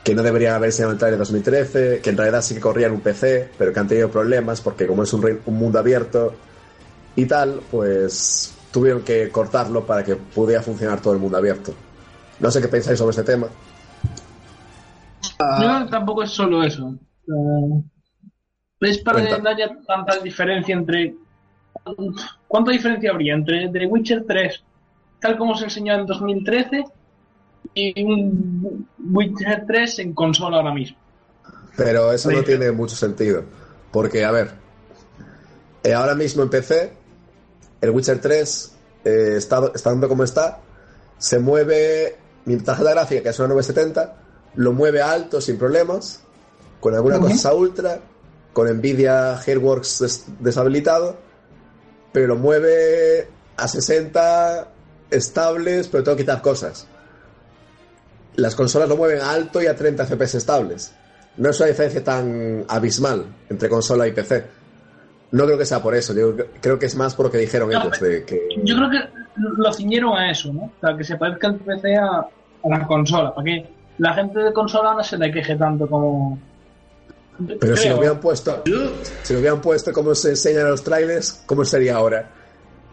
que 0.03 0.13
no 0.13 0.21
deberían 0.21 0.53
haberse 0.53 0.83
llamado 0.83 1.07
en 1.07 1.17
2013, 1.17 1.99
que 1.99 2.11
en 2.11 2.17
realidad 2.17 2.43
sí 2.43 2.53
que 2.53 2.61
corrían 2.61 2.91
un 2.91 3.01
PC, 3.01 3.49
pero 3.57 3.73
que 3.73 3.79
han 3.79 3.87
tenido 3.87 4.11
problemas 4.11 4.61
porque 4.61 4.85
como 4.85 5.01
es 5.01 5.11
un 5.13 5.41
mundo 5.47 5.79
abierto 5.79 6.35
y 7.15 7.25
tal, 7.25 7.59
pues 7.71 8.53
tuvieron 8.69 9.01
que 9.01 9.31
cortarlo 9.31 9.83
para 9.83 10.03
que 10.03 10.15
pudiera 10.15 10.61
funcionar 10.61 11.01
todo 11.01 11.13
el 11.13 11.19
mundo 11.19 11.39
abierto. 11.39 11.73
No 12.41 12.49
sé 12.49 12.61
qué 12.61 12.67
pensáis 12.67 12.97
sobre 12.97 13.11
este 13.11 13.23
tema. 13.23 13.47
Que 15.23 15.89
tampoco 15.89 16.23
es 16.23 16.31
solo 16.31 16.63
eso. 16.63 16.95
Es 18.79 18.97
para 18.99 19.19
Cuenta. 19.19 19.37
no 19.37 19.49
haya 19.49 19.69
tanta 19.87 20.17
diferencia 20.17 20.73
entre. 20.73 21.15
¿Cuánta 22.47 22.71
diferencia 22.71 23.11
habría 23.11 23.35
entre 23.35 23.69
The 23.69 23.85
Witcher 23.85 24.25
3, 24.27 24.63
tal 25.19 25.37
como 25.37 25.55
se 25.55 25.65
enseñó 25.65 25.93
en 25.93 26.05
2013, 26.05 26.83
y 27.75 28.03
un 28.03 28.87
Witcher 29.11 29.63
3 29.65 29.99
en 29.99 30.13
consola 30.13 30.57
ahora 30.57 30.73
mismo? 30.73 30.97
Pero 31.77 32.11
eso 32.11 32.29
no 32.31 32.43
tiene 32.43 32.71
mucho 32.71 32.95
sentido. 32.95 33.43
Porque, 33.91 34.25
a 34.25 34.31
ver, 34.31 34.51
eh, 35.83 35.93
ahora 35.93 36.15
mismo 36.15 36.43
en 36.43 36.49
PC, 36.49 36.93
el 37.81 37.89
Witcher 37.91 38.19
3, 38.19 38.75
eh, 39.05 39.33
está, 39.37 39.71
estando 39.73 40.07
como 40.07 40.23
está, 40.23 40.59
se 41.17 41.39
mueve, 41.39 42.17
mi 42.45 42.57
tarjeta 42.57 42.91
gráfica, 42.91 43.23
que 43.23 43.29
es 43.29 43.39
una 43.39 43.49
970, 43.49 44.15
lo 44.55 44.73
mueve 44.73 45.01
a 45.01 45.11
alto 45.11 45.39
sin 45.41 45.57
problemas, 45.57 46.21
con 46.79 46.93
alguna 46.95 47.17
Ujú. 47.19 47.29
cosa 47.29 47.49
a 47.49 47.53
ultra, 47.53 47.99
con 48.53 48.67
Nvidia 48.67 49.37
Hairworks 49.39 49.99
des- 49.99 50.25
deshabilitado, 50.39 51.17
pero 52.11 52.27
lo 52.27 52.35
mueve 52.35 53.27
a 53.57 53.67
60 53.67 54.67
estables, 55.09 55.87
pero 55.87 56.03
tengo 56.03 56.17
que 56.17 56.23
quitar 56.23 56.41
cosas. 56.41 56.87
Las 58.35 58.55
consolas 58.55 58.87
lo 58.89 58.97
mueven 58.97 59.19
a 59.21 59.31
alto 59.31 59.61
y 59.61 59.67
a 59.67 59.75
30 59.75 60.05
FPS 60.05 60.37
estables. 60.37 60.93
No 61.37 61.49
es 61.49 61.59
una 61.59 61.67
diferencia 61.69 62.03
tan 62.03 62.65
abismal 62.67 63.25
entre 63.49 63.69
consola 63.69 64.07
y 64.07 64.11
PC. 64.11 64.45
No 65.31 65.45
creo 65.45 65.57
que 65.57 65.65
sea 65.65 65.81
por 65.81 65.95
eso, 65.95 66.13
yo 66.13 66.35
creo 66.61 66.77
que 66.77 66.85
es 66.87 66.95
más 66.95 67.15
por 67.15 67.27
lo 67.27 67.31
que 67.31 67.37
dijeron 67.37 67.69
No, 67.69 67.79
ellos. 67.81 67.99
De 68.01 68.25
que... 68.25 68.49
Yo 68.63 68.75
creo 68.75 68.89
que 68.89 69.20
lo 69.35 69.73
ciñeron 69.73 70.17
a 70.17 70.31
eso, 70.31 70.51
¿no? 70.53 70.61
O 70.63 70.73
sea, 70.81 70.95
que 70.97 71.03
se 71.03 71.15
parezca 71.17 71.47
el 71.47 71.55
PC 71.55 71.95
a, 71.95 72.05
a 72.17 72.69
la 72.69 72.85
consola, 72.85 73.33
para 73.33 73.45
que 73.45 73.69
la 73.97 74.13
gente 74.13 74.39
de 74.39 74.53
consola 74.53 74.93
no 74.93 75.03
se 75.03 75.17
le 75.17 75.31
queje 75.31 75.55
tanto 75.55 75.87
como... 75.87 76.37
Pero 77.59 77.75
si 77.75 77.89
lo 77.89 77.97
hubieran 77.97 78.19
puesto, 78.19 78.61
si 79.23 79.33
lo 79.33 79.39
hubieran 79.39 79.61
puesto 79.61 79.91
como 79.93 80.13
se 80.13 80.29
enseñan 80.29 80.61
en 80.63 80.71
los 80.71 80.83
trailers, 80.83 81.43
¿cómo 81.47 81.65
sería 81.65 81.95
ahora? 81.95 82.29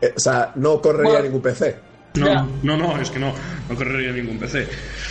Eh, 0.01 0.15
o 0.17 0.21
sea, 0.21 0.53
no 0.55 0.81
correría 0.81 1.13
Bueno. 1.15 1.25
ningún 1.27 1.43
PC. 1.43 1.77
No, 2.15 2.27
Ya. 2.27 2.47
no, 2.63 2.77
no, 2.77 2.99
es 2.99 3.11
que 3.11 3.19
no, 3.19 3.33
no 3.69 3.77
correría 3.77 4.11
ningún 4.13 4.39
PC. 4.39 4.67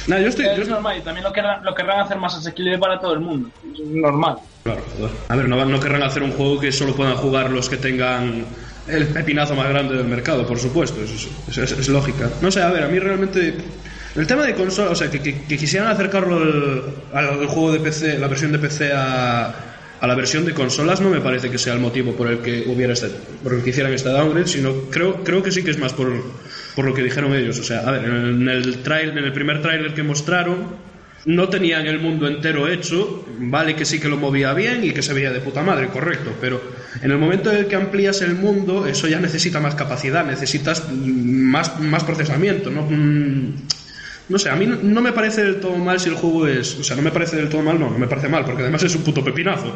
Nada, 0.08 0.22
yo 0.24 0.30
estoy. 0.30 0.46
yo 0.46 0.52
Es 0.54 0.58
estoy- 0.60 0.74
normal, 0.74 0.98
y 0.98 1.02
también 1.02 1.24
lo 1.24 1.32
querrán, 1.32 1.64
lo 1.64 1.76
querrán 1.76 2.00
hacer 2.00 2.18
más 2.18 2.36
asequible 2.36 2.80
para 2.80 3.00
todo 3.00 3.14
el 3.14 3.20
mundo. 3.20 3.50
Es 3.72 3.80
normal. 3.86 4.38
Claro, 4.64 4.82
joder. 4.98 5.12
A 5.30 5.36
ver, 5.36 5.48
no, 5.50 5.66
no 5.66 5.80
querrán 5.80 6.04
hacer 6.04 6.24
un 6.24 6.32
juego 6.32 6.60
que 6.60 6.72
solo 6.72 6.96
puedan 6.96 7.16
jugar 7.18 7.52
los 7.52 7.70
que 7.70 7.78
tengan 7.78 8.46
el 8.88 9.08
pepinazo 9.08 9.56
más 9.56 9.70
grande 9.70 9.96
del 9.96 10.08
mercado, 10.08 10.46
por 10.46 10.60
supuesto, 10.60 11.02
es, 11.04 11.58
es- 11.58 11.90
lógica. 11.90 12.30
No 12.42 12.52
sé, 12.52 12.62
a 12.62 12.72
ver, 12.72 12.84
a 12.84 12.88
mí 12.88 13.00
realmente. 13.00 13.54
El 14.16 14.26
tema 14.26 14.46
de 14.46 14.56
consola, 14.56 14.92
o 14.92 14.96
sea, 14.96 15.12
que, 15.12 15.20
quisieran 15.22 15.90
acercarlo 15.90 16.38
al, 17.14 17.46
juego 17.46 17.72
de 17.72 17.80
PC, 17.80 18.18
la 18.18 18.28
versión 18.28 18.52
de 18.52 18.58
PC 18.58 18.92
a, 18.92 19.54
la 20.02 20.16
versión 20.16 20.44
de 20.44 20.54
consolas, 20.54 21.02
no 21.02 21.10
me 21.10 21.22
parece 21.22 21.52
que 21.52 21.60
sea 21.60 21.74
el 21.74 21.80
motivo 21.80 22.14
por 22.14 22.28
el 22.28 22.40
que 22.40 22.64
hubiera 22.68 22.94
este, 22.94 23.10
por 23.44 23.54
el 23.54 23.64
que 23.64 23.70
hicieran 23.70 23.94
este 23.94 24.10
downgrade, 24.10 24.48
sino 24.48 24.74
creo, 24.90 25.24
creo 25.24 25.44
que 25.44 25.52
sí 25.52 25.64
que 25.64 25.72
es 25.72 25.78
más 25.78 25.94
por, 25.94 26.12
por 26.76 26.86
lo 26.86 26.94
que 26.96 27.04
dijeron 27.04 27.36
ellos. 27.36 27.60
O 27.60 27.64
sea, 27.64 27.82
a 27.82 27.92
ver, 27.92 28.06
en 28.06 28.48
el, 28.50 28.82
trail, 28.82 29.10
en 29.10 29.20
el 29.20 29.34
primer 29.34 29.62
tráiler 29.62 29.94
que 29.94 30.02
mostraron, 30.02 30.66
no 31.26 31.50
tenían 31.50 31.86
el 31.86 32.00
mundo 32.00 32.28
entero 32.28 32.68
hecho, 32.68 33.26
vale 33.38 33.76
que 33.76 33.86
sí 33.86 34.00
que 34.00 34.08
lo 34.08 34.18
movía 34.18 34.54
bien 34.54 34.84
y 34.84 34.92
que 34.92 35.04
se 35.04 35.14
veía 35.14 35.32
de 35.32 35.42
puta 35.42 35.62
madre, 35.62 35.90
correcto, 35.90 36.32
pero 36.42 36.60
en 37.02 37.12
el 37.12 37.18
momento 37.18 37.52
en 37.52 37.58
el 37.58 37.68
que 37.68 37.76
amplías 37.76 38.22
el 38.22 38.36
mundo, 38.36 38.86
eso 38.88 39.08
ya 39.08 39.20
necesita 39.20 39.60
más 39.60 39.76
capacidad, 39.76 40.26
necesitas 40.26 40.84
más, 40.92 41.80
más 41.80 42.04
procesamiento, 42.04 42.70
¿no? 42.70 42.84
Mm, 42.84 43.54
No 44.30 44.38
sé, 44.38 44.50
a 44.50 44.56
mí 44.56 44.66
no, 44.66 44.76
no 44.82 45.02
me 45.02 45.14
parece 45.14 45.44
del 45.44 45.60
todo 45.62 45.78
mal 45.78 46.00
si 46.00 46.10
el 46.10 46.16
juego 46.16 46.48
es... 46.48 46.78
O 46.80 46.84
sea, 46.84 46.96
no 46.98 47.02
me 47.02 47.12
parece 47.12 47.38
del 47.38 47.48
todo 47.50 47.62
mal, 47.62 47.80
no, 47.80 47.90
no 47.90 47.98
me 47.98 48.08
parece 48.08 48.28
mal, 48.28 48.44
porque 48.44 48.62
además 48.64 48.84
es 48.84 48.94
un 48.96 49.04
puto 49.04 49.24
pepinazo. 49.24 49.74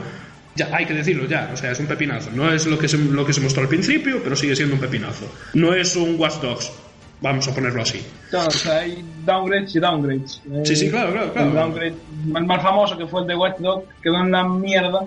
Ya, 0.56 0.68
hay 0.76 0.86
que 0.86 0.94
decirlo 0.94 1.26
ya, 1.26 1.50
o 1.54 1.56
sea, 1.56 1.72
es 1.72 1.80
un 1.80 1.86
pepinazo. 1.86 2.30
No 2.36 2.52
es 2.52 2.66
lo 2.68 2.78
que 2.78 2.90
se, 2.90 2.98
lo 2.98 3.26
que 3.26 3.32
se 3.32 3.40
mostró 3.40 3.62
al 3.64 3.70
principio, 3.70 4.20
pero 4.22 4.36
sigue 4.36 4.54
siendo 4.56 4.76
un 4.76 4.82
pepinazo. 4.82 5.26
No 5.54 5.74
es 5.74 5.96
un 5.96 6.20
Watch 6.20 6.42
Dogs, 6.42 6.70
vamos 7.22 7.48
a 7.48 7.56
ponerlo 7.56 7.82
así. 7.82 8.02
Claro, 8.30 8.50
o 8.50 8.52
sea, 8.52 8.80
hay 8.80 9.02
downgrades 9.26 9.74
y 9.74 9.80
downgrades. 9.80 10.42
Sí, 10.66 10.76
sí, 10.76 10.90
claro, 10.90 11.14
claro, 11.14 11.32
claro. 11.32 11.48
El 11.48 11.56
downgrade 11.56 11.96
el 12.36 12.46
más 12.46 12.62
famoso, 12.62 12.98
que 12.98 13.08
fue 13.08 13.22
el 13.22 13.28
de 13.28 13.36
Watch 13.38 13.60
Dogs, 13.60 13.86
quedó 14.04 14.20
en 14.20 14.32
la 14.32 14.44
mierda. 14.44 15.00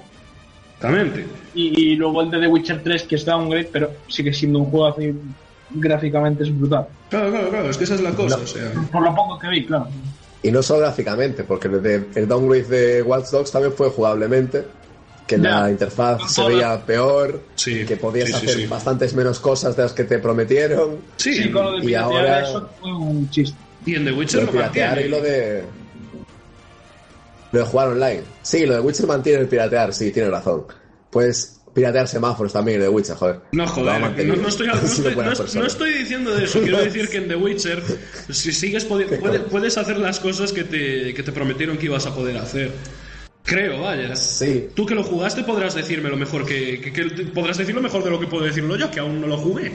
Exactamente. 0.88 1.26
Y, 1.54 1.92
y 1.92 1.96
luego 1.96 2.22
el 2.22 2.30
de 2.30 2.40
The 2.40 2.46
Witcher 2.48 2.82
3, 2.82 3.02
que 3.04 3.14
es 3.16 3.24
downgrade, 3.24 3.68
pero 3.72 3.90
sigue 4.08 4.32
siendo 4.32 4.58
un 4.60 4.66
juego 4.66 4.86
así 4.88 5.12
gráficamente 5.70 6.42
es 6.44 6.56
brutal. 6.56 6.86
Claro, 7.10 7.30
claro, 7.30 7.48
claro, 7.50 7.70
es 7.70 7.76
que 7.76 7.84
esa 7.84 7.94
es 7.94 8.00
la 8.00 8.10
cosa, 8.12 8.36
o 8.36 8.46
sea... 8.46 8.70
Por 8.92 9.02
lo 9.02 9.14
poco 9.14 9.38
que 9.38 9.48
vi, 9.48 9.64
claro. 9.66 9.88
Y 10.42 10.50
no 10.50 10.62
solo 10.62 10.80
gráficamente, 10.80 11.42
porque 11.44 11.68
el, 11.68 11.82
de- 11.82 12.04
el 12.14 12.28
downgrade 12.28 12.64
de 12.64 13.02
Watch 13.02 13.30
Dogs 13.30 13.50
también 13.50 13.72
fue 13.72 13.88
jugablemente, 13.88 14.64
que 15.26 15.38
la 15.38 15.70
interfaz 15.70 16.30
se 16.30 16.46
veía 16.46 16.78
peor, 16.84 17.40
Sí, 17.54 17.84
que 17.86 17.96
podías 17.96 18.28
sí, 18.28 18.34
hacer 18.34 18.50
sí. 18.50 18.66
bastantes 18.66 19.14
menos 19.14 19.40
cosas 19.40 19.74
de 19.74 19.84
las 19.84 19.92
que 19.94 20.04
te 20.04 20.18
prometieron. 20.18 20.98
Sí, 21.16 21.34
Sí, 21.34 21.50
con 21.50 21.64
lo 21.64 21.78
de 21.80 21.90
y 21.90 21.94
ahora- 21.94 22.42
eso 22.42 22.68
fue 22.80 22.92
un 22.92 23.30
chiste. 23.30 23.56
y 23.86 23.94
en 23.94 24.04
The 24.04 24.10
Lo 24.10 24.16
Witcher 24.18 24.44
lo, 24.44 24.52
mantiene. 24.52 25.00
y 25.02 25.08
lo 25.08 25.20
de. 25.22 25.62
Lo 27.54 27.60
de 27.60 27.66
jugar 27.66 27.88
online. 27.88 28.22
Sí, 28.42 28.66
lo 28.66 28.74
de 28.74 28.80
Witcher 28.80 29.06
mantiene 29.06 29.40
el 29.42 29.48
piratear, 29.48 29.94
sí, 29.94 30.10
tiene 30.10 30.28
razón. 30.28 30.64
Puedes 31.10 31.60
piratear 31.72 32.06
semáforos 32.08 32.52
también 32.52 32.80
de 32.80 32.88
Witcher, 32.88 33.16
joder. 33.16 33.40
No, 33.52 33.66
joder, 33.66 34.00
no, 34.00 34.36
no 34.36 34.48
estoy, 34.48 34.66
no, 34.66 34.74
no- 34.74 35.84
diciendo 35.86 36.34
de 36.34 36.44
eso. 36.44 36.60
Quiero 36.60 36.78
decir 36.84 37.08
que 37.08 37.18
en 37.18 37.28
The 37.28 37.36
Witcher, 37.36 37.82
si 38.30 38.52
sigues 38.52 38.84
puede- 38.84 39.06
puedes 39.50 39.78
hacer 39.78 39.98
las 39.98 40.18
cosas 40.20 40.52
que 40.52 40.64
te, 40.64 41.14
que 41.14 41.22
te 41.22 41.32
prometieron 41.32 41.76
que 41.78 41.86
ibas 41.86 42.06
a 42.06 42.14
poder 42.14 42.36
hacer. 42.38 42.70
Creo, 43.44 43.82
vaya. 43.82 44.16
Sí, 44.16 44.68
Tú 44.74 44.86
que 44.86 44.94
lo 44.94 45.02
jugaste 45.04 45.44
podrás 45.44 45.74
decirme 45.74 46.08
lo 46.08 46.16
mejor 46.16 46.46
que, 46.46 46.80
que- 46.80 46.92
que- 46.92 47.24
podrás 47.26 47.58
decir 47.58 47.74
lo 47.74 47.82
mejor 47.82 48.02
de 48.02 48.10
lo 48.10 48.18
que 48.18 48.26
puedo 48.26 48.44
decirlo 48.44 48.76
yo, 48.76 48.90
que 48.90 49.00
aún 49.00 49.20
no 49.20 49.26
lo 49.26 49.36
jugué. 49.36 49.70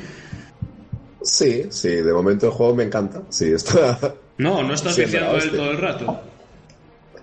sí, 1.21 1.65
sí, 1.69 1.89
de 1.89 2.13
momento 2.13 2.47
el 2.47 2.51
juego 2.51 2.75
me 2.75 2.83
encanta. 2.83 3.21
Sí, 3.29 3.51
está. 3.51 3.97
No, 4.39 4.63
no 4.63 4.73
estás 4.73 4.95
diciendo 4.95 5.35
él 5.37 5.51
todo 5.51 5.71
el 5.71 5.77
rato. 5.77 6.21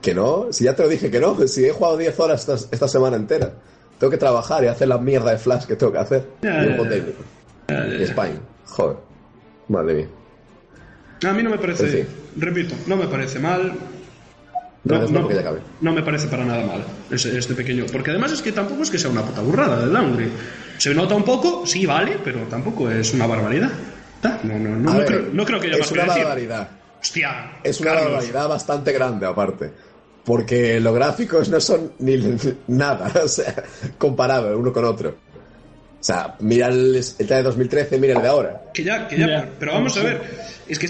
Que 0.07 0.14
no, 0.14 0.47
si 0.53 0.62
ya 0.62 0.77
te 0.77 0.85
lo 0.85 0.88
dije 0.88 1.11
que 1.11 1.19
no, 1.19 1.37
si 1.49 1.64
he 1.64 1.73
jugado 1.73 1.97
10 1.97 2.21
horas 2.21 2.40
esta, 2.49 2.55
esta 2.71 2.87
semana 2.87 3.16
entera. 3.16 3.53
Tengo 3.99 4.09
que 4.12 4.16
trabajar 4.19 4.62
y 4.62 4.69
hacer 4.69 4.87
la 4.87 4.99
mierda 4.99 5.33
de 5.33 5.38
Flash 5.38 5.64
que 5.64 5.75
tengo 5.75 5.90
que 5.90 5.99
hacer. 5.99 6.25
Ya, 6.42 6.64
y 6.64 6.69
un 6.69 8.07
Spine, 8.07 8.38
joder. 8.66 8.97
Madre 9.66 9.95
mía. 9.95 10.07
A 11.29 11.33
mí 11.33 11.42
no 11.42 11.51
me 11.51 11.59
parece, 11.59 12.07
repito, 12.37 12.77
no 12.87 12.97
me 12.97 13.09
parece 13.09 13.40
mal. 13.40 13.73
No, 14.85 15.92
me 15.92 16.03
parece 16.05 16.29
para 16.29 16.45
nada 16.45 16.64
mal 16.64 16.85
este, 17.11 17.37
este 17.37 17.55
pequeño. 17.57 17.87
Porque 17.90 18.11
además 18.11 18.31
es 18.31 18.42
que 18.42 18.53
tampoco 18.53 18.85
es 18.85 18.90
que 18.90 18.99
sea 18.99 19.11
una 19.11 19.23
puta 19.23 19.40
burrada 19.40 19.85
de 19.85 19.92
downgrade. 19.92 20.31
Se 20.79 20.95
nota 20.95 21.16
un 21.16 21.25
poco, 21.25 21.66
sí, 21.66 21.85
vale, 21.85 22.19
pero 22.23 22.42
tampoco 22.42 22.88
es 22.88 23.12
una 23.12 23.27
barbaridad. 23.27 23.73
No, 24.45 24.57
no, 24.57 24.77
no, 24.77 25.05
creo, 25.05 25.45
creo 25.45 25.61
que 25.61 25.66
haya 25.66 25.79
más 25.79 25.87
es 25.88 25.92
que 25.92 25.99
una 25.99 26.05
decir. 26.05 26.23
barbaridad. 26.23 26.69
Hostia, 27.01 27.53
Es 27.64 27.81
una 27.81 27.90
Carlos. 27.92 28.12
barbaridad 28.12 28.49
bastante 28.49 28.92
grande, 28.92 29.27
aparte. 29.27 29.73
Porque 30.27 30.79
los 30.81 30.93
gráficos 30.95 31.49
no 31.49 31.61
son 31.61 31.93
ni 32.01 32.17
nada, 32.67 33.11
o 33.25 33.29
sea, 33.29 33.62
comparado 33.97 34.59
uno 34.59 34.73
con 34.73 34.85
otro. 34.85 35.11
O 36.01 36.05
sea, 36.07 36.35
mira 36.41 36.67
el, 36.69 36.97
el 37.19 37.27
de 37.27 37.43
2013, 37.43 37.99
mira 37.99 38.17
el 38.17 38.23
de 38.23 38.29
ahora. 38.29 38.65
Que 38.75 38.85
ya, 38.85 39.09
que 39.09 39.19
ya, 39.19 39.49
pero 39.59 39.73
vamos 39.73 39.97
a 39.97 40.03
ver. 40.03 40.21
Es 40.69 40.79
que, 40.79 40.89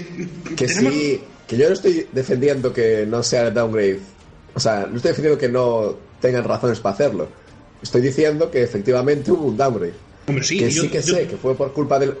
Que 0.55 0.65
tenemos- 0.67 0.93
sí, 0.93 1.21
que 1.47 1.55
yo 1.57 1.67
no 1.67 1.73
estoy 1.73 2.07
defendiendo 2.11 2.73
que 2.73 3.05
no 3.07 3.23
sea 3.23 3.47
el 3.47 3.53
downgrade. 3.53 3.99
O 4.55 4.59
sea, 4.59 4.87
no 4.89 4.97
estoy 4.97 5.09
defendiendo 5.11 5.39
que 5.39 5.49
no 5.49 5.95
tengan 6.19 6.43
razones 6.43 6.79
para 6.79 6.95
hacerlo. 6.95 7.27
Estoy 7.81 8.01
diciendo 8.01 8.49
que 8.51 8.63
efectivamente 8.63 9.31
hubo 9.31 9.45
un 9.47 9.57
downgrade. 9.57 9.93
Hombre, 10.27 10.43
sí, 10.43 10.57
que 10.59 10.69
yo- 10.71 10.81
sí 10.81 10.89
que 10.89 11.01
yo- 11.01 11.15
sé 11.15 11.27
que 11.27 11.37
fue 11.37 11.55
por 11.55 11.71
culpa 11.73 11.99
del- 11.99 12.15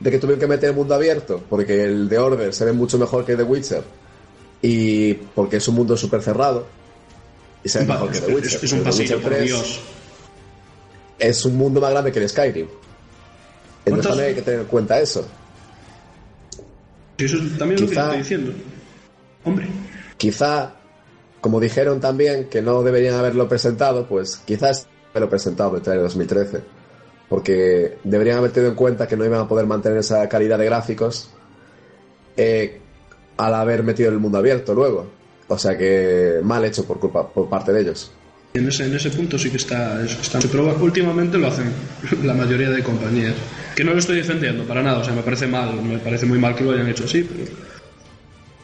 de 0.00 0.10
que 0.10 0.18
tuvieron 0.18 0.40
que 0.40 0.46
meter 0.46 0.70
el 0.70 0.76
mundo 0.76 0.94
abierto, 0.94 1.42
porque 1.48 1.84
el 1.84 2.08
de 2.08 2.18
Order 2.18 2.52
se 2.52 2.64
ve 2.64 2.72
mucho 2.72 2.98
mejor 2.98 3.24
que 3.24 3.36
The 3.36 3.42
Witcher, 3.44 3.82
y 4.62 5.14
porque 5.14 5.56
es 5.56 5.68
un 5.68 5.74
mundo 5.74 5.96
súper 5.96 6.22
cerrado, 6.22 6.66
y 7.64 7.68
se 7.68 7.84
mejor 7.84 8.10
que 8.10 8.18
es, 8.18 8.24
The 8.26 8.34
Witcher. 8.34 8.54
es- 8.56 8.62
es 8.64 8.72
un 8.72 8.82
pasillo, 8.82 9.20
por 9.20 9.30
3 9.32 9.44
Dios. 9.44 9.80
Es 11.18 11.44
un 11.44 11.56
mundo 11.56 11.80
más 11.80 11.90
grande 11.90 12.10
que 12.12 12.18
el 12.20 12.28
Skyrim. 12.28 12.66
Entonces 12.66 12.72
¿Cuántas- 13.84 14.06
también 14.06 14.28
hay 14.28 14.34
que 14.34 14.42
tener 14.42 14.60
en 14.60 14.66
cuenta 14.66 15.00
eso. 15.00 15.26
Eso 17.18 17.36
es 17.36 17.58
también 17.58 17.80
lo 17.80 17.86
que 17.86 17.92
Quizá- 17.92 18.04
estoy 18.04 18.18
diciendo. 18.18 18.52
Hombre, 19.44 19.66
Quizá, 20.16 20.72
como 21.40 21.58
dijeron 21.58 22.00
también 22.00 22.48
que 22.48 22.62
no 22.62 22.82
deberían 22.84 23.14
haberlo 23.16 23.48
presentado, 23.48 24.06
pues 24.06 24.36
quizás 24.44 24.86
haberlo 25.10 25.28
presentado 25.28 25.70
en 25.70 25.76
el 25.76 25.82
trailer 25.82 26.04
2013. 26.04 26.60
Porque 27.28 27.98
deberían 28.04 28.38
haber 28.38 28.52
tenido 28.52 28.70
en 28.70 28.76
cuenta 28.76 29.08
que 29.08 29.16
no 29.16 29.24
iban 29.24 29.40
a 29.40 29.48
poder 29.48 29.66
mantener 29.66 29.98
esa 29.98 30.28
calidad 30.28 30.58
de 30.58 30.64
gráficos 30.66 31.30
eh, 32.36 32.80
al 33.36 33.54
haber 33.54 33.82
metido 33.82 34.10
el 34.10 34.18
mundo 34.18 34.38
abierto 34.38 34.74
luego. 34.74 35.06
O 35.48 35.58
sea 35.58 35.76
que 35.76 36.40
mal 36.42 36.64
hecho 36.64 36.84
por 36.84 36.98
culpa 37.00 37.28
por 37.28 37.48
parte 37.48 37.72
de 37.72 37.80
ellos. 37.82 38.10
en 38.54 38.68
ese, 38.68 38.86
en 38.86 38.94
ese 38.94 39.10
punto 39.10 39.38
sí 39.38 39.50
que 39.50 39.56
está, 39.56 40.02
está 40.04 40.38
pero 40.50 40.76
últimamente 40.80 41.38
lo 41.38 41.48
hacen 41.48 41.72
la 42.24 42.34
mayoría 42.34 42.70
de 42.70 42.82
compañías. 42.82 43.34
Que 43.76 43.84
no 43.84 43.92
lo 43.92 43.98
estoy 43.98 44.16
defendiendo 44.16 44.64
para 44.64 44.82
nada, 44.82 44.98
o 44.98 45.04
sea, 45.04 45.14
me 45.14 45.22
parece 45.22 45.46
mal, 45.46 45.74
me 45.82 45.98
parece 45.98 46.26
muy 46.26 46.38
mal 46.38 46.54
que 46.54 46.64
lo 46.64 46.72
hayan 46.72 46.88
hecho 46.88 47.04
así, 47.04 47.22
pero 47.22 47.44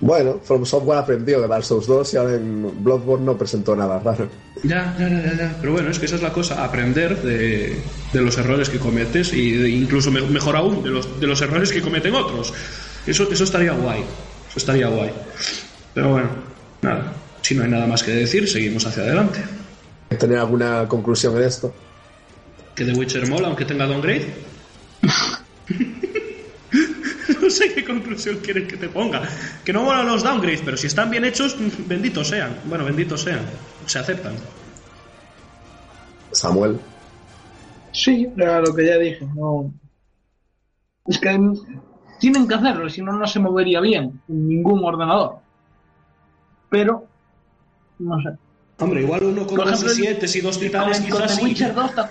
Bueno, 0.01 0.41
From 0.45 0.65
Software 0.65 0.99
aprendió 0.99 1.41
de 1.41 1.49
Dark 1.49 1.65
Souls 1.65 1.87
2 1.87 2.15
y 2.15 2.17
ahora 2.19 2.35
en 2.37 2.85
Bloodborne 2.85 3.27
no 3.27 3.37
presentó 3.37 3.75
nada 3.75 3.99
raro. 3.99 4.29
Ya, 4.63 4.95
ya, 4.99 5.09
ya, 5.09 5.37
ya. 5.37 5.57
Pero 5.61 5.73
bueno, 5.73 5.91
es 5.91 5.99
que 5.99 6.07
esa 6.07 6.17
es 6.17 6.23
la 6.23 6.33
cosa, 6.33 6.63
aprender 6.65 7.21
de, 7.23 7.83
de 8.13 8.21
los 8.21 8.39
errores 8.39 8.69
que 8.69 8.79
cometes 8.79 9.33
y 9.33 9.53
de- 9.53 9.69
incluso 9.71 10.11
me- 10.13 10.21
mejor 10.23 10.55
aún 10.57 10.83
de 10.85 10.91
los, 10.91 11.19
de 11.21 11.27
los 11.27 11.41
errores 11.43 11.73
que 11.73 11.81
cometen 11.83 12.15
otros. 12.15 12.53
Eso, 13.07 13.29
eso 13.31 13.45
estaría 13.45 13.73
guay. 13.73 14.05
Eso 14.59 14.73
estaría 14.73 14.89
guay. 14.89 15.13
Pero 15.95 16.11
bueno, 16.11 16.29
nada. 16.83 17.13
Si 17.43 17.55
no 17.55 17.63
hay 17.63 17.71
nada 17.71 17.87
más 17.87 18.03
que 18.03 18.11
decir, 18.11 18.49
seguimos 18.49 18.85
hacia 18.85 19.05
adelante. 19.05 19.41
¿Tener 20.19 20.39
alguna 20.39 20.89
conclusión 20.89 21.37
en 21.37 21.45
esto? 21.45 21.73
Que 22.75 22.85
The 22.85 22.93
Witcher 22.93 23.29
mola, 23.29 23.47
aunque 23.47 23.65
tenga 23.65 23.87
downgrade. 23.87 24.27
no 27.41 27.51
sé 27.51 27.73
qué 27.73 27.85
conclusión 27.85 28.41
quieres 28.43 28.67
que 28.67 28.77
te 28.77 28.89
ponga. 28.89 29.23
Que 29.65 29.73
no 29.73 29.85
molan 29.85 30.09
los 30.09 30.25
downgrades, 30.25 30.63
pero 30.65 30.77
si 30.77 30.89
están 30.89 31.09
bien 31.09 31.25
hechos, 31.25 31.57
benditos 31.87 32.27
sean. 32.27 32.59
Bueno, 32.65 32.85
benditos 32.85 33.23
sean. 33.23 33.43
Se 33.87 34.01
aceptan. 34.01 34.35
Samuel. 36.33 36.81
Sí, 37.93 38.27
lo 38.35 38.75
que 38.75 38.87
ya 38.87 38.99
dije. 38.99 39.25
No... 39.37 39.73
Es 41.07 41.19
que 41.19 41.29
tienen 42.19 42.47
que 42.49 42.55
hacerlo, 42.55 42.89
si 42.89 43.03
no, 43.03 43.13
no 43.13 43.27
se 43.27 43.39
movería 43.41 43.81
bien 43.81 44.21
en 44.29 44.49
ningún 44.49 44.85
ordenador. 44.85 45.37
Pero, 46.71 47.05
no 47.99 48.21
sé. 48.21 48.31
Hombre, 48.81 49.03
igual 49.03 49.25
uno 49.25 49.47
con 49.47 49.57
Por 49.57 49.69
ejemplo, 49.69 49.89
i7 49.91 50.37
y 50.37 50.41
dos 50.41 50.59
titanes 50.61 50.99
Con 51.01 51.07
quizás 51.07 51.27
The 51.27 51.35
sí. 51.41 51.45
Witcher 51.45 51.75
2 51.75 51.95
ta- 51.95 52.11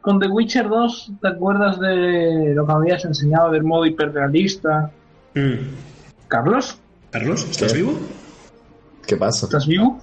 con 0.00 0.18
The 0.20 0.28
Witcher 0.28 0.68
2, 0.68 1.12
¿te 1.22 1.28
acuerdas 1.28 1.80
de 1.80 2.52
lo 2.54 2.66
que 2.66 2.72
me 2.74 2.78
habías 2.80 3.04
enseñado 3.06 3.50
del 3.50 3.64
modo 3.64 3.86
hiperrealista? 3.86 4.90
Mm. 5.34 5.54
Carlos, 6.28 6.78
Carlos, 7.10 7.42
¿estás 7.50 7.72
¿Qué? 7.72 7.78
vivo? 7.78 7.98
¿Qué 9.06 9.16
pasa? 9.16 9.46
¿estás 9.46 9.66
vivo? 9.66 9.98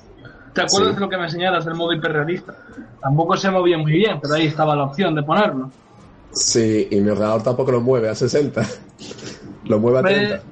¿Te 0.53 0.61
acuerdas 0.61 0.89
Sí. 0.89 0.95
de 0.95 0.99
lo 1.01 1.07
que 1.09 1.17
me 1.17 1.23
enseñaras 1.25 1.65
del 1.65 1.75
modo 1.75 1.93
hiperrealista? 1.93 2.55
Tampoco 2.99 3.37
se 3.37 3.51
movía 3.51 3.77
muy 3.77 3.91
bien, 3.91 4.19
pero 4.19 4.33
ahí 4.33 4.47
estaba 4.47 4.75
la 4.75 4.83
opción 4.85 5.13
de 5.13 5.21
ponerlo. 5.23 5.69
Sí, 6.33 6.87
y 6.91 7.01
mi 7.01 7.09
ordenador 7.09 7.43
tampoco 7.43 7.71
lo 7.71 7.81
mueve 7.81 8.09
a 8.09 8.15
60. 8.15 8.63
Lo 9.65 9.79
mueve 9.79 9.99
a 9.99 10.01
Ve- 10.01 10.13
30. 10.15 10.43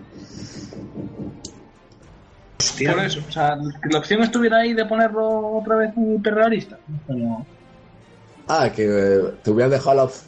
Hostia. 2.60 2.94
Por 2.94 3.04
eso, 3.06 3.20
o 3.28 3.32
sea, 3.32 3.58
que 3.82 3.90
la 3.90 4.00
opción 4.00 4.22
estuviera 4.22 4.58
ahí 4.60 4.74
de 4.74 4.86
ponerlo 4.86 5.58
otra 5.58 5.78
vez 5.78 5.92
en 5.96 6.16
hiperrealista. 6.16 6.78
Pero, 7.08 7.46
Ah, 8.48 8.70
que 8.72 8.84
eh, 8.86 9.22
te 9.44 9.52
hubieran 9.52 9.72
dejado 9.72 9.96
la 9.96 10.04
opción. 10.06 10.26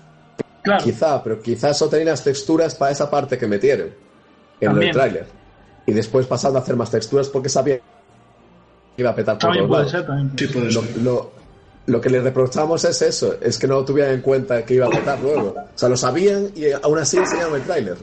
claro, 0.62 0.84
Quizá, 0.84 1.24
pero 1.24 1.42
quizás 1.42 1.78
solo 1.78 1.92
tenían 1.92 2.10
las 2.10 2.24
texturas 2.24 2.76
para 2.76 2.92
esa 2.92 3.10
parte 3.10 3.38
que 3.38 3.48
metieron 3.48 3.88
en 4.60 4.68
También. 4.70 4.90
el 4.90 4.94
tráiler. 4.96 5.26
Y 5.88 5.92
después 5.94 6.28
pasando 6.28 6.60
a 6.60 6.62
hacer 6.62 6.76
más 6.76 6.92
texturas 6.92 7.28
porque 7.30 7.50
sabía 7.50 7.78
que 7.78 7.84
iba 9.02 9.10
a 9.10 9.16
petar 9.16 9.38
por 9.40 9.54
todos 9.54 9.68
puede 9.68 9.80
lados. 9.80 9.92
ser. 9.92 10.06
También. 10.06 10.32
Sí, 10.38 10.48
puede 10.48 10.72
Lo, 10.72 10.82
ser. 10.82 10.98
lo- 11.02 11.32
lo 11.88 12.00
que 12.00 12.10
le 12.10 12.22
reprochamos 12.22 12.84
es 12.86 13.02
eso, 13.02 13.36
es 13.42 13.58
que 13.58 13.68
no 13.68 13.76
lo 13.76 13.86
tuvieran 13.86 14.14
en 14.14 14.22
cuenta 14.22 14.64
que 14.66 14.76
iba 14.76 14.86
a 14.86 14.90
petar 14.90 15.20
luego. 15.22 15.56
O 15.58 15.78
sea, 15.78 15.90
lo 15.90 15.98
sabían 15.98 16.50
y 16.56 16.72
aún 16.72 17.00
así 17.00 17.18
enseñaron 17.18 17.56
el 17.56 17.62
tráiler. 17.64 17.98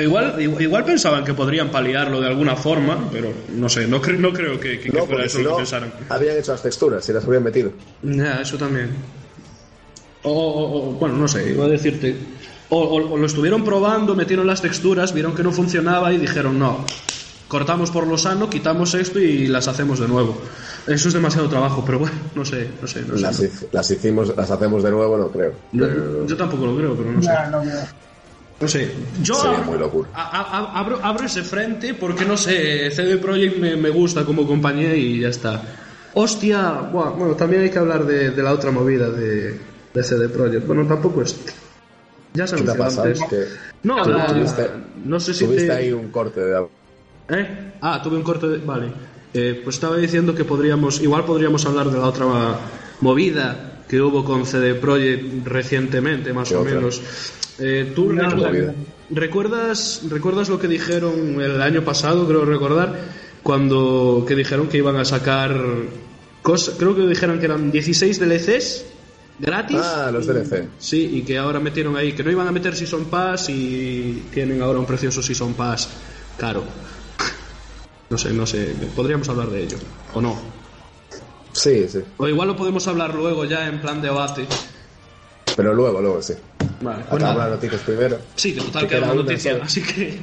Igual, 0.00 0.40
igual, 0.40 0.62
igual 0.62 0.84
pensaban 0.84 1.24
que 1.24 1.34
podrían 1.34 1.68
paliarlo 1.70 2.20
de 2.20 2.28
alguna 2.28 2.54
forma, 2.54 3.08
pero 3.10 3.32
no 3.56 3.68
sé, 3.68 3.88
no, 3.88 4.00
cre- 4.00 4.18
no 4.18 4.32
creo 4.32 4.58
que, 4.60 4.78
que- 4.78 4.88
que 4.88 4.96
No, 4.98 5.04
fuera 5.04 5.24
eso 5.24 5.38
si 5.38 5.42
lo 5.44 5.50
que 5.50 5.56
pensaran. 5.56 5.92
habían 6.08 6.36
hecho 6.38 6.52
las 6.52 6.62
texturas 6.62 7.08
y 7.08 7.12
las 7.12 7.24
habían 7.24 7.42
metido. 7.42 7.72
Ya, 8.02 8.40
eso 8.40 8.56
también. 8.56 8.90
O, 10.22 10.30
o- 10.30 10.78
o- 10.90 10.92
bueno, 10.92 11.16
no 11.16 11.26
sé, 11.26 11.50
iba 11.50 11.64
a 11.64 11.68
decirte. 11.68 12.14
O, 12.68 12.78
o- 12.78 13.12
o 13.14 13.16
lo 13.16 13.26
estuvieron 13.26 13.64
probando, 13.64 14.14
metieron 14.14 14.46
las 14.46 14.62
texturas, 14.62 15.12
vieron 15.12 15.34
que 15.34 15.42
no 15.42 15.50
funcionaba 15.50 16.12
y 16.12 16.18
dijeron, 16.18 16.56
no, 16.56 16.84
cortamos 17.50 17.90
por 17.90 18.06
lo 18.06 18.16
sano, 18.16 18.48
quitamos 18.48 18.94
esto 18.94 19.18
y 19.18 19.48
las 19.48 19.66
hacemos 19.66 19.98
de 19.98 20.06
nuevo. 20.08 20.40
Eso 20.86 21.08
es 21.08 21.14
demasiado 21.14 21.48
trabajo, 21.48 21.82
pero 21.84 21.98
bueno, 21.98 22.14
no 22.34 22.44
sé, 22.44 22.70
no 22.80 22.86
sé, 22.86 23.02
no 23.02 23.16
sé. 23.16 23.22
Las, 23.22 23.42
hic- 23.42 23.68
las 23.72 23.90
hicimos, 23.90 24.34
las 24.36 24.50
hacemos 24.50 24.82
de 24.84 24.90
nuevo, 24.92 25.18
no 25.18 25.28
creo. 25.30 25.52
Yo, 25.72 25.86
Pero 25.86 26.26
yo 26.26 26.36
tampoco 26.36 26.66
lo 26.66 26.76
creo, 26.76 26.94
pero 26.96 27.12
no 27.12 27.20
sé. 27.20 27.30
No 28.60 28.68
sé. 28.68 28.94
Yo 29.22 29.34
sería 29.34 29.58
abro, 29.58 29.70
muy 29.70 29.78
locura. 29.78 30.10
a- 30.14 30.40
a- 30.42 30.78
abro, 30.80 31.00
abro 31.02 31.24
ese 31.26 31.42
frente 31.42 31.94
porque 31.94 32.24
no 32.24 32.36
sé, 32.36 32.90
CD 32.92 33.16
Projekt 33.16 33.58
me, 33.58 33.74
me 33.76 33.90
gusta 33.90 34.24
como 34.24 34.46
compañía 34.46 34.94
y 34.94 35.20
ya 35.20 35.28
está. 35.28 35.60
Hostia, 36.14 36.72
buah, 36.92 37.10
bueno, 37.10 37.34
también 37.34 37.62
hay 37.62 37.70
que 37.70 37.78
hablar 37.78 38.04
de, 38.06 38.30
de 38.30 38.42
la 38.42 38.52
otra 38.52 38.70
movida 38.70 39.10
de, 39.10 39.58
de 39.92 40.02
CD 40.04 40.28
Projekt. 40.28 40.66
Bueno, 40.66 40.86
tampoco 40.86 41.22
es. 41.22 41.36
Ya 42.34 42.46
se 42.46 42.56
¿Qué 42.56 42.62
te 42.62 42.70
ha 42.70 42.74
anunció 42.74 43.02
pasado? 43.02 43.06
antes. 43.08 43.22
Es 43.22 43.28
que 43.28 43.88
No, 43.88 44.02
Tú 44.02 44.10
la- 44.10 44.26
tuviste- 44.28 44.70
no 45.04 45.18
sé 45.18 45.34
si 45.34 45.46
tuviste 45.46 45.66
te... 45.66 45.72
ahí 45.72 45.92
un 45.92 46.10
corte 46.10 46.40
de... 46.40 46.66
¿Eh? 47.30 47.72
Ah, 47.80 48.00
tuve 48.02 48.16
un 48.16 48.22
corte 48.22 48.46
de... 48.48 48.58
Vale. 48.58 48.88
Eh, 49.32 49.60
pues 49.62 49.76
estaba 49.76 49.96
diciendo 49.96 50.34
que 50.34 50.44
podríamos... 50.44 51.00
Igual 51.00 51.24
podríamos 51.24 51.64
hablar 51.66 51.90
de 51.90 51.98
la 51.98 52.06
otra 52.06 52.26
movida 53.00 53.82
que 53.88 54.00
hubo 54.00 54.24
con 54.24 54.46
CD 54.46 54.74
Projekt 54.74 55.46
recientemente, 55.46 56.32
más 56.32 56.48
¿Qué 56.48 56.56
o 56.56 56.60
otra? 56.60 56.74
menos. 56.74 57.00
Eh, 57.58 57.92
¿Tú 57.94 58.12
No, 58.12 58.28
recuerdas, 59.10 60.02
recuerdas 60.08 60.48
lo 60.48 60.58
que 60.58 60.68
dijeron 60.68 61.40
el 61.40 61.60
año 61.60 61.82
pasado, 61.84 62.26
creo 62.26 62.44
recordar, 62.44 62.94
cuando 63.42 64.24
que 64.26 64.34
dijeron 64.34 64.68
que 64.68 64.78
iban 64.78 64.96
a 64.96 65.04
sacar... 65.04 65.56
Cosas, 66.42 66.76
creo 66.78 66.96
que 66.96 67.06
dijeron 67.06 67.38
que 67.38 67.44
eran 67.44 67.70
16 67.70 68.18
DLCs 68.18 68.84
gratis. 69.38 69.78
Ah, 69.82 70.10
los 70.12 70.26
DLC. 70.26 70.68
Sí, 70.78 71.10
y 71.18 71.22
que 71.22 71.36
ahora 71.36 71.60
metieron 71.60 71.96
ahí, 71.96 72.12
que 72.12 72.22
no 72.22 72.30
iban 72.30 72.46
a 72.48 72.52
meter 72.52 72.74
Season 72.74 73.04
Pass 73.06 73.50
y 73.50 74.24
tienen 74.32 74.62
ahora 74.62 74.78
un 74.78 74.86
precioso 74.86 75.22
Season 75.22 75.52
Pass 75.54 75.88
caro. 76.38 76.64
No 78.10 78.18
sé, 78.18 78.32
no 78.32 78.44
sé, 78.46 78.74
podríamos 78.96 79.28
hablar 79.28 79.48
de 79.50 79.62
ello, 79.62 79.78
o 80.14 80.20
no. 80.20 80.36
Sí, 81.52 81.88
sí. 81.88 82.00
O 82.16 82.26
igual 82.28 82.48
lo 82.48 82.56
podemos 82.56 82.86
hablar 82.88 83.14
luego 83.14 83.44
ya 83.44 83.66
en 83.68 83.80
plan 83.80 84.02
debate. 84.02 84.46
Pero 85.56 85.72
luego, 85.74 86.00
luego, 86.00 86.20
sí. 86.22 86.34
Vale, 86.80 87.04
pues 87.08 87.22
Acabamos 87.22 87.42
las 87.44 87.50
noticias 87.50 87.80
primero. 87.82 88.18
Sí, 88.34 88.54
que 88.54 88.60
total 88.62 88.88
queda 88.88 89.04
una 89.04 89.14
noticia, 89.14 89.58
así 89.62 89.82
que... 89.82 90.18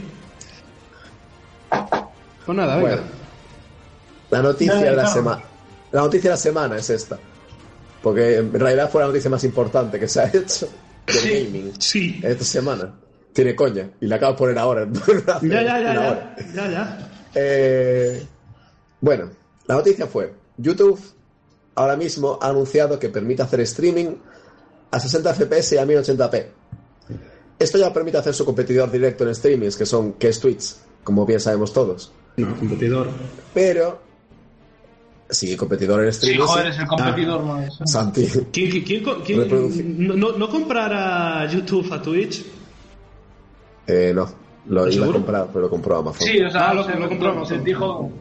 Pues 2.46 2.58
nada, 2.58 2.76
venga. 2.78 2.90
Bueno, 2.90 3.02
la 4.32 4.42
noticia 4.42 4.76
de 4.76 4.96
la 4.96 5.08
semana. 5.08 5.44
La 5.92 6.02
noticia 6.02 6.30
de 6.30 6.34
la 6.36 6.42
semana 6.42 6.78
es 6.78 6.90
esta. 6.90 7.18
Porque 8.02 8.38
en 8.38 8.54
realidad 8.54 8.90
fue 8.92 9.02
la 9.02 9.08
noticia 9.08 9.30
más 9.30 9.44
importante 9.44 10.00
que 10.00 10.08
se 10.08 10.22
ha 10.22 10.28
hecho 10.28 10.68
del 11.06 11.16
Sí. 11.16 11.30
gaming 11.46 11.74
Sí. 11.80 12.20
esta 12.24 12.44
semana. 12.44 12.94
Tiene 13.34 13.56
coña. 13.56 13.90
Y 14.02 14.08
la 14.08 14.16
acabo 14.18 14.34
de 14.34 14.38
poner 14.38 14.58
ahora. 14.60 14.88
Ya, 15.42 15.62
ya, 15.62 15.80
ya, 15.80 15.94
ya, 15.94 16.36
ya, 16.54 16.70
ya. 16.72 17.07
Eh, 17.36 18.26
bueno, 19.02 19.30
la 19.68 19.76
noticia 19.76 20.08
fue: 20.08 20.34
YouTube 20.58 21.00
ahora 21.76 21.96
mismo 21.96 22.40
ha 22.42 22.50
anunciado 22.50 22.98
que 23.00 23.10
permite 23.10 23.44
hacer 23.44 23.62
streaming 23.62 24.16
a 24.92 25.00
60 25.00 25.34
FPS 25.34 25.74
y 25.74 25.78
a 25.78 25.86
1080p. 25.86 26.46
Esto 27.60 27.78
ya 27.78 27.92
permite 27.92 28.18
hacer 28.18 28.34
su 28.34 28.46
competidor 28.46 28.92
directo 28.92 29.28
en 29.28 29.34
streamings, 29.36 29.76
que 29.78 29.86
son 29.86 30.14
que 30.14 30.30
es 30.30 30.40
Twitch, 30.40 30.76
como 31.04 31.26
bien 31.26 31.40
sabemos 31.40 31.74
todos. 31.74 32.12
No, 32.38 32.56
competidor. 32.56 33.08
Pero 33.54 34.00
sí, 35.30 35.56
competidor 35.58 36.06
en 36.06 36.14
Sí, 36.14 36.20
streaming. 36.20 36.46
joder, 36.46 36.66
sí. 36.66 36.70
es 36.72 36.80
el 36.80 36.88
competidor 36.88 37.44
más. 37.44 37.80
Santi. 37.86 38.28
¿Quién, 38.52 38.84
quién, 38.84 39.04
no, 39.04 40.14
no, 40.16 40.38
no 40.38 40.50
comprará 40.50 41.50
YouTube 41.52 41.92
a 41.92 42.02
Twitch? 42.02 42.46
Eh, 43.88 44.12
no, 44.14 44.30
lo 44.70 44.82
iba 44.82 44.90
a 44.90 44.92
¿Seguro? 44.92 45.14
comprar, 45.14 45.48
pero 45.48 45.62
lo 45.62 45.70
compró 45.70 45.98
Amazon. 45.98 46.28
Sí, 46.28 46.40
o 46.42 46.50
sea, 46.50 46.70
Ah, 46.70 46.74
lo- 46.74 46.88
lo 47.00 47.10
compró 47.10 47.30
se 47.46 47.56
Amazon. 47.56 47.64
dijo. 47.64 48.12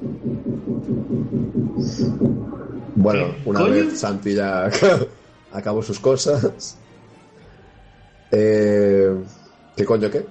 Bueno, 2.95 3.27
¿Qué 3.43 3.49
una 3.51 3.61
coño? 3.61 3.73
vez 3.73 3.99
Santi 4.01 4.35
ya 4.35 4.71
acabó 5.53 5.83
sus 5.83 5.99
cosas. 6.01 6.79
Eh, 8.31 9.11
¿Qué 9.77 9.85
coño 9.85 10.11
qué? 10.11 10.27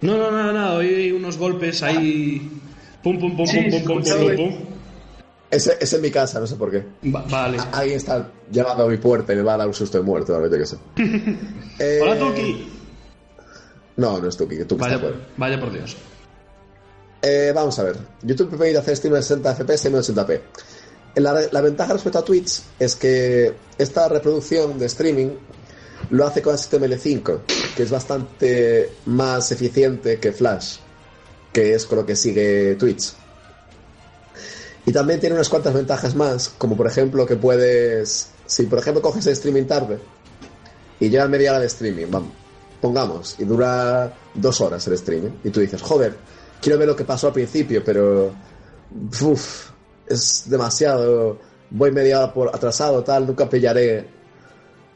No, 0.00 0.16
no, 0.16 0.30
no, 0.30 0.52
no, 0.52 0.74
hoy 0.76 0.86
hay 0.86 1.12
unos 1.12 1.36
golpes 1.36 1.82
ahí. 1.82 2.60
Pum, 3.02 3.18
pum, 3.18 3.36
pum, 3.36 3.46
Sí, 3.46 3.56
pum, 3.70 3.70
pum, 3.70 4.02
pum, 4.02 4.02
pum, 4.04 4.36
pum. 4.36 4.78
Es, 5.50 5.66
es 5.66 5.92
en 5.94 6.02
mi 6.02 6.10
casa, 6.10 6.40
no 6.40 6.46
sé 6.46 6.56
por 6.56 6.70
qué. 6.70 6.84
Va- 7.14 7.24
vale. 7.30 7.58
Alguien 7.72 7.96
está 7.96 8.30
llamando 8.50 8.84
a 8.84 8.88
mi 8.88 8.96
puerta 8.98 9.32
y 9.32 9.36
me 9.36 9.42
va 9.42 9.54
a 9.54 9.58
dar 9.58 9.68
un 9.68 9.74
susto 9.74 9.98
de 9.98 10.04
muerte, 10.04 10.32
ahora 10.32 10.48
yo 10.50 10.58
qué 10.58 10.66
sé. 10.66 10.76
Eh, 11.80 12.00
Hola, 12.02 12.18
Tuki. 12.18 12.77
No, 13.98 14.20
no 14.20 14.28
es 14.28 14.36
Tuki, 14.36 14.64
Tuki 14.64 14.80
Vaya, 14.80 14.96
está 14.96 15.08
vaya 15.36 15.60
por 15.60 15.72
Dios. 15.72 15.96
Eh, 17.20 17.52
vamos 17.52 17.78
a 17.80 17.82
ver. 17.82 17.98
YouTube 18.22 18.50
permite 18.50 18.78
hacer 18.78 18.96
stream 18.96 19.16
en 19.16 19.22
60 19.22 19.54
FPS 19.56 19.86
y 19.86 19.92
1080p. 19.92 20.40
La, 21.16 21.48
la 21.50 21.60
ventaja 21.60 21.94
respecto 21.94 22.20
a 22.20 22.24
Twitch 22.24 22.62
es 22.78 22.94
que 22.94 23.52
esta 23.76 24.08
reproducción 24.08 24.78
de 24.78 24.86
streaming 24.86 25.30
lo 26.10 26.26
hace 26.26 26.40
con 26.42 26.54
HTML5, 26.54 27.40
que 27.76 27.82
es 27.82 27.90
bastante 27.90 28.92
más 29.06 29.50
eficiente 29.50 30.20
que 30.20 30.30
Flash, 30.30 30.76
que 31.52 31.74
es 31.74 31.84
con 31.84 31.98
lo 31.98 32.06
que 32.06 32.14
sigue 32.14 32.76
Twitch. 32.76 33.12
Y 34.86 34.92
también 34.92 35.18
tiene 35.18 35.34
unas 35.34 35.48
cuantas 35.48 35.74
ventajas 35.74 36.14
más, 36.14 36.50
como 36.56 36.76
por 36.76 36.86
ejemplo 36.86 37.26
que 37.26 37.34
puedes, 37.34 38.30
si 38.46 38.62
por 38.64 38.78
ejemplo 38.78 39.02
coges 39.02 39.26
el 39.26 39.32
streaming 39.32 39.64
tarde 39.64 39.98
y 41.00 41.08
lleva 41.10 41.26
media 41.26 41.50
hora 41.50 41.60
de 41.60 41.66
streaming, 41.66 42.06
vamos, 42.08 42.30
pongamos, 42.80 43.36
y 43.38 43.44
dura 43.44 44.12
dos 44.34 44.60
horas 44.60 44.86
el 44.86 44.94
streaming, 44.94 45.30
y 45.44 45.50
tú 45.50 45.60
dices, 45.60 45.82
joder, 45.82 46.14
quiero 46.60 46.78
ver 46.78 46.88
lo 46.88 46.96
que 46.96 47.04
pasó 47.04 47.28
al 47.28 47.32
principio, 47.32 47.82
pero 47.84 48.32
uf, 49.22 49.70
es 50.06 50.44
demasiado, 50.48 51.38
voy 51.70 51.90
media 51.92 52.18
hora 52.22 52.32
por 52.34 52.48
atrasado, 52.54 53.02
tal, 53.02 53.26
nunca 53.26 53.48
pillaré 53.48 54.06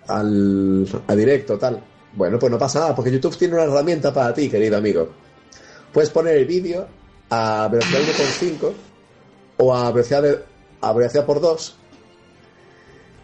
al, 0.09 0.87
a 1.07 1.14
directo, 1.14 1.59
tal. 1.59 1.83
Bueno, 2.14 2.39
pues 2.39 2.53
no 2.53 2.59
pasa 2.59 2.80
nada, 2.80 2.95
porque 2.95 3.11
YouTube 3.11 3.37
tiene 3.37 3.55
una 3.55 3.64
herramienta 3.64 4.12
para 4.12 4.35
ti, 4.35 4.49
querido 4.49 4.76
amigo. 4.76 5.09
Puedes 5.93 6.11
poner 6.11 6.37
el 6.37 6.45
vídeo 6.47 6.87
a 7.30 7.68
velocidad 7.70 8.01
1.5 8.01 8.72
o 9.59 9.74
a 9.74 9.91
velocidad, 9.93 10.22
de- 10.22 10.39
a 10.80 10.93
velocidad 10.93 11.24
por 11.24 11.41
2 11.41 11.76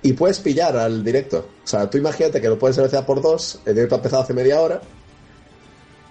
y 0.02 0.12
puedes 0.12 0.38
pillar 0.40 0.76
al 0.76 1.02
directo. 1.02 1.48
O 1.64 1.66
sea, 1.66 1.88
tú 1.88 1.98
imagínate 1.98 2.40
que 2.40 2.48
lo 2.48 2.58
puedes 2.58 2.76
velocidad 2.76 3.04
por 3.04 3.20
2, 3.20 3.60
el 3.66 3.74
directo 3.74 3.94
ha 3.94 3.98
empezado 3.98 4.22
hace 4.22 4.34
media 4.34 4.60
hora 4.60 4.80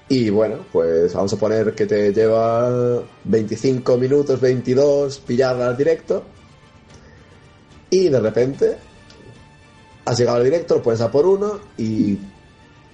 y 0.09 0.29
bueno, 0.29 0.59
pues 0.71 1.13
vamos 1.13 1.33
a 1.33 1.37
poner 1.37 1.75
que 1.75 1.85
te 1.85 2.13
lleva 2.13 3.03
25 3.25 3.97
minutos, 3.97 4.39
22, 4.39 5.19
pillar 5.19 5.61
al 5.61 5.75
directo. 5.75 6.23
Y 7.89 8.07
de 8.07 8.19
repente 8.19 8.77
has 10.05 10.17
llegado 10.17 10.37
al 10.37 10.45
directo, 10.45 10.75
lo 10.75 10.83
pones 10.83 11.01
a 11.01 11.11
por 11.11 11.25
uno 11.25 11.59
y 11.77 12.17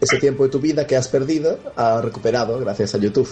ese 0.02 0.18
tiempo 0.18 0.44
de 0.44 0.50
tu 0.50 0.60
vida 0.60 0.88
que 0.88 0.96
has 0.96 1.08
perdido 1.08 1.60
ha 1.76 2.02
recuperado 2.02 2.60
gracias 2.60 2.96
a 2.96 2.98
YouTube. 2.98 3.30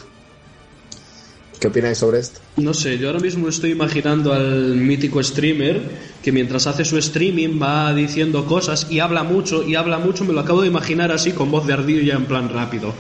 ¿Qué 1.62 1.68
opináis 1.68 2.00
sobre 2.00 2.18
esto? 2.18 2.40
No 2.58 2.74
sé, 2.74 2.98
yo 2.98 3.10
ahora 3.10 3.20
mismo 3.20 3.48
estoy 3.48 3.70
imaginando 3.70 4.34
al 4.34 4.76
mítico 4.78 5.22
streamer 5.22 5.80
que 6.24 6.32
mientras 6.32 6.66
hace 6.66 6.84
su 6.84 6.98
streaming 6.98 7.62
va 7.62 7.94
diciendo 7.94 8.48
cosas 8.48 8.88
y 8.90 8.98
habla 8.98 9.22
mucho 9.22 9.62
y 9.62 9.76
habla 9.76 10.00
mucho, 10.00 10.26
me 10.26 10.34
lo 10.34 10.40
acabo 10.40 10.64
de 10.64 10.70
imaginar 10.70 11.12
así 11.12 11.34
con 11.34 11.52
voz 11.52 11.68
de 11.68 11.74
ardilla 11.74 12.16
en 12.16 12.26
plan 12.26 12.50
rápido. 12.50 12.96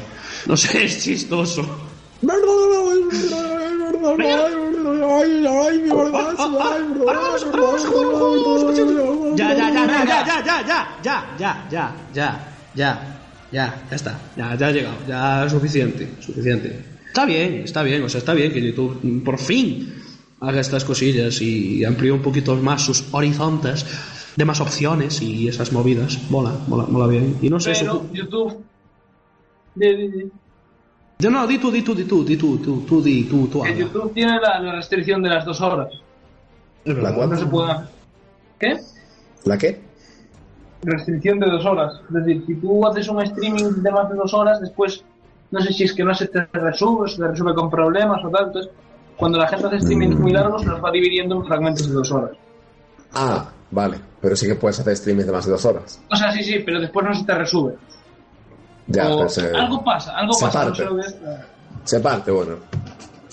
No 0.46 0.56
sé, 0.56 0.86
es 0.86 1.04
chistoso. 1.04 1.66
Ya, 9.36 9.56
ya, 9.56 9.72
ya, 9.74 9.88
ya, 9.88 10.06
ya, 10.06 10.38
ya, 10.38 10.68
ya, 10.68 11.02
ya, 11.02 11.36
ya, 11.36 11.36
ya, 11.40 11.66
ya, 11.72 11.96
ya, 12.14 12.56
ya, 12.76 13.18
ya, 13.52 13.84
ya 13.90 13.96
está, 13.96 14.20
ya, 14.38 14.56
ya 14.56 14.68
ha 14.68 14.72
llegado, 14.72 14.98
ya 15.08 15.46
es 15.48 15.52
suficiente, 15.52 16.08
suficiente. 16.20 17.01
Está 17.12 17.26
bien, 17.26 17.56
está 17.66 17.84
bien, 17.84 18.02
o 18.04 18.08
sea, 18.08 18.20
está 18.20 18.34
bien 18.34 18.54
que 18.54 18.62
YouTube 18.62 19.22
por 19.26 19.38
fin 19.38 19.94
haga 20.40 20.62
estas 20.62 20.86
cosillas 20.86 21.42
y 21.42 21.84
amplíe 21.84 22.10
un 22.14 22.22
poquito 22.22 22.56
más 22.56 22.84
sus 22.84 23.04
horizontes 23.14 23.86
de 24.38 24.46
más 24.46 24.62
opciones 24.62 25.22
y 25.22 25.50
esas 25.50 25.74
movidas. 25.74 26.18
Mola, 26.30 26.54
mola, 26.70 26.86
mola 26.86 27.08
bien. 27.08 27.36
Y 27.42 27.50
no 27.50 27.60
sé, 27.60 27.74
Pero 27.78 27.92
eso... 27.92 28.10
YouTube. 28.14 28.64
Yo 31.20 31.30
no, 31.30 31.46
di 31.48 31.58
tú, 31.58 31.70
di 31.70 31.82
tú, 31.82 31.94
di 31.94 32.06
tú, 32.06 32.24
di 32.24 32.38
tú, 32.38 32.58
tú, 32.60 32.86
tú, 32.88 33.02
di 33.02 33.26
tú, 33.26 33.48
tú. 33.48 33.66
YouTube 33.66 34.14
tiene 34.14 34.40
la, 34.40 34.62
la 34.62 34.72
restricción 34.78 35.22
de 35.22 35.30
las 35.32 35.44
dos 35.44 35.60
horas. 35.60 35.90
Es 36.86 36.88
¿La 36.88 36.94
verdad. 36.94 37.16
cuál? 37.16 37.30
No 37.30 37.38
se 37.38 37.46
puede. 37.46 37.74
¿Qué? 38.58 38.78
¿La 39.44 39.58
qué? 39.58 39.82
Restricción 40.84 41.42
de 41.42 41.48
dos 41.48 41.66
horas. 41.66 41.94
Es 42.08 42.14
decir, 42.14 42.44
si 42.48 42.56
tú 42.56 42.88
haces 42.88 43.10
un 43.10 43.22
streaming 43.22 43.84
de 43.84 43.92
más 43.92 44.10
de 44.10 44.16
dos 44.16 44.34
horas, 44.34 44.62
después 44.62 45.04
no 45.52 45.62
sé 45.62 45.74
si 45.74 45.84
es 45.84 45.94
que 45.94 46.04
no 46.04 46.14
se 46.14 46.28
te 46.28 46.46
resube, 46.54 47.10
se 47.10 47.18
te 47.18 47.28
resube 47.28 47.54
con 47.54 47.70
problemas 47.70 48.24
o 48.24 48.30
tal. 48.30 48.48
Entonces, 48.48 48.72
cuando 49.18 49.38
la 49.38 49.48
gente 49.48 49.68
hace 49.68 49.82
streamings 49.82 50.18
muy 50.18 50.32
largos, 50.32 50.66
los 50.66 50.84
va 50.84 50.92
dividiendo 50.92 51.36
en 51.36 51.46
fragmentos 51.46 51.88
de 51.88 51.94
dos 51.94 52.12
horas. 52.12 52.32
Ah, 53.14 53.50
vale. 53.70 53.98
Pero 54.22 54.36
sí 54.36 54.48
que 54.48 54.56
puedes 54.56 54.80
hacer 54.80 54.94
streaming 54.94 55.26
de 55.26 55.32
más 55.32 55.46
de 55.46 55.52
dos 55.52 55.66
horas. 55.66 56.02
O 56.10 56.16
sea, 56.16 56.32
sí, 56.32 56.44
sí, 56.44 56.60
pero 56.66 56.80
después 56.80 57.06
no 57.06 57.14
se 57.14 57.26
te 57.26 57.34
resube. 57.36 57.76
Ya, 58.88 59.10
O 59.10 59.18
pero 59.18 59.30
se, 59.30 59.52
Algo 59.56 59.84
pasa, 59.84 60.16
algo 60.18 60.34
se 60.34 60.46
pasa. 60.46 60.66
No, 60.66 60.74
parte. 60.76 61.04
sé 61.04 61.16
se 61.84 62.00
parte, 62.00 62.32
bueno. 62.32 62.56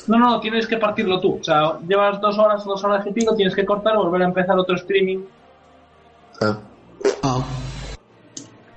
no, 0.06 0.18
no, 0.18 0.40
tienes 0.40 0.66
que 0.66 0.76
partirlo 0.78 1.20
tú. 1.20 1.38
O 1.40 1.44
sea, 1.44 1.78
llevas 1.86 2.20
dos 2.20 2.38
horas, 2.38 2.64
dos 2.64 2.82
horas 2.84 3.06
y 3.06 3.12
pico, 3.12 3.34
tienes 3.34 3.54
que 3.54 3.64
cortar, 3.64 3.96
volver 3.96 4.22
a 4.22 4.26
empezar 4.26 4.58
otro 4.58 4.76
streaming. 4.76 5.18
Ah, 6.40 6.58
Ah. 7.22 7.42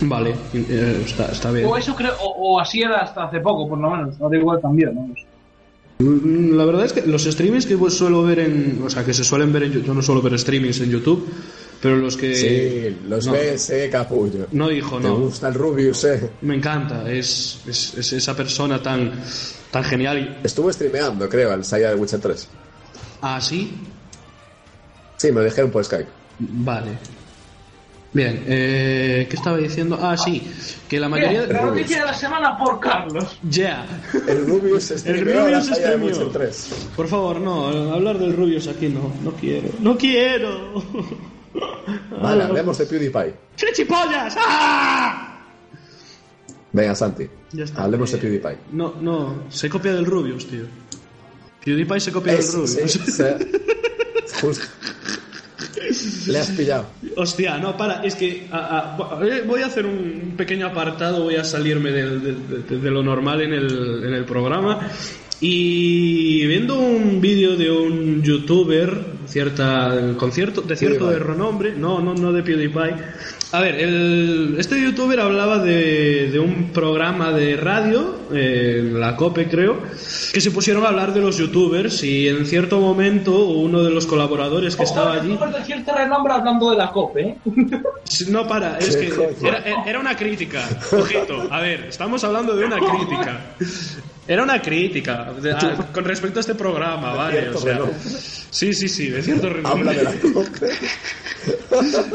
Vale, 0.01 0.35
eh, 0.53 1.03
está, 1.05 1.25
está 1.27 1.51
bien. 1.51 1.65
O 1.67 1.77
eso 1.77 1.95
creo, 1.95 2.13
o, 2.19 2.55
o 2.55 2.59
así 2.59 2.81
era 2.81 2.97
hasta 3.01 3.25
hace 3.25 3.39
poco, 3.39 3.69
por 3.69 3.77
lo 3.79 3.91
menos. 3.91 4.19
Ahora 4.19 4.37
igual 4.37 4.59
también, 4.61 4.95
¿no? 4.95 5.07
Mm, 5.99 6.55
La 6.55 6.65
verdad 6.65 6.85
es 6.85 6.93
que 6.93 7.03
los 7.05 7.23
streamings 7.23 7.65
que 7.67 7.77
pues 7.77 7.93
suelo 7.93 8.23
ver 8.23 8.39
en. 8.39 8.81
O 8.83 8.89
sea, 8.89 9.05
que 9.05 9.13
se 9.13 9.23
suelen 9.23 9.53
ver 9.53 9.63
en 9.63 9.71
YouTube. 9.73 9.87
Yo 9.87 9.93
no 9.93 10.01
suelo 10.01 10.21
ver 10.21 10.37
streamings 10.39 10.79
en 10.81 10.89
YouTube, 10.89 11.29
pero 11.81 11.97
los 11.97 12.17
que. 12.17 12.33
sí, 12.35 12.97
los 13.07 13.27
no, 13.27 13.33
ves, 13.33 13.69
eh, 13.69 13.89
capullo. 13.91 14.47
No, 14.51 14.71
hijo, 14.71 14.97
Te 14.97 15.07
no. 15.07 15.17
gusta 15.17 15.47
el 15.49 15.53
Rubius, 15.53 16.03
eh. 16.05 16.31
Me 16.41 16.55
encanta. 16.55 17.09
Es, 17.11 17.61
es, 17.67 17.93
es 17.95 18.13
esa 18.13 18.35
persona 18.35 18.81
tan, 18.81 19.11
tan 19.69 19.83
genial. 19.83 20.17
y- 20.19 20.45
Estuvo 20.47 20.71
streameando, 20.73 21.29
creo, 21.29 21.53
el 21.53 21.63
Saya 21.63 21.89
de 21.89 21.95
Witcher 21.95 22.19
3. 22.19 22.49
Ah, 23.21 23.39
sí. 23.39 23.71
Sí, 25.17 25.27
me 25.31 25.41
lo 25.41 25.43
dijeron 25.43 25.69
por 25.69 25.85
Skype. 25.85 26.09
Vale. 26.39 26.97
Bien, 28.13 28.43
eh, 28.45 29.25
¿qué 29.29 29.35
estaba 29.37 29.57
diciendo? 29.57 29.97
Ah, 30.01 30.17
sí, 30.17 30.45
que 30.89 30.99
la 30.99 31.07
mayoría 31.07 31.43
Bien, 31.45 31.53
la 31.53 31.59
de... 31.59 31.65
noticia 31.67 31.99
de 31.99 32.05
la 32.05 32.13
semana 32.13 32.57
por 32.57 32.77
Carlos. 32.79 33.37
Ya. 33.49 33.85
El 34.27 34.45
Rubius 34.47 34.89
Rubius 34.89 34.89
de 34.89 35.75
streameó. 35.75 36.07
Witcher 36.07 36.29
3. 36.33 36.69
Por 36.97 37.07
favor, 37.07 37.39
no, 37.39 37.67
hablar 37.93 38.19
del 38.19 38.35
Rubius 38.35 38.67
aquí 38.67 38.89
no, 38.89 39.13
no 39.23 39.31
quiero. 39.31 39.69
¡No 39.79 39.97
quiero! 39.97 40.83
Vale, 42.21 42.43
hablemos 42.43 42.77
de 42.77 42.85
PewDiePie. 42.85 43.33
¡Chipollas! 43.73 44.35
¡Ah! 44.37 45.39
Venga, 46.73 46.95
Santi. 46.95 47.29
Ya 47.53 47.63
está. 47.63 47.83
Hablemos 47.83 48.11
de 48.11 48.17
Eh, 48.17 48.21
PewDiePie. 48.21 48.57
No, 48.73 48.93
no, 48.99 49.43
se 49.49 49.69
copia 49.69 49.93
del 49.93 50.05
Rubius, 50.05 50.47
tío. 50.47 50.63
PewDiePie 51.63 51.99
se 52.01 52.11
copia 52.11 52.33
Es- 52.33 52.51
del 52.51 52.61
Rubius. 52.67 52.91
sí, 52.91 52.99
se- 53.09 53.37
justo. 54.41 54.65
Le 56.27 56.39
has 56.39 56.51
pillado. 56.51 56.85
Hostia, 57.15 57.57
no, 57.57 57.75
para, 57.77 58.03
es 58.03 58.15
que 58.15 58.47
a- 58.51 58.97
a- 59.19 59.25
eh, 59.27 59.43
voy 59.45 59.61
a 59.61 59.67
hacer 59.67 59.85
un 59.85 60.33
pequeño 60.37 60.67
apartado, 60.67 61.23
voy 61.23 61.35
a 61.35 61.43
salirme 61.43 61.91
del- 61.91 62.21
de, 62.67 62.77
de 62.79 62.91
lo 62.91 63.01
normal 63.03 63.41
en 63.41 63.53
el, 63.53 64.03
en 64.05 64.13
el 64.13 64.25
programa. 64.25 64.79
Y 65.43 66.45
viendo 66.45 66.77
un 66.77 67.19
vídeo 67.19 67.55
de 67.55 67.71
un 67.71 68.21
youtuber 68.21 68.95
cierta, 69.25 70.13
con 70.17 70.31
cierto, 70.31 70.61
de 70.61 70.75
cierto 70.75 71.09
de 71.09 71.17
renombre, 71.17 71.73
no, 71.75 71.99
no, 71.99 72.13
no 72.13 72.31
de 72.31 72.43
PewDiePie. 72.43 72.93
A 73.53 73.59
ver, 73.59 73.75
el- 73.81 74.55
este 74.57 74.81
youtuber 74.81 75.19
hablaba 75.19 75.59
de, 75.59 76.29
de 76.31 76.39
un 76.39 76.71
programa 76.71 77.33
de 77.33 77.57
radio, 77.57 78.15
eh, 78.33 78.89
la 78.93 79.17
COPE 79.17 79.49
creo, 79.49 79.77
que 80.31 80.39
se 80.39 80.51
pusieron 80.51 80.85
a 80.85 80.87
hablar 80.87 81.13
de 81.13 81.19
los 81.19 81.37
youtubers 81.37 82.01
y 82.03 82.29
en 82.29 82.45
cierto 82.45 82.79
momento 82.79 83.45
uno 83.47 83.83
de 83.83 83.91
los 83.91 84.05
colaboradores 84.05 84.77
que 84.77 84.83
estaba 84.83 85.15
allí... 85.15 85.37
De 85.37 85.65
cierto 85.65 85.93
renombre 85.93 86.31
hablando 86.33 86.71
de 86.71 86.77
la 86.77 86.91
COPE, 86.91 87.21
¿eh? 87.21 87.37
No 88.29 88.47
para, 88.47 88.77
es 88.77 88.95
que 88.95 89.11
era, 89.45 89.83
era 89.85 89.99
una 89.99 90.15
crítica. 90.15 90.65
Ojito, 90.93 91.47
a 91.51 91.59
ver, 91.59 91.87
estamos 91.89 92.23
hablando 92.23 92.55
de 92.55 92.65
una 92.65 92.77
crítica. 92.77 93.55
Era 94.27 94.43
una 94.43 94.61
crítica 94.61 95.33
de- 95.41 95.51
a- 95.51 95.89
con 95.91 96.05
respecto 96.05 96.39
a 96.39 96.41
este 96.41 96.55
programa, 96.55 97.13
¿vale? 97.15 97.49
O 97.49 97.57
sea, 97.57 97.79
sí, 98.49 98.73
sí, 98.73 98.87
sí, 98.87 99.09
de 99.09 99.21
cierto 99.21 99.47
Habla 99.47 99.91
renombre. 99.91 99.95
de 99.95 100.03
la 100.03 100.11
COPE. 100.33 100.69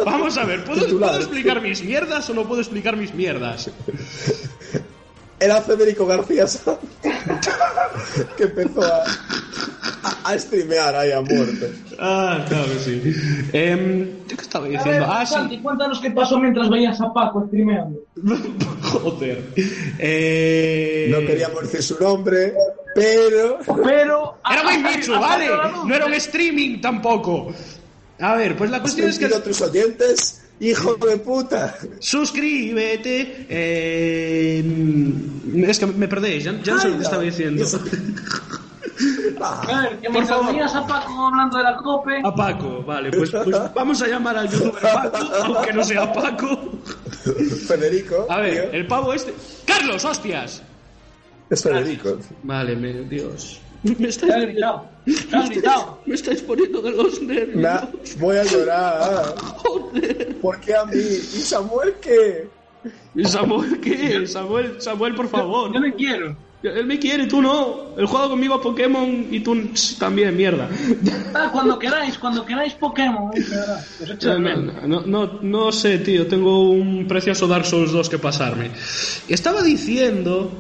Vamos 0.05 0.39
a 0.39 0.45
ver, 0.45 0.65
¿puedo, 0.65 0.85
Titular. 0.85 1.17
¿puedo 1.17 1.26
explicar 1.27 1.61
mis 1.61 1.83
mierdas 1.83 2.29
o 2.31 2.35
no 2.35 2.47
puedo 2.47 2.61
explicar 2.61 2.97
mis 2.97 3.13
mierdas? 3.15 3.71
Era 5.39 5.61
Federico 5.61 6.07
García 6.07 6.47
Sanz 6.47 6.79
que 8.37 8.45
empezó 8.45 8.83
a, 8.83 9.05
a, 10.03 10.31
a 10.33 10.39
streamear 10.39 10.95
ahí 10.97 11.13
a 11.13 11.21
muerte. 11.21 11.73
Ah, 11.99 12.45
claro 12.49 12.65
que 12.73 12.79
sí. 12.79 13.03
¿Yo 14.29 14.37
qué 14.37 14.43
estaba 14.43 14.67
diciendo? 14.67 15.05
A 15.05 15.09
ver, 15.09 15.21
Ah, 15.21 15.27
Santi, 15.27 15.57
sí. 15.57 15.63
cuéntanos 15.63 16.01
qué 16.01 16.11
pasó 16.11 16.39
mientras 16.39 16.71
veías 16.71 16.99
a 17.01 17.13
Paco 17.13 17.45
streameando. 17.49 18.01
Joder. 18.83 19.43
Eh... 19.99 21.09
No 21.11 21.27
queríamos 21.27 21.61
decir 21.63 21.83
su 21.83 22.03
nombre, 22.03 22.55
pero 22.95 23.59
Pero... 23.85 24.39
Era 24.51 24.63
muy 24.63 24.75
ah, 25.15 25.19
¿vale? 25.21 25.49
No 25.87 25.95
era 25.95 26.07
un 26.07 26.15
streaming 26.15 26.81
tampoco. 26.81 27.53
A 28.19 28.35
ver, 28.37 28.57
pues 28.57 28.71
la 28.71 28.81
cuestión 28.81 29.09
es 29.11 29.19
que... 29.19 29.27
mentido 29.27 29.41
a 29.41 29.45
tus 29.45 29.61
oyentes, 29.61 30.46
hijo 30.61 30.95
de 30.97 31.17
puta. 31.19 31.77
Suscríbete. 31.99 33.47
eh, 33.49 34.65
es 35.67 35.79
que 35.79 35.87
me 35.87 36.09
perdéis, 36.09 36.45
ya, 36.45 36.53
ya 36.63 36.75
no 36.75 36.81
sé 36.81 36.89
lo 36.89 36.97
que 36.97 37.03
estaba 37.03 37.23
diciendo. 37.23 37.65
A 39.39 39.81
ver, 39.83 39.99
que 39.99 40.07
Por 40.09 40.13
mientras 40.13 40.73
favor. 40.73 40.85
a 40.85 40.87
Paco 40.87 41.27
hablando 41.27 41.59
de 41.59 41.63
la 41.65 41.77
COPE... 41.77 42.21
A 42.25 42.35
Paco, 42.35 42.83
vale, 42.83 43.11
pues, 43.11 43.31
pues 43.31 43.57
vamos 43.75 44.01
a 44.01 44.07
llamar 44.07 44.39
al 44.39 44.49
youtuber 44.49 44.81
Paco, 44.81 45.19
aunque 45.45 45.73
no 45.75 45.85
sea 45.85 46.11
Paco. 46.13 46.73
Federico. 47.69 48.27
A 48.31 48.41
ver, 48.41 48.71
tío, 48.71 48.73
el 48.73 48.87
pavo 48.87 49.13
este. 49.13 49.35
¡Carlos, 49.67 50.05
hostias! 50.05 50.63
es 51.51 51.63
Federico. 51.63 52.19
Vale, 52.43 52.75
me, 52.77 52.93
Dios. 53.03 53.61
Me 53.83 53.95
Te 53.95 54.09
estáis, 54.09 54.35
has 54.35 54.43
gritado. 54.43 54.89
Te 55.05 55.37
has 55.37 55.51
gritado. 55.51 56.01
me 56.07 56.15
estáis 56.15 56.43
poniendo 56.43 56.83
de 56.83 56.91
los 56.93 57.23
nervios. 57.23 57.57
Nah, 57.57 57.87
voy 58.19 58.37
a 58.37 58.45
llorar. 58.45 59.35
Joder. 59.57 60.37
¿Por 60.41 60.61
qué 60.61 60.75
a 60.75 60.85
mí? 60.85 60.97
¿Y 60.97 61.43
Samuel 61.43 61.95
qué? 62.01 62.49
¿Y 63.15 63.25
Samuel 63.25 63.81
qué? 63.81 64.27
Samuel, 64.27 64.81
Samuel, 64.81 65.15
por 65.15 65.29
favor. 65.29 65.73
Yo 65.73 65.81
le 65.81 65.95
quiero. 65.95 66.37
Él 66.63 66.87
me 66.87 66.99
quiere, 66.99 67.27
tú 67.27 67.41
no. 67.41 67.97
Él 67.97 68.07
juega 68.07 68.29
conmigo 68.29 68.55
a 68.55 68.61
Pokémon 68.61 69.29
y 69.31 69.41
tú 69.41 69.71
también, 69.99 70.37
mierda. 70.37 70.69
Ah, 71.35 71.51
cuando 71.53 71.79
queráis, 71.79 72.19
cuando 72.19 72.45
queráis 72.45 72.73
Pokémon. 72.75 73.31
¿eh? 73.37 74.39
Menos. 74.39 74.89
no, 74.89 75.03
no, 75.03 75.39
no 75.43 75.71
sé, 75.71 75.99
tío. 75.99 76.27
Tengo 76.27 76.71
un 76.71 77.07
precioso 77.07 77.47
Dark 77.47 77.67
Souls 77.67 77.93
2 77.93 78.09
que 78.09 78.19
pasarme. 78.19 78.71
Estaba 79.29 79.63
diciendo 79.63 80.51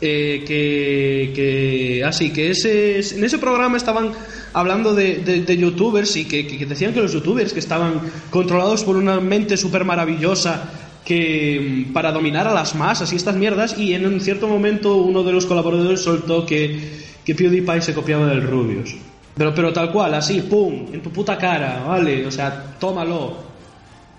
eh, 0.00 0.42
que, 0.46 1.32
que. 1.34 2.04
Así, 2.04 2.30
que 2.32 2.50
ese, 2.50 2.98
en 3.00 3.24
ese 3.24 3.38
programa 3.38 3.76
estaban 3.76 4.12
hablando 4.52 4.94
de, 4.94 5.16
de- 5.16 5.42
de 5.42 5.56
youtubers 5.56 6.16
y 6.16 6.24
que, 6.24 6.46
que 6.46 6.66
decían 6.66 6.92
que 6.92 7.00
los 7.00 7.12
youtubers 7.12 7.52
que 7.52 7.60
estaban 7.60 8.00
controlados 8.30 8.82
por 8.84 8.96
una 8.96 9.20
mente 9.20 9.56
súper 9.56 9.84
maravillosa 9.84 10.70
que 11.04 11.84
mm, 11.88 11.92
para 11.92 12.12
dominar 12.12 12.46
a 12.48 12.52
las 12.54 12.74
masas 12.74 13.12
y 13.12 13.16
estas 13.16 13.36
mierdas 13.36 13.78
y 13.78 13.94
en 13.94 14.06
un 14.06 14.20
cierto 14.20 14.48
momento 14.48 14.96
uno 14.96 15.22
de 15.22 15.32
los 15.32 15.46
colaboradores 15.46 16.00
soltó 16.00 16.44
que, 16.46 16.78
que 17.24 17.34
PewDiePie 17.34 17.80
se 17.82 17.94
copiaba 17.94 18.26
del 18.26 18.42
Rubius. 18.42 18.96
Pero, 19.36 19.54
pero 19.54 19.72
tal 19.72 19.92
cual, 19.92 20.12
así, 20.14 20.40
pum, 20.42 20.86
en 20.92 21.00
tu 21.02 21.10
puta 21.10 21.38
cara, 21.38 21.84
¿vale? 21.86 22.26
O 22.26 22.30
sea, 22.30 22.76
tómalo. 22.78 23.36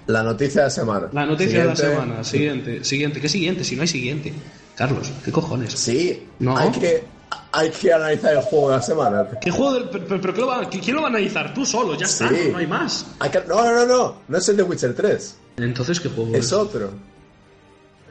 La 0.07 0.23
noticia 0.23 0.61
de 0.61 0.67
la 0.67 0.69
semana. 0.71 1.07
La 1.13 1.25
noticia 1.25 1.59
de 1.59 1.65
la 1.65 1.75
Siguiente. 1.75 2.01
semana, 2.01 2.23
siguiente, 2.23 2.84
siguiente. 2.84 3.21
¿Qué 3.21 3.29
siguiente? 3.29 3.63
Si 3.63 3.75
no 3.75 3.82
hay 3.84 3.88
siguiente. 3.88 4.34
Carlos, 4.82 5.11
¿qué 5.23 5.32
cojones? 5.32 5.73
Sí, 5.73 6.23
No. 6.39 6.57
hay 6.57 6.71
que 6.71 7.03
hay 7.51 7.69
que 7.69 7.93
analizar 7.93 8.34
el 8.34 8.41
juego 8.41 8.71
de 8.71 8.77
la 8.77 8.82
semana. 8.82 9.27
¿Qué 9.39 9.51
juego 9.51 9.73
del- 9.75 9.89
pero, 9.89 10.05
pero- 10.07 10.21
pero 10.21 10.34
¿qué 10.34 10.41
lo 10.41 10.47
va- 10.47 10.67
¿qui- 10.71 10.82
¿quién 10.84 10.95
lo 10.95 11.03
va 11.03 11.07
a 11.09 11.11
analizar? 11.11 11.53
Tú 11.53 11.63
solo, 11.67 11.95
ya 11.95 12.07
está, 12.07 12.27
Sí. 12.29 12.49
no 12.51 12.57
hay 12.57 12.65
más. 12.65 13.05
Hay 13.19 13.29
que- 13.29 13.43
No, 13.47 13.63
no, 13.63 13.71
no, 13.73 13.86
no. 13.86 14.15
No 14.27 14.38
es 14.39 14.49
el 14.49 14.57
de 14.57 14.63
Witcher 14.63 14.95
3. 14.95 15.36
Entonces, 15.57 15.99
¿qué 15.99 16.09
juego 16.09 16.34
es? 16.36 16.45
Es 16.45 16.51
otro. 16.53 16.89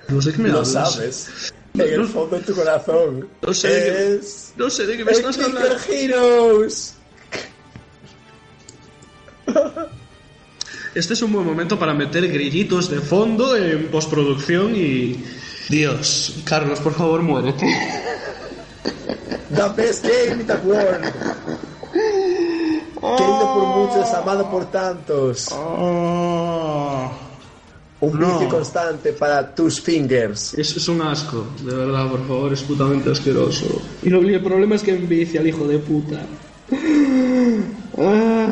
No 0.08 0.22
sé 0.22 0.30
qué 0.32 0.38
me 0.38 0.48
Lo 0.50 0.58
hablas. 0.60 0.92
sabes. 0.94 1.52
En 1.74 1.80
el 2.00 2.06
fondo 2.06 2.36
de 2.36 2.42
tu 2.42 2.54
corazón. 2.54 3.28
No 3.42 3.52
sé 3.52 4.14
Es. 4.14 4.52
No 4.56 4.70
sé 4.70 4.86
de 4.86 4.96
qué 4.96 5.04
me 5.04 5.10
estás 5.10 5.38
hablando. 5.40 5.76
Heroes. 5.88 6.94
Este 10.94 11.14
es 11.14 11.22
un 11.22 11.32
buen 11.32 11.46
momento 11.46 11.76
para 11.78 11.94
meter 11.94 12.28
grillitos 12.30 12.88
de 12.90 13.00
fondo 13.00 13.56
en 13.56 13.88
postproducción 13.88 14.74
y... 14.76 15.24
Dios, 15.70 16.34
Carlos, 16.44 16.80
por 16.80 16.92
favor, 16.92 17.22
muérete. 17.22 17.64
The 19.54 19.68
best 19.76 20.04
game 20.04 20.40
in 20.42 20.46
the 20.46 20.56
world. 20.64 21.04
Querido 23.16 23.54
por 23.54 23.66
muchos, 23.76 24.12
amado 24.14 24.50
por 24.50 24.64
tantos. 24.70 25.48
Un 28.02 28.18
No. 28.18 28.32
vicio 28.32 28.48
constante 28.48 29.12
para 29.12 29.54
tus 29.54 29.80
fingers. 29.80 30.54
Es, 30.54 30.76
es 30.76 30.88
un 30.88 31.02
asco, 31.02 31.46
de 31.62 31.74
verdad, 31.74 32.08
por 32.08 32.26
favor, 32.26 32.52
es 32.52 32.62
putamente 32.62 33.10
asqueroso. 33.12 33.66
Y 34.02 34.08
lo- 34.08 34.22
y 34.22 34.34
el 34.34 34.42
problema 34.42 34.74
es 34.74 34.82
que 34.82 34.92
envicia 34.92 35.40
al 35.40 35.46
hijo 35.46 35.66
de 35.68 35.78
puta. 35.78 36.20
Ah. 37.98 38.46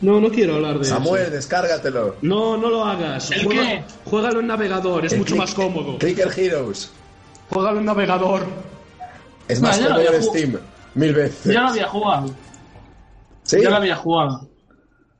No, 0.00 0.20
no 0.20 0.28
quiero 0.28 0.56
hablar 0.56 0.78
de 0.78 0.84
Samuel, 0.84 1.22
eso. 1.22 1.30
descárgatelo. 1.32 2.16
No, 2.22 2.56
no 2.56 2.68
lo 2.70 2.84
hagas. 2.84 3.30
¿El 3.30 3.44
Juega- 3.44 3.62
qué? 3.62 3.84
Juégalo 4.04 4.40
en 4.40 4.46
navegador, 4.46 5.06
es 5.06 5.12
El 5.12 5.18
mucho 5.20 5.34
click- 5.34 5.38
más 5.38 5.54
cómodo. 5.54 5.98
Clicker 5.98 6.28
Heroes. 6.38 6.90
Juégalo 7.50 7.78
en 7.80 7.84
navegador. 7.86 8.46
Es 9.48 9.60
más 9.62 9.78
lo 9.80 9.86
cómodo 9.88 10.06
había 10.06 10.16
en 10.18 10.22
Steam. 10.22 10.58
Mil 10.94 11.14
veces. 11.14 11.52
Ya 11.52 11.62
lo 11.62 11.68
había 11.68 11.86
jugado. 11.88 12.30
¿Sí? 13.42 13.58
Ya 13.62 13.70
lo 13.70 13.76
había 13.76 13.96
jugado. 13.96 14.48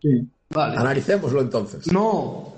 Sí. 0.02 0.26
Vale. 0.50 0.76
Analicémoslo 0.76 1.40
entonces. 1.40 1.90
No, 1.92 2.52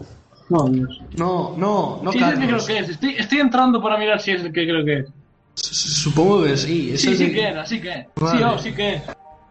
No, 0.50 0.64
Dios. 0.68 1.00
no, 1.16 1.54
no, 1.56 2.00
no, 2.02 2.12
Sí, 2.12 2.18
es 2.18 2.24
el 2.24 2.30
que 2.30 2.34
creo 2.36 2.46
Carlos. 2.48 2.66
que 2.66 2.78
es. 2.78 2.88
Estoy, 2.88 3.14
estoy 3.18 3.38
entrando 3.40 3.82
para 3.82 3.98
mirar 3.98 4.20
si 4.20 4.30
es 4.32 4.42
el 4.42 4.52
que 4.52 4.64
creo 4.66 4.84
que 4.84 4.98
es. 5.00 5.06
Supongo 5.54 6.44
que 6.44 6.56
sí. 6.56 6.90
es 6.94 7.00
Sí, 7.02 7.16
sí 7.16 7.32
que 7.32 7.42
era, 7.42 7.64
sí 7.66 7.80
que 7.80 7.90
es. 7.92 8.06
Vale. 8.16 8.38
Sí, 8.38 8.44
oh, 8.44 8.58
sí 8.58 8.72
que 8.74 8.94
es. 8.94 9.02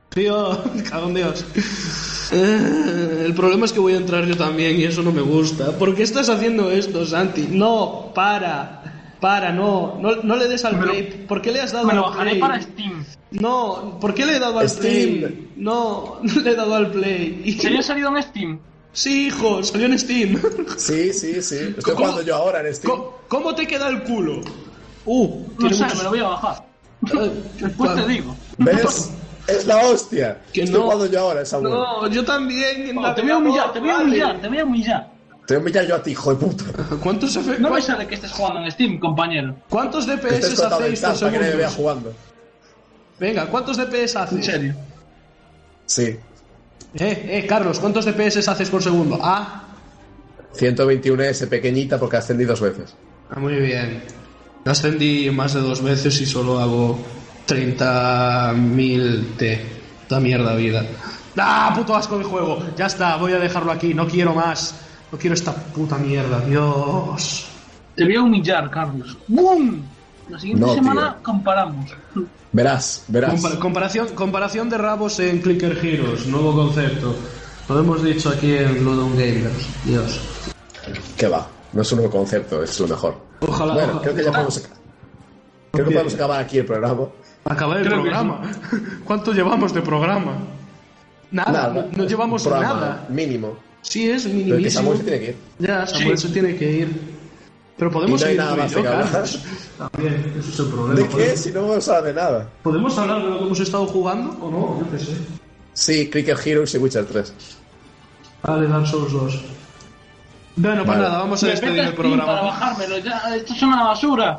Tío, 0.10 0.64
cago 0.90 1.08
en 1.10 1.14
Dios. 1.16 1.46
Eh, 2.32 3.24
el 3.26 3.34
problema 3.34 3.66
es 3.66 3.74
que 3.74 3.80
voy 3.80 3.94
a 3.94 3.98
entrar 3.98 4.26
yo 4.26 4.36
también 4.36 4.80
y 4.80 4.84
eso 4.84 5.02
no 5.04 5.12
me 5.12 5.22
gusta. 5.22 5.72
¿Por 5.78 5.96
qué 5.96 6.04
estás 6.04 6.30
haciendo 6.30 6.72
esto, 6.72 7.06
Santi? 7.06 7.48
No, 7.50 8.12
para. 8.14 9.14
Para, 9.20 9.52
no. 9.52 9.98
No, 10.00 10.18
no 10.24 10.36
le 10.36 10.48
des 10.48 10.64
al 10.66 10.76
lo- 10.80 10.82
play. 10.84 11.26
¿Por 11.28 11.42
qué 11.42 11.52
le 11.52 11.62
has 11.62 11.72
dado 11.72 11.88
Me 11.88 11.94
lo 11.96 12.06
al 12.06 12.12
bajaré 12.12 12.30
play? 12.32 12.42
para 12.42 12.62
Steam. 12.62 13.04
No, 13.32 13.98
¿por 14.00 14.14
qué 14.14 14.26
le 14.26 14.36
he 14.36 14.40
dado 14.40 14.60
al 14.60 14.70
Steam. 14.70 15.20
play? 15.20 15.50
No, 15.56 16.20
no 16.22 16.42
le 16.42 16.52
he 16.52 16.56
dado 16.56 16.76
al 16.76 16.92
play. 16.92 17.42
Y- 17.46 17.54
¿Se 17.54 17.68
había 17.68 17.82
salido 17.82 18.16
en 18.16 18.24
Steam? 18.24 18.60
Sí, 18.94 19.28
hijo, 19.28 19.62
salió 19.64 19.86
en 19.88 19.98
Steam. 20.00 20.40
Sí, 20.78 21.14
sí, 21.14 21.42
sí. 21.42 21.74
Estoy 21.78 21.96
jugando 21.96 22.22
yo 22.24 22.36
ahora 22.36 22.66
en 22.68 22.74
Steam. 22.74 22.92
¿Cómo, 22.92 23.14
cómo 23.28 23.56
te 23.56 23.66
queda 23.68 23.90
el 23.90 24.04
culo? 24.04 24.42
Uh, 25.06 25.46
No 25.60 25.70
sé, 25.70 25.84
muchos- 25.84 25.98
me 25.98 26.04
lo 26.04 26.10
voy 26.10 26.20
a 26.20 26.24
bajar. 26.30 26.66
Ay, 27.20 27.44
Después 27.60 27.96
te 27.96 28.08
digo. 28.08 28.36
¿Ves? 28.58 29.12
Es 29.48 29.66
la 29.66 29.78
hostia. 29.78 30.40
Que 30.54 30.64
Estoy 30.64 30.78
no. 30.80 30.84
jugando 30.86 31.06
yo 31.08 31.20
ahora, 31.22 31.46
Samuel. 31.46 31.74
No, 31.74 32.08
yo 32.10 32.24
también. 32.26 32.90
en 32.90 32.96
No, 32.96 33.14
te 33.16 33.22
voy 33.22 33.32
a 33.32 33.38
humillar, 33.38 33.74
te 33.74 33.80
voy 33.80 33.90
a 33.90 33.98
humillar, 34.00 34.42
te 34.42 34.48
voy 34.50 34.60
a 34.60 34.64
humillar. 34.66 35.08
Te 35.48 35.54
voy 35.54 35.60
a 35.60 35.60
humillar 35.62 35.86
yo 35.88 35.96
a 35.96 36.04
ti, 36.04 36.12
hijo 36.12 36.36
de 36.36 36.46
puta. 36.46 36.66
¿Cuántos, 37.02 37.34
F- 37.38 37.58
No 37.60 37.70
me 37.70 37.82
sale 37.82 38.06
que 38.06 38.16
estés 38.16 38.32
jugando 38.34 38.60
en 38.66 38.72
Steam, 38.72 39.00
compañero. 39.00 39.56
¿Cuántos 39.70 40.06
DPS 40.06 40.44
hacéis 40.60 41.00
por 41.02 41.20
para 41.20 41.32
que 41.32 41.40
me 41.40 41.56
vea 41.56 41.70
segundo? 41.70 41.70
jugando. 41.78 42.14
Venga, 43.20 43.46
¿cuántos 43.48 43.78
DPS 43.78 44.16
En 44.16 44.22
haces? 44.24 44.46
serio. 44.46 44.76
Sí. 45.86 46.04
Eh, 46.04 46.20
eh, 47.44 47.46
Carlos, 47.48 47.80
¿cuántos 47.80 48.04
DPS 48.06 48.46
haces 48.48 48.70
por 48.70 48.84
segundo? 48.84 49.18
Ah, 49.22 49.64
121S 50.56 51.48
pequeñita 51.48 51.98
porque 52.00 52.18
ascendí 52.18 52.44
dos 52.44 52.60
veces. 52.62 52.96
ah, 53.30 53.40
muy 53.40 53.54
bien. 53.56 54.04
Yo 54.66 54.72
ascendí 54.72 55.30
más 55.32 55.54
de 55.54 55.62
dos 55.62 55.82
veces 55.82 56.20
y 56.20 56.26
solo 56.26 56.60
hago 56.60 57.00
30.000 57.48 59.38
T. 59.38 59.66
Da 60.10 60.20
mierda 60.20 60.56
vida. 60.56 60.86
¡Ah, 61.38 61.74
puto 61.76 61.96
asco 61.96 62.18
de 62.18 62.24
juego! 62.24 62.64
Ya 62.78 62.86
está, 62.88 63.18
voy 63.18 63.34
a 63.34 63.40
dejarlo 63.40 63.72
aquí, 63.72 63.94
no 63.94 64.08
quiero 64.08 64.34
más. 64.34 64.76
No 65.12 65.18
quiero 65.18 65.34
esta 65.34 65.54
puta 65.54 65.98
mierda, 65.98 66.40
Dios. 66.42 67.46
Te 67.96 68.04
voy 68.06 68.16
a 68.16 68.22
humillar, 68.22 68.70
Carlos. 68.70 69.18
¡Bum! 69.28 69.82
La 70.30 70.40
siguiente 70.40 70.66
No, 70.66 70.74
semana 70.74 71.14
tío. 71.14 71.24
comparamos. 71.24 71.92
Verás, 72.52 73.04
verás. 73.08 73.34
Compa- 73.42 73.60
comparación, 73.60 74.08
comparación 74.10 74.70
de 74.70 74.78
rabos 74.78 75.20
en 75.20 75.40
Clicker 75.42 75.78
Heroes, 75.86 76.26
nuevo 76.28 76.54
concepto. 76.54 77.16
Lo 77.70 77.80
hemos 77.80 78.04
dicho 78.04 78.30
aquí 78.30 78.54
en 78.54 78.84
Ludon 78.84 79.12
Gamers. 79.12 79.68
Dios. 79.86 80.20
Que 81.18 81.28
va. 81.28 81.46
No 81.74 81.82
es 81.82 81.92
un 81.92 81.98
nuevo 82.00 82.12
concepto, 82.12 82.64
es 82.64 82.80
lo 82.80 82.88
mejor. 82.88 83.18
Ojalá. 83.42 83.74
Bueno, 83.74 83.88
ojalá- 83.90 84.02
creo 84.04 84.16
que 84.16 84.24
ya 84.24 84.32
podemos, 84.32 84.60
creo 84.60 84.72
que 85.72 85.82
Ok. 85.82 85.88
podemos 85.94 86.14
acabar 86.16 86.40
aquí 86.42 86.58
el 86.60 86.66
programa. 86.66 87.04
Acabar 87.50 87.78
el 87.78 87.86
Creo 87.86 87.98
que 88.04 88.10
programa. 88.10 88.42
¿Cuánto 89.06 89.32
llevamos 89.34 89.74
de 89.74 89.82
programa? 89.82 90.34
Nada, 91.32 91.52
Nada. 91.52 91.74
no, 91.74 91.98
no 91.98 92.04
llevamos 92.06 92.44
programa 92.44 92.74
nada. 92.74 93.06
Mínimo. 93.10 93.58
Sí, 93.82 94.10
es 94.10 94.24
Pero 94.24 94.36
minimísimo. 94.36 94.72
Samuel 94.94 94.98
se 94.98 95.04
tiene 95.04 95.20
que 95.20 95.30
ir. 95.30 95.38
Ya, 95.60 95.88
Samuel 95.88 96.18
Sí. 96.18 96.28
se 96.28 96.34
tiene 96.34 96.56
que 96.56 96.72
ir. 96.72 97.18
Pero 97.78 97.92
podemos 97.92 98.20
no 98.22 98.28
hay 98.28 98.34
seguir 98.36 98.40
nada 98.50 98.56
más 98.64 98.72
yo. 98.72 98.84
Carlos. 98.84 99.40
También, 99.78 100.34
ese 100.40 100.50
es 100.50 100.60
el 100.60 100.66
problema. 100.68 100.94
¿De 100.96 101.04
qué? 101.08 101.10
¿Podemos- 101.16 101.40
Si 101.40 101.52
no 101.52 101.68
vamos 101.68 101.88
a 101.90 101.98
hablar 101.98 102.14
de 102.16 102.22
nada. 102.22 102.50
¿Podemos 102.64 102.98
hablar 102.98 103.22
de 103.22 103.30
lo 103.30 103.38
que 103.40 103.46
hemos 103.46 103.60
estado 103.60 103.86
jugando 103.86 104.30
o 104.42 104.52
no? 104.52 104.80
Yo 104.80 104.92
qué 104.92 105.04
sé. 105.04 105.12
Sí, 105.74 106.10
Clicker 106.10 106.38
Heroes 106.44 106.74
y 106.74 106.78
Witcher 106.80 107.06
3. 107.06 107.34
Vale, 108.44 108.68
Dark 108.68 108.88
Souls 108.88 109.12
2. 109.14 109.42
Bueno, 110.56 110.78
pues 110.86 110.88
Vale. 110.98 111.02
nada, 111.04 111.20
vamos 111.20 111.44
a 111.44 111.48
despedir 111.48 111.80
el 111.80 111.86
Steam 111.94 111.96
para 111.98 112.10
programa. 112.26 112.42
bajármelo. 112.50 112.98
Ya, 113.00 113.36
esto 113.36 113.54
es 113.54 113.62
una 113.62 113.84
basura. 113.84 114.38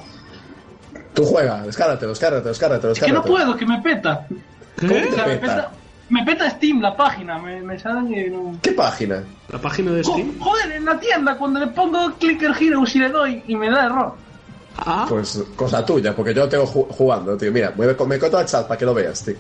Tú 1.19 1.25
juega, 1.27 1.63
descárgatelo, 1.63 2.13
descárgatelo. 2.13 2.93
Es 2.93 3.01
que 3.01 3.13
no 3.13 3.23
puedo, 3.23 3.57
que 3.57 3.67
me 3.67 3.81
peta. 3.83 4.27
¿Cómo 4.81 4.93
¿Qué? 4.93 5.01
te 5.01 5.09
O 5.09 5.15
sea, 5.15 5.27
me 5.27 5.37
peta? 5.37 5.55
peta, 5.57 5.71
me 6.11 6.25
peta 6.25 6.51
Steam, 6.51 6.81
la 6.81 6.97
página. 6.97 7.39
Me, 7.39 7.61
me 7.61 7.79
sale 7.79 8.09
que 8.15 8.31
no... 8.31 8.57
¿Qué 8.63 8.73
página? 8.73 9.25
La 9.53 9.59
página 9.61 9.93
de 9.93 10.03
Jo- 10.05 10.13
Steam. 10.13 10.39
Joder, 10.39 10.73
en 10.73 10.85
la 10.85 11.01
tienda, 11.01 11.37
cuando 11.37 11.59
le 11.61 11.67
pongo 11.69 12.13
Clicker 12.19 12.53
Heroes 12.61 12.95
y 12.95 12.99
le 13.01 13.09
doy 13.09 13.43
y 13.49 13.57
me 13.57 13.69
da 13.69 13.87
error. 13.87 14.15
Ah, 14.77 15.07
Pues 15.09 15.43
cosa 15.57 15.85
tuya, 15.85 16.15
porque 16.15 16.33
yo 16.33 16.43
lo 16.45 16.49
tengo 16.49 16.65
ju- 16.65 16.87
jugando, 16.89 17.37
tío. 17.37 17.51
Mira, 17.51 17.73
me, 17.77 17.87
me 17.89 18.19
corto 18.19 18.39
al 18.39 18.47
chat 18.47 18.69
para 18.69 18.79
que 18.79 18.85
lo 18.85 18.95
veas, 18.95 19.25
tío. 19.25 19.35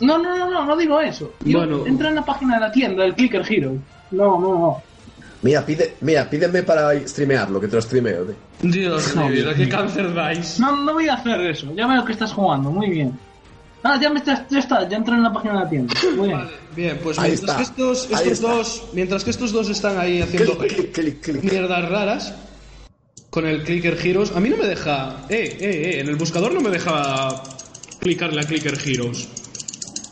No, 0.00 0.16
no, 0.16 0.36
no, 0.38 0.48
no, 0.48 0.64
no 0.64 0.76
digo 0.76 1.00
eso. 1.00 1.32
Bueno. 1.44 1.84
entra 1.86 2.08
en 2.08 2.14
la 2.14 2.24
página 2.24 2.54
de 2.54 2.60
la 2.60 2.70
tienda, 2.72 3.04
el 3.04 3.14
Clicker 3.14 3.44
Hero. 3.48 3.72
No, 4.12 4.40
no, 4.40 4.58
no. 4.58 4.82
Mira, 5.42 5.64
pide, 5.64 5.96
mira, 6.02 6.28
pídeme 6.28 6.62
para 6.62 6.92
streamearlo, 7.08 7.60
que 7.60 7.68
te 7.68 7.76
lo 7.76 7.82
streameo, 7.82 8.24
tío. 8.24 8.34
Dios 8.70 9.14
vida, 9.30 9.54
qué 9.54 9.68
cáncer 9.68 10.12
dais. 10.12 10.60
No, 10.60 10.76
no 10.84 10.92
voy 10.92 11.08
a 11.08 11.14
hacer 11.14 11.40
eso. 11.40 11.74
Ya 11.74 11.86
veo 11.86 12.04
que 12.04 12.12
estás 12.12 12.32
jugando, 12.32 12.70
muy 12.70 12.90
bien. 12.90 13.18
Ah, 13.82 13.98
ya 14.00 14.10
me 14.10 14.18
estás, 14.18 14.42
ya 14.50 14.58
está, 14.58 14.86
ya 14.86 14.98
entré 14.98 15.14
en 15.14 15.22
la 15.22 15.32
página 15.32 15.54
de 15.54 15.60
la 15.60 15.70
tienda. 15.70 15.94
Muy 16.14 16.28
bien. 16.28 16.38
Vale, 16.38 16.50
bien, 16.76 16.98
pues 17.02 17.18
Ahí 17.18 17.30
mientras 17.30 17.56
que 17.56 17.62
estos, 17.62 18.10
estos 18.10 18.40
dos, 18.40 18.84
mientras 18.92 19.24
que 19.24 19.30
estos 19.30 19.52
dos 19.52 19.70
están 19.70 19.98
ahí 19.98 20.20
haciendo 20.20 20.58
clic, 20.58 20.92
clic. 21.22 21.42
mierdas 21.42 21.88
raras 21.88 22.34
con 23.30 23.46
el 23.46 23.62
Clicker 23.62 23.96
Heroes, 24.04 24.32
a 24.32 24.40
mí 24.40 24.50
no 24.50 24.58
me 24.58 24.66
deja, 24.66 25.24
eh, 25.30 25.56
eh, 25.58 25.92
eh, 25.94 26.00
en 26.00 26.08
el 26.08 26.16
buscador 26.16 26.52
no 26.52 26.60
me 26.60 26.68
deja 26.68 27.42
clicarle 27.98 28.42
a 28.42 28.44
Clicker 28.44 28.76
Heroes. 28.84 29.28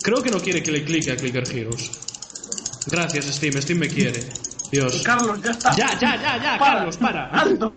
Creo 0.03 0.23
que 0.23 0.31
no 0.31 0.41
quiere 0.41 0.63
que 0.63 0.73
le 0.73 0.85
clique 0.85 1.11
a 1.13 1.17
Clicker 1.17 1.45
Heroes. 1.53 1.91
Gracias 2.87 3.27
Steam, 3.27 3.61
Steam 3.61 3.81
me 3.81 3.89
quiere. 3.89 4.21
Dios. 4.71 5.03
Carlos, 5.05 5.41
ya 5.43 5.51
está. 5.51 5.75
Ya, 5.77 5.91
ya, 5.99 6.17
ya, 6.17 6.43
ya, 6.43 6.59
Para. 6.59 6.75
Carlos, 6.77 6.97
para. 6.97 7.27
Alto. 7.31 7.73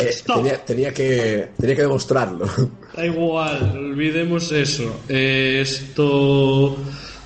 Eh, 0.00 0.10
tenía, 0.26 0.64
tenía 0.64 0.92
que, 0.92 1.50
tenía 1.58 1.76
que 1.76 1.82
demostrarlo. 1.82 2.46
Da 2.94 3.06
igual, 3.06 3.72
olvidemos 3.76 4.50
eso. 4.52 5.00
Eh, 5.08 5.60
esto. 5.62 6.76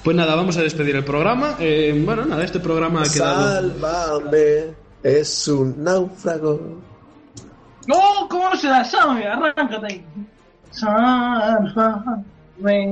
Pues 0.05 0.17
nada, 0.17 0.35
vamos 0.35 0.57
a 0.57 0.63
despedir 0.63 0.97
el 0.97 1.05
programa. 1.05 1.57
Eh, 1.59 2.01
bueno, 2.05 2.25
nada, 2.25 2.45
este 2.45 2.61
programa 2.61 3.03
ha 3.03 3.09
quedado. 3.09 3.71
Sálvame, 3.81 4.75
es 5.03 5.49
un 5.49 5.83
náufrago. 5.83 6.79
No, 7.87 8.29
¿cómo 8.29 8.51
no 8.51 8.57
se 8.57 8.69
da? 8.69 8.85
Sabe, 8.85 9.27
arráncate 9.27 9.87
ahí. 9.87 10.05
Sálvame. 10.71 12.25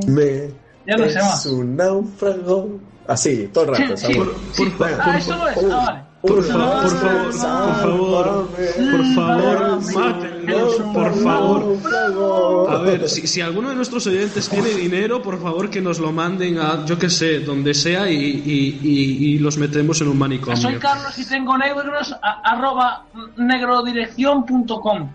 Me, 0.07 0.51
Ya 0.87 0.97
no 0.97 1.05
sé 1.05 1.11
es 1.11 1.17
más. 1.17 1.47
un 1.47 1.77
náufrago. 1.77 2.81
Así, 3.11 3.51
todo 3.53 3.65
el 3.65 3.71
rato, 3.77 3.97
Sí, 3.97 4.07
sí. 4.07 4.13
Samuel. 4.15 4.31
Por, 4.57 4.73
por, 4.73 4.89
Ah, 5.01 5.19
eso 5.19 5.37
no 5.37 5.49
es. 5.49 5.57
Uh, 5.57 5.73
Ah, 5.73 5.85
vale. 5.87 6.01
Por, 6.21 6.45
fa- 6.45 6.53
por 6.53 6.91
favor, 6.93 7.33
por 7.33 7.33
favor, 7.33 8.49
por 8.93 9.05
favor, 9.15 9.81
mátennos, 9.95 10.75
por 10.93 11.15
favor. 11.23 12.71
A 12.71 12.79
ver, 12.83 13.09
si, 13.09 13.27
si 13.27 13.41
alguno 13.41 13.71
de 13.71 13.75
nuestros 13.75 14.07
oyentes 14.07 14.47
tiene 14.51 14.69
dinero, 14.69 15.23
por 15.23 15.41
favor 15.41 15.71
que 15.71 15.81
nos 15.81 15.99
lo 15.99 16.13
manden 16.13 16.59
a, 16.59 16.85
yo 16.85 16.99
que 16.99 17.09
sé, 17.09 17.39
donde 17.41 17.73
sea 17.73 18.11
y, 18.11 18.17
y- 18.17 18.79
y- 18.83 19.27
y 19.35 19.39
los 19.39 19.57
metemos 19.57 19.99
en 20.03 20.09
un 20.09 20.13
Soy 20.13 20.19
manicomio. 20.21 20.79
Carlos 20.79 21.19
y 21.19 21.25
tengo 21.25 21.57
negros 21.57 22.13
a- 22.23 22.43
arroba 22.45 23.07
negrodirección.com. 23.39 25.11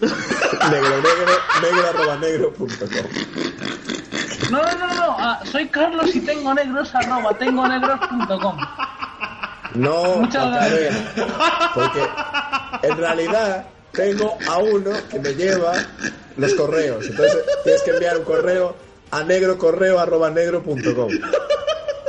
negro, 0.00 0.96
negro, 0.96 1.32
negro 1.62 1.88
arroba 1.88 2.16
negro 2.16 2.52
punto 2.54 2.84
com. 2.86 3.99
No, 4.50 4.62
no, 4.62 4.78
no, 4.78 4.94
no. 4.94 5.16
ah, 5.18 5.40
soy 5.44 5.68
Carlos 5.68 6.14
y 6.14 6.20
tengo 6.20 6.54
negros 6.54 6.94
arroba 6.94 7.34
tengo 7.34 7.66
negros.com. 7.66 8.56
No, 9.74 10.16
Muchas 10.16 10.70
vez. 10.72 10.94
Porque 11.74 12.08
en 12.82 12.96
realidad 12.96 13.64
tengo 13.92 14.36
a 14.48 14.58
uno 14.58 14.90
que 15.08 15.18
me 15.20 15.34
lleva 15.34 15.72
los 16.36 16.54
correos. 16.54 17.06
Entonces 17.06 17.44
tienes 17.64 17.82
que 17.82 17.90
enviar 17.90 18.16
un 18.18 18.24
correo 18.24 18.76
a 19.10 19.22
negrocorreo 19.22 19.98
arroba 19.98 20.30
negro 20.30 20.62
punto 20.62 20.94
com. 20.94 21.08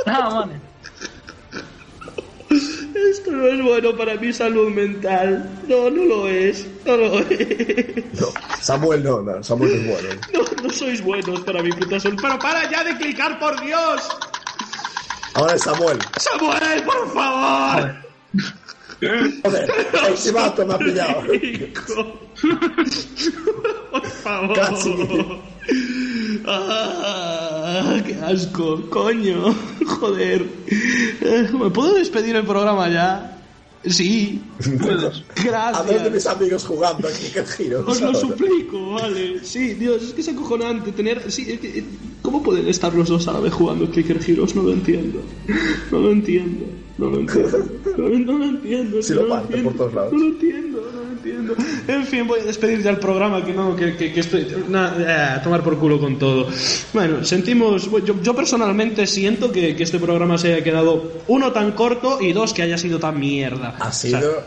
Ah, 0.06 0.28
vale. 0.32 0.71
Esto 3.10 3.30
no 3.30 3.46
es 3.46 3.62
bueno 3.62 3.96
para 3.96 4.14
mi 4.16 4.32
salud 4.32 4.70
mental. 4.70 5.48
No, 5.68 5.90
no 5.90 6.04
lo 6.04 6.28
es. 6.28 6.66
No 6.84 6.96
lo 6.96 7.18
es. 7.18 8.20
No, 8.20 8.28
Samuel 8.60 9.02
no, 9.02 9.22
no, 9.22 9.42
Samuel 9.42 9.70
no 9.86 9.92
es 9.92 10.02
bueno. 10.02 10.20
No, 10.32 10.62
no 10.62 10.70
sois 10.70 11.02
buenos 11.02 11.40
para 11.40 11.62
mi 11.62 11.72
puta 11.72 11.98
salud. 12.00 12.18
Pero 12.20 12.38
para 12.38 12.70
ya 12.70 12.84
de 12.84 12.96
clicar, 12.96 13.38
por 13.38 13.60
Dios. 13.60 14.08
Ahora 15.34 15.54
es 15.54 15.62
Samuel. 15.62 15.98
Samuel, 16.18 16.82
por 16.84 17.12
favor. 17.12 17.94
Joder, 19.42 19.70
el 20.08 20.14
chivato 20.14 20.66
me 20.66 20.74
ha 20.74 20.78
pillado. 20.78 21.22
Por 23.90 24.06
favor. 24.06 24.56
Casi. 24.56 24.94
Ah, 26.46 28.00
qué 28.06 28.14
asco, 28.14 28.80
coño. 28.90 29.54
Joder. 29.86 30.46
Eh, 31.20 31.48
¿Me 31.52 31.70
puedo 31.70 31.94
despedir 31.94 32.36
el 32.36 32.44
programa 32.44 32.88
ya? 32.88 33.28
Sí. 33.84 34.40
Puedes. 34.80 35.24
A 35.52 35.82
ver 35.82 36.02
de 36.04 36.10
mis 36.10 36.24
Gracias. 36.24 36.26
amigos 36.26 36.64
jugando 36.64 37.08
aquí, 37.08 37.30
que 37.32 37.44
giro. 37.44 37.84
Os 37.86 38.00
lo 38.00 38.14
suplico, 38.14 38.92
vale. 38.92 39.44
Sí, 39.44 39.74
Dios, 39.74 40.02
es 40.02 40.12
que 40.14 40.20
es 40.20 40.28
acojonante 40.28 40.92
tener. 40.92 41.30
Sí, 41.30 41.46
es 41.48 41.60
que, 41.60 41.84
¿Cómo 42.22 42.42
pueden 42.42 42.68
estar 42.68 42.94
los 42.94 43.08
dos 43.08 43.26
a 43.26 43.32
la 43.32 43.40
vez 43.40 43.52
jugando 43.52 43.90
Clicker 43.90 44.18
Heroes? 44.24 44.54
No 44.54 44.62
lo 44.62 44.72
entiendo. 44.72 45.20
No 45.90 45.98
lo 45.98 46.12
entiendo. 46.12 46.66
No 46.98 47.10
lo 47.10 47.18
entiendo. 47.18 47.58
No, 47.98 48.08
no 48.08 48.38
lo 48.38 48.44
entiendo. 48.44 49.02
Si 49.02 49.12
no 49.14 49.22
lo 49.22 49.28
parte 49.28 49.46
entiendo. 49.46 49.70
por 49.70 49.78
todos 49.78 49.94
lados. 49.94 50.12
No 50.12 50.18
lo 50.18 50.26
entiendo, 50.26 50.90
no 50.94 51.00
lo 51.02 51.08
entiendo. 51.08 51.54
En 51.88 52.06
fin, 52.06 52.26
voy 52.26 52.40
a 52.40 52.44
despedir 52.44 52.82
ya 52.82 52.90
el 52.90 52.98
programa, 52.98 53.44
que 53.44 53.52
no, 53.52 53.74
que, 53.74 53.96
que, 53.96 54.12
que 54.12 54.20
estoy. 54.20 54.46
na- 54.68 54.94
eh, 54.98 55.36
a 55.36 55.42
tomar 55.42 55.62
por 55.62 55.78
culo 55.78 55.98
con 56.00 56.18
todo. 56.18 56.48
Bueno, 56.92 57.24
sentimos. 57.24 57.88
Yo, 58.04 58.20
yo 58.22 58.34
personalmente 58.36 59.06
siento 59.06 59.50
que, 59.50 59.74
que 59.74 59.82
este 59.82 59.98
programa 59.98 60.38
se 60.38 60.52
haya 60.54 60.64
quedado, 60.64 61.22
uno, 61.28 61.52
tan 61.52 61.72
corto 61.72 62.20
y 62.20 62.32
dos, 62.32 62.52
que 62.54 62.62
haya 62.62 62.78
sido 62.78 62.98
tan 62.98 63.18
mierda. 63.18 63.74
Ha 63.80 63.88
O 63.88 63.92
sea, 63.92 64.20
sido. 64.20 64.42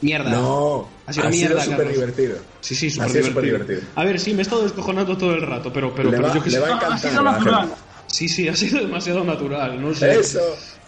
mierda. 0.00 0.30
No, 0.30 0.88
Ha 1.06 1.12
sido 1.12 1.28
mierda, 1.30 1.60
súper 1.62 1.76
Carlos. 1.78 1.94
divertido. 1.94 2.36
Sí, 2.60 2.74
sí, 2.74 2.86
Ha 2.86 2.90
súper 2.90 3.08
sido 3.10 3.22
divertido. 3.24 3.28
superdivertido. 3.58 3.80
A 3.96 4.04
ver, 4.04 4.20
sí, 4.20 4.32
me 4.32 4.38
he 4.40 4.42
estado 4.42 4.62
descojonando 4.62 5.16
todo 5.16 5.34
el 5.34 5.42
rato, 5.42 5.72
pero, 5.72 5.94
pero, 5.94 6.10
Le 6.10 6.16
pero 6.16 6.28
va, 6.28 6.34
yo 6.34 6.42
que 6.42 6.50
le 6.50 6.56
sé. 6.56 6.60
va 6.60 6.68
a 6.68 6.70
Ha 6.72 6.76
encantar. 6.76 7.10
sido 7.10 7.22
natural. 7.22 7.68
Sí, 8.06 8.28
sí, 8.28 8.48
ha 8.48 8.54
sido 8.56 8.80
demasiado 8.80 9.22
natural, 9.24 9.80
no 9.80 9.94
sé. 9.94 10.18
Eso, 10.20 10.40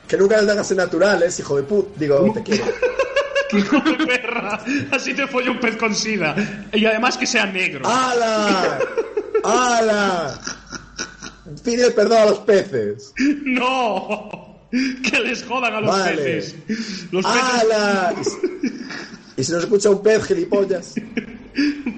que 0.08 0.16
nunca 0.16 0.40
les 0.40 0.48
hagas 0.50 0.70
naturales, 0.72 1.38
hijo 1.38 1.56
de 1.56 1.62
put. 1.64 1.96
Digo, 1.96 2.30
te 2.34 2.42
quiero. 2.42 2.64
Hijo 3.58 3.80
de 3.80 4.06
perra, 4.06 4.60
así 4.90 5.14
te 5.14 5.26
folla 5.26 5.50
un 5.50 5.60
pez 5.60 5.76
con 5.76 5.94
sida. 5.94 6.34
Y 6.72 6.84
además 6.84 7.16
que 7.16 7.26
sea 7.26 7.46
negro. 7.46 7.86
¡Hala! 7.88 8.78
¡Hala! 9.44 10.40
Pide 11.64 11.90
perdón 11.90 12.18
a 12.18 12.24
los 12.26 12.38
peces. 12.40 13.12
¡No! 13.44 14.68
Que 14.70 15.18
les 15.20 15.42
jodan 15.44 15.74
a 15.74 15.80
los 15.80 15.90
Vale. 15.90 16.16
peces. 16.16 16.54
Los 17.10 17.24
¡Hala! 17.26 18.14
Y 18.20 18.24
si- 18.24 18.36
Y 19.36 19.44
si 19.44 19.52
nos 19.52 19.64
escucha 19.64 19.90
un 19.90 20.02
pez, 20.02 20.24
gilipollas. 20.24 20.94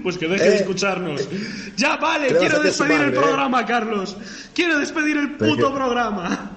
pues 0.02 0.16
que 0.16 0.26
dejen 0.28 0.46
Eh. 0.46 0.50
de 0.50 0.56
escucharnos. 0.56 1.28
Ya, 1.76 1.96
vale, 1.96 2.28
quiero 2.38 2.60
despedir 2.60 3.00
el 3.00 3.08
eh. 3.10 3.12
programa, 3.12 3.66
Carlos. 3.66 4.16
Quiero 4.54 4.78
despedir 4.78 5.16
el 5.18 5.32
puto 5.32 5.74
programa. 5.74 6.50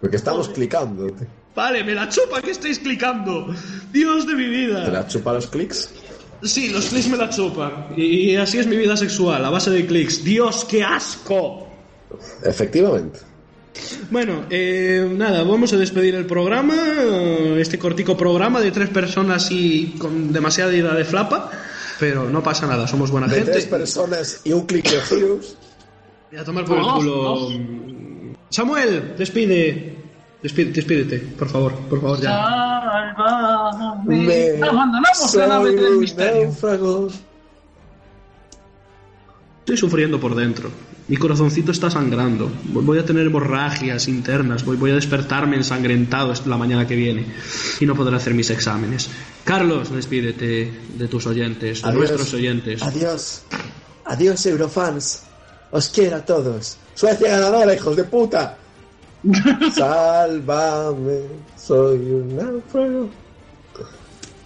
Porque 0.00 0.16
estamos 0.16 0.48
clicando. 0.48 1.14
¿Te 1.54 1.60
Vale, 1.60 1.84
me 1.84 1.94
la 1.94 2.08
chupa 2.08 2.40
que 2.40 2.50
estáis 2.50 2.78
clicando. 2.78 3.54
Dios 3.92 4.26
de 4.26 4.34
mi 4.34 4.46
vida. 4.46 4.88
la 4.88 5.06
chupa 5.06 5.32
los 5.34 5.46
clics? 5.46 5.90
Sí, 6.42 6.70
los 6.70 6.86
clics 6.86 7.08
me 7.08 7.16
la 7.16 7.28
chupan. 7.28 7.88
Y 7.96 8.36
así 8.36 8.58
es 8.58 8.66
mi 8.66 8.76
vida 8.76 8.96
sexual, 8.96 9.44
a 9.44 9.50
base 9.50 9.70
de 9.70 9.86
clics. 9.86 10.24
Dios, 10.24 10.64
qué 10.64 10.82
asco. 10.82 11.68
Efectivamente. 12.42 13.20
Bueno, 14.10 14.44
eh, 14.50 15.08
nada, 15.16 15.42
vamos 15.44 15.72
a 15.72 15.76
despedir 15.76 16.14
el 16.14 16.26
programa, 16.26 16.74
este 17.58 17.78
cortico 17.78 18.16
programa 18.16 18.60
de 18.60 18.70
tres 18.70 18.90
personas 18.90 19.50
y 19.50 19.94
con 19.98 20.32
demasiada 20.32 20.72
idea 20.74 20.92
de 20.94 21.04
flapa, 21.04 21.50
pero 21.98 22.28
no 22.28 22.42
pasa 22.42 22.66
nada, 22.66 22.86
somos 22.86 23.10
buena 23.10 23.28
De 23.28 23.40
tres 23.40 23.56
gente. 23.64 23.70
personas 23.70 24.40
y 24.44 24.52
un 24.52 24.66
clic 24.66 24.90
de 24.90 25.16
Heroes. 25.16 25.56
Y 26.30 26.36
a 26.36 26.44
tomar 26.44 26.64
por 26.64 26.78
el 26.78 26.84
culo. 26.84 27.48
Samuel, 28.50 29.14
despide. 29.16 29.91
Despide- 30.42 30.72
despídete, 30.72 31.18
por 31.38 31.48
favor, 31.48 31.72
por 31.88 32.00
favor, 32.00 32.20
ya. 32.20 32.30
Sálvame. 33.16 34.16
Me 34.26 34.62
Abandonamos 34.66 35.34
la 35.36 35.46
nave 35.46 35.72
del 35.72 35.98
misterio. 35.98 36.44
náufrago. 36.46 37.08
Estoy 39.60 39.76
sufriendo 39.76 40.18
por 40.18 40.34
dentro. 40.34 40.70
Mi 41.08 41.16
corazoncito 41.16 41.70
está 41.72 41.90
sangrando. 41.90 42.50
Voy 42.72 42.84
voy 42.84 42.98
a 42.98 43.04
tener 43.04 43.26
hemorragias 43.26 44.08
internas. 44.08 44.64
Voy, 44.64 44.76
voy 44.76 44.90
a 44.90 44.94
despertarme 44.94 45.56
ensangrentado 45.56 46.32
la 46.46 46.56
mañana 46.56 46.86
que 46.86 46.96
viene. 46.96 47.26
Y 47.80 47.86
no 47.86 47.94
podré 47.94 48.16
hacer 48.16 48.34
mis 48.34 48.50
exámenes. 48.50 49.08
Carlos, 49.44 49.92
despídete 49.92 50.72
de 50.96 51.08
tus 51.08 51.26
oyentes, 51.26 51.82
de 51.82 51.88
Adiós. 51.88 51.98
nuestros 52.10 52.34
oyentes. 52.34 52.82
Adiós. 52.82 53.42
Adiós, 54.04 54.46
Eurofans. 54.46 55.22
Os 55.70 55.88
quiero 55.88 56.16
a 56.16 56.24
todos. 56.24 56.76
Suecia 56.94 57.30
ganadora, 57.36 57.74
hijos 57.74 57.96
de 57.96 58.04
puta. 58.04 58.56
Sálvame. 59.74 61.20
Soy 61.56 61.98
un 61.98 62.36
náufrago. 62.36 63.08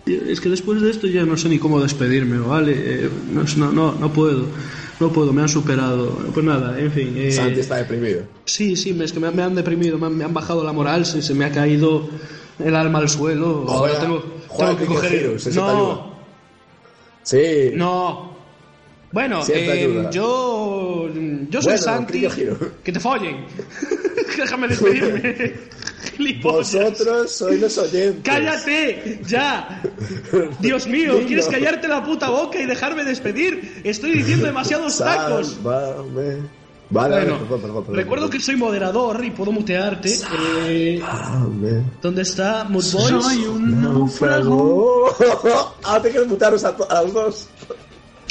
Es 0.07 0.41
que 0.41 0.49
después 0.49 0.81
de 0.81 0.91
esto 0.91 1.07
ya 1.09 1.24
no 1.24 1.37
sé 1.37 1.49
ni 1.49 1.59
cómo 1.59 1.81
despedirme, 1.81 2.39
¿vale? 2.39 2.74
Eh, 2.77 3.11
no, 3.33 3.43
no, 3.57 3.72
no, 3.72 3.93
no 3.99 4.12
puedo. 4.12 4.47
No 5.01 5.12
puedo, 5.12 5.33
me 5.33 5.43
han 5.43 5.49
superado. 5.49 6.11
Pues 6.33 6.47
nada, 6.47 6.79
en 6.79 6.91
fin. 6.93 7.14
eh, 7.16 7.31
Santi 7.33 7.61
está 7.61 7.77
deprimido. 7.77 8.22
Sí, 8.45 8.77
sí, 8.77 8.97
es 9.03 9.12
que 9.12 9.20
me, 9.20 9.31
me 9.31 9.43
han 9.43 9.55
deprimido, 9.55 9.99
me 9.99 10.07
han, 10.07 10.16
me 10.16 10.24
han 10.24 10.33
bajado 10.33 10.62
la 10.64 10.72
moral, 10.72 11.05
se, 11.05 11.20
se 11.20 11.35
me 11.35 11.45
ha 11.45 11.51
caído 11.53 12.09
el 12.59 12.74
alma 12.74 13.01
al 13.01 13.09
suelo. 13.09 13.66
Ahora 13.68 13.99
tengo, 13.99 14.22
que 14.79 14.87
coger. 14.87 15.37
No, 15.55 16.12
Sí. 17.22 17.72
no. 17.74 18.37
Bueno, 19.12 19.41
eh, 19.49 19.70
ayuda. 19.87 20.11
yo. 20.11 20.55
Yo 21.51 21.61
soy 21.62 21.72
Bueno, 21.72 21.82
Santi. 21.82 22.26
Que 22.84 22.92
te 22.92 23.01
follen. 23.01 23.47
Déjame 24.36 24.68
despedirme. 24.68 25.53
Vosotros 26.42 27.30
sois 27.32 27.61
los 27.61 27.76
oyentes. 27.78 28.22
¡Cállate! 28.22 29.20
¡Ya! 29.26 29.82
Dios 30.61 30.86
mío. 30.86 31.20
¿quieres 31.26 31.47
callarte 31.47 31.88
la 31.88 32.03
puta 32.05 32.30
boca 32.30 32.59
y 32.61 32.66
dejarme 32.66 33.05
despedir? 33.05 33.80
Estoy 33.84 34.12
diciendo 34.12 34.47
demasiados 34.47 34.99
tacos. 34.99 35.59
Sálvame. 35.62 36.36
Vale, 36.88 37.16
Bueno, 37.16 37.32
vale, 37.32 37.40
perdón, 37.40 37.61
perdón, 37.61 37.82
perdón. 37.84 37.97
recuerdo 37.97 38.30
que 38.30 38.38
soy 38.40 38.57
moderador 38.57 39.24
y 39.24 39.30
puedo 39.30 39.51
mutearte. 39.53 40.16
Eh, 40.68 41.01
Sálvame. 41.05 41.82
¿Dónde 42.01 42.22
está 42.22 42.64
Mood 42.64 42.84
Boys? 42.92 43.24
Soy 43.24 43.44
un 43.47 43.82
náufrago. 43.82 45.14
Ahora 45.82 46.03
te 46.03 46.11
quieres 46.11 46.28
mutaros 46.28 46.64
a, 46.64 46.68
a 46.88 47.03
los 47.03 47.12
dos. 47.12 47.49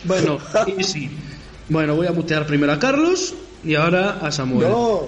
Bueno, 0.06 0.38
y 0.78 0.84
sí. 0.84 1.10
Bueno, 1.70 1.96
voy 1.96 2.08
a 2.08 2.12
mutear 2.12 2.46
primero 2.46 2.72
a 2.74 2.80
Carlos 2.80 3.34
y 3.64 3.76
ahora 3.76 4.20
a 4.22 4.32
Samuel. 4.32 4.70
No. 4.70 5.02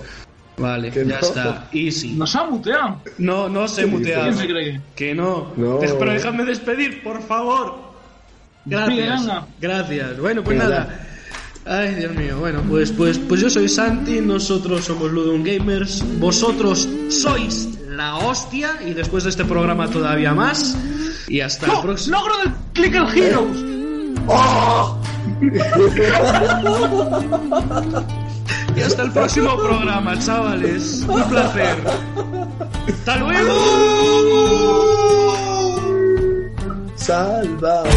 Vale, 0.58 0.90
ya 0.92 1.04
no. 1.04 1.16
está. 1.20 1.70
Easy. 1.72 2.14
Nos 2.14 2.36
ha 2.36 2.46
muteado. 2.46 3.00
No, 3.20 3.48
no 3.48 3.68
sé 3.68 3.82
¿Qué 3.82 3.88
mutear. 3.88 4.22
¿Quién 4.24 4.36
se 4.38 4.48
cree? 4.48 4.82
Que 4.96 5.14
no. 5.14 5.54
No. 5.56 5.80
Dej- 5.80 5.96
Pero 6.00 6.12
déjame 6.14 6.46
despedir, 6.46 7.04
por 7.04 7.22
favor. 7.22 7.76
Gracias. 8.66 9.22
Venga. 9.26 9.48
Gracias. 9.62 10.20
Bueno, 10.20 10.44
pues 10.44 10.58
Venga, 10.58 10.70
nada. 10.70 11.08
Ay, 11.66 11.96
Dios 11.96 12.16
mío. 12.16 12.40
Bueno, 12.40 12.64
pues, 12.68 12.92
pues, 12.92 13.20
pues 13.20 13.42
yo 13.42 13.50
soy 13.52 13.70
Santi, 13.70 14.20
nosotros 14.22 14.86
somos 14.86 15.12
Ludum 15.12 15.44
Gamers, 15.44 16.04
vosotros 16.18 16.88
sois 17.10 17.78
la 17.90 18.16
hostia 18.18 18.80
y 18.86 18.94
después 18.94 19.26
de 19.26 19.30
este 19.32 19.46
programa 19.46 19.90
todavía 19.90 20.34
más. 20.34 20.76
Y 21.28 21.42
hasta 21.42 21.68
el 21.68 21.82
próximo. 21.82 22.18
¡Logro 22.18 22.38
del 22.40 22.54
Clicker 22.74 23.04
Heroes! 23.16 23.58
¡Oh! 24.28 24.97
Y 28.76 28.82
hasta 28.82 29.02
el 29.04 29.12
próximo 29.12 29.58
programa, 29.58 30.18
chavales. 30.20 31.04
Un 31.08 31.24
placer. 31.24 31.78
¡Hasta 32.88 33.16
luego! 33.18 33.54
Sálvame. 36.96 37.90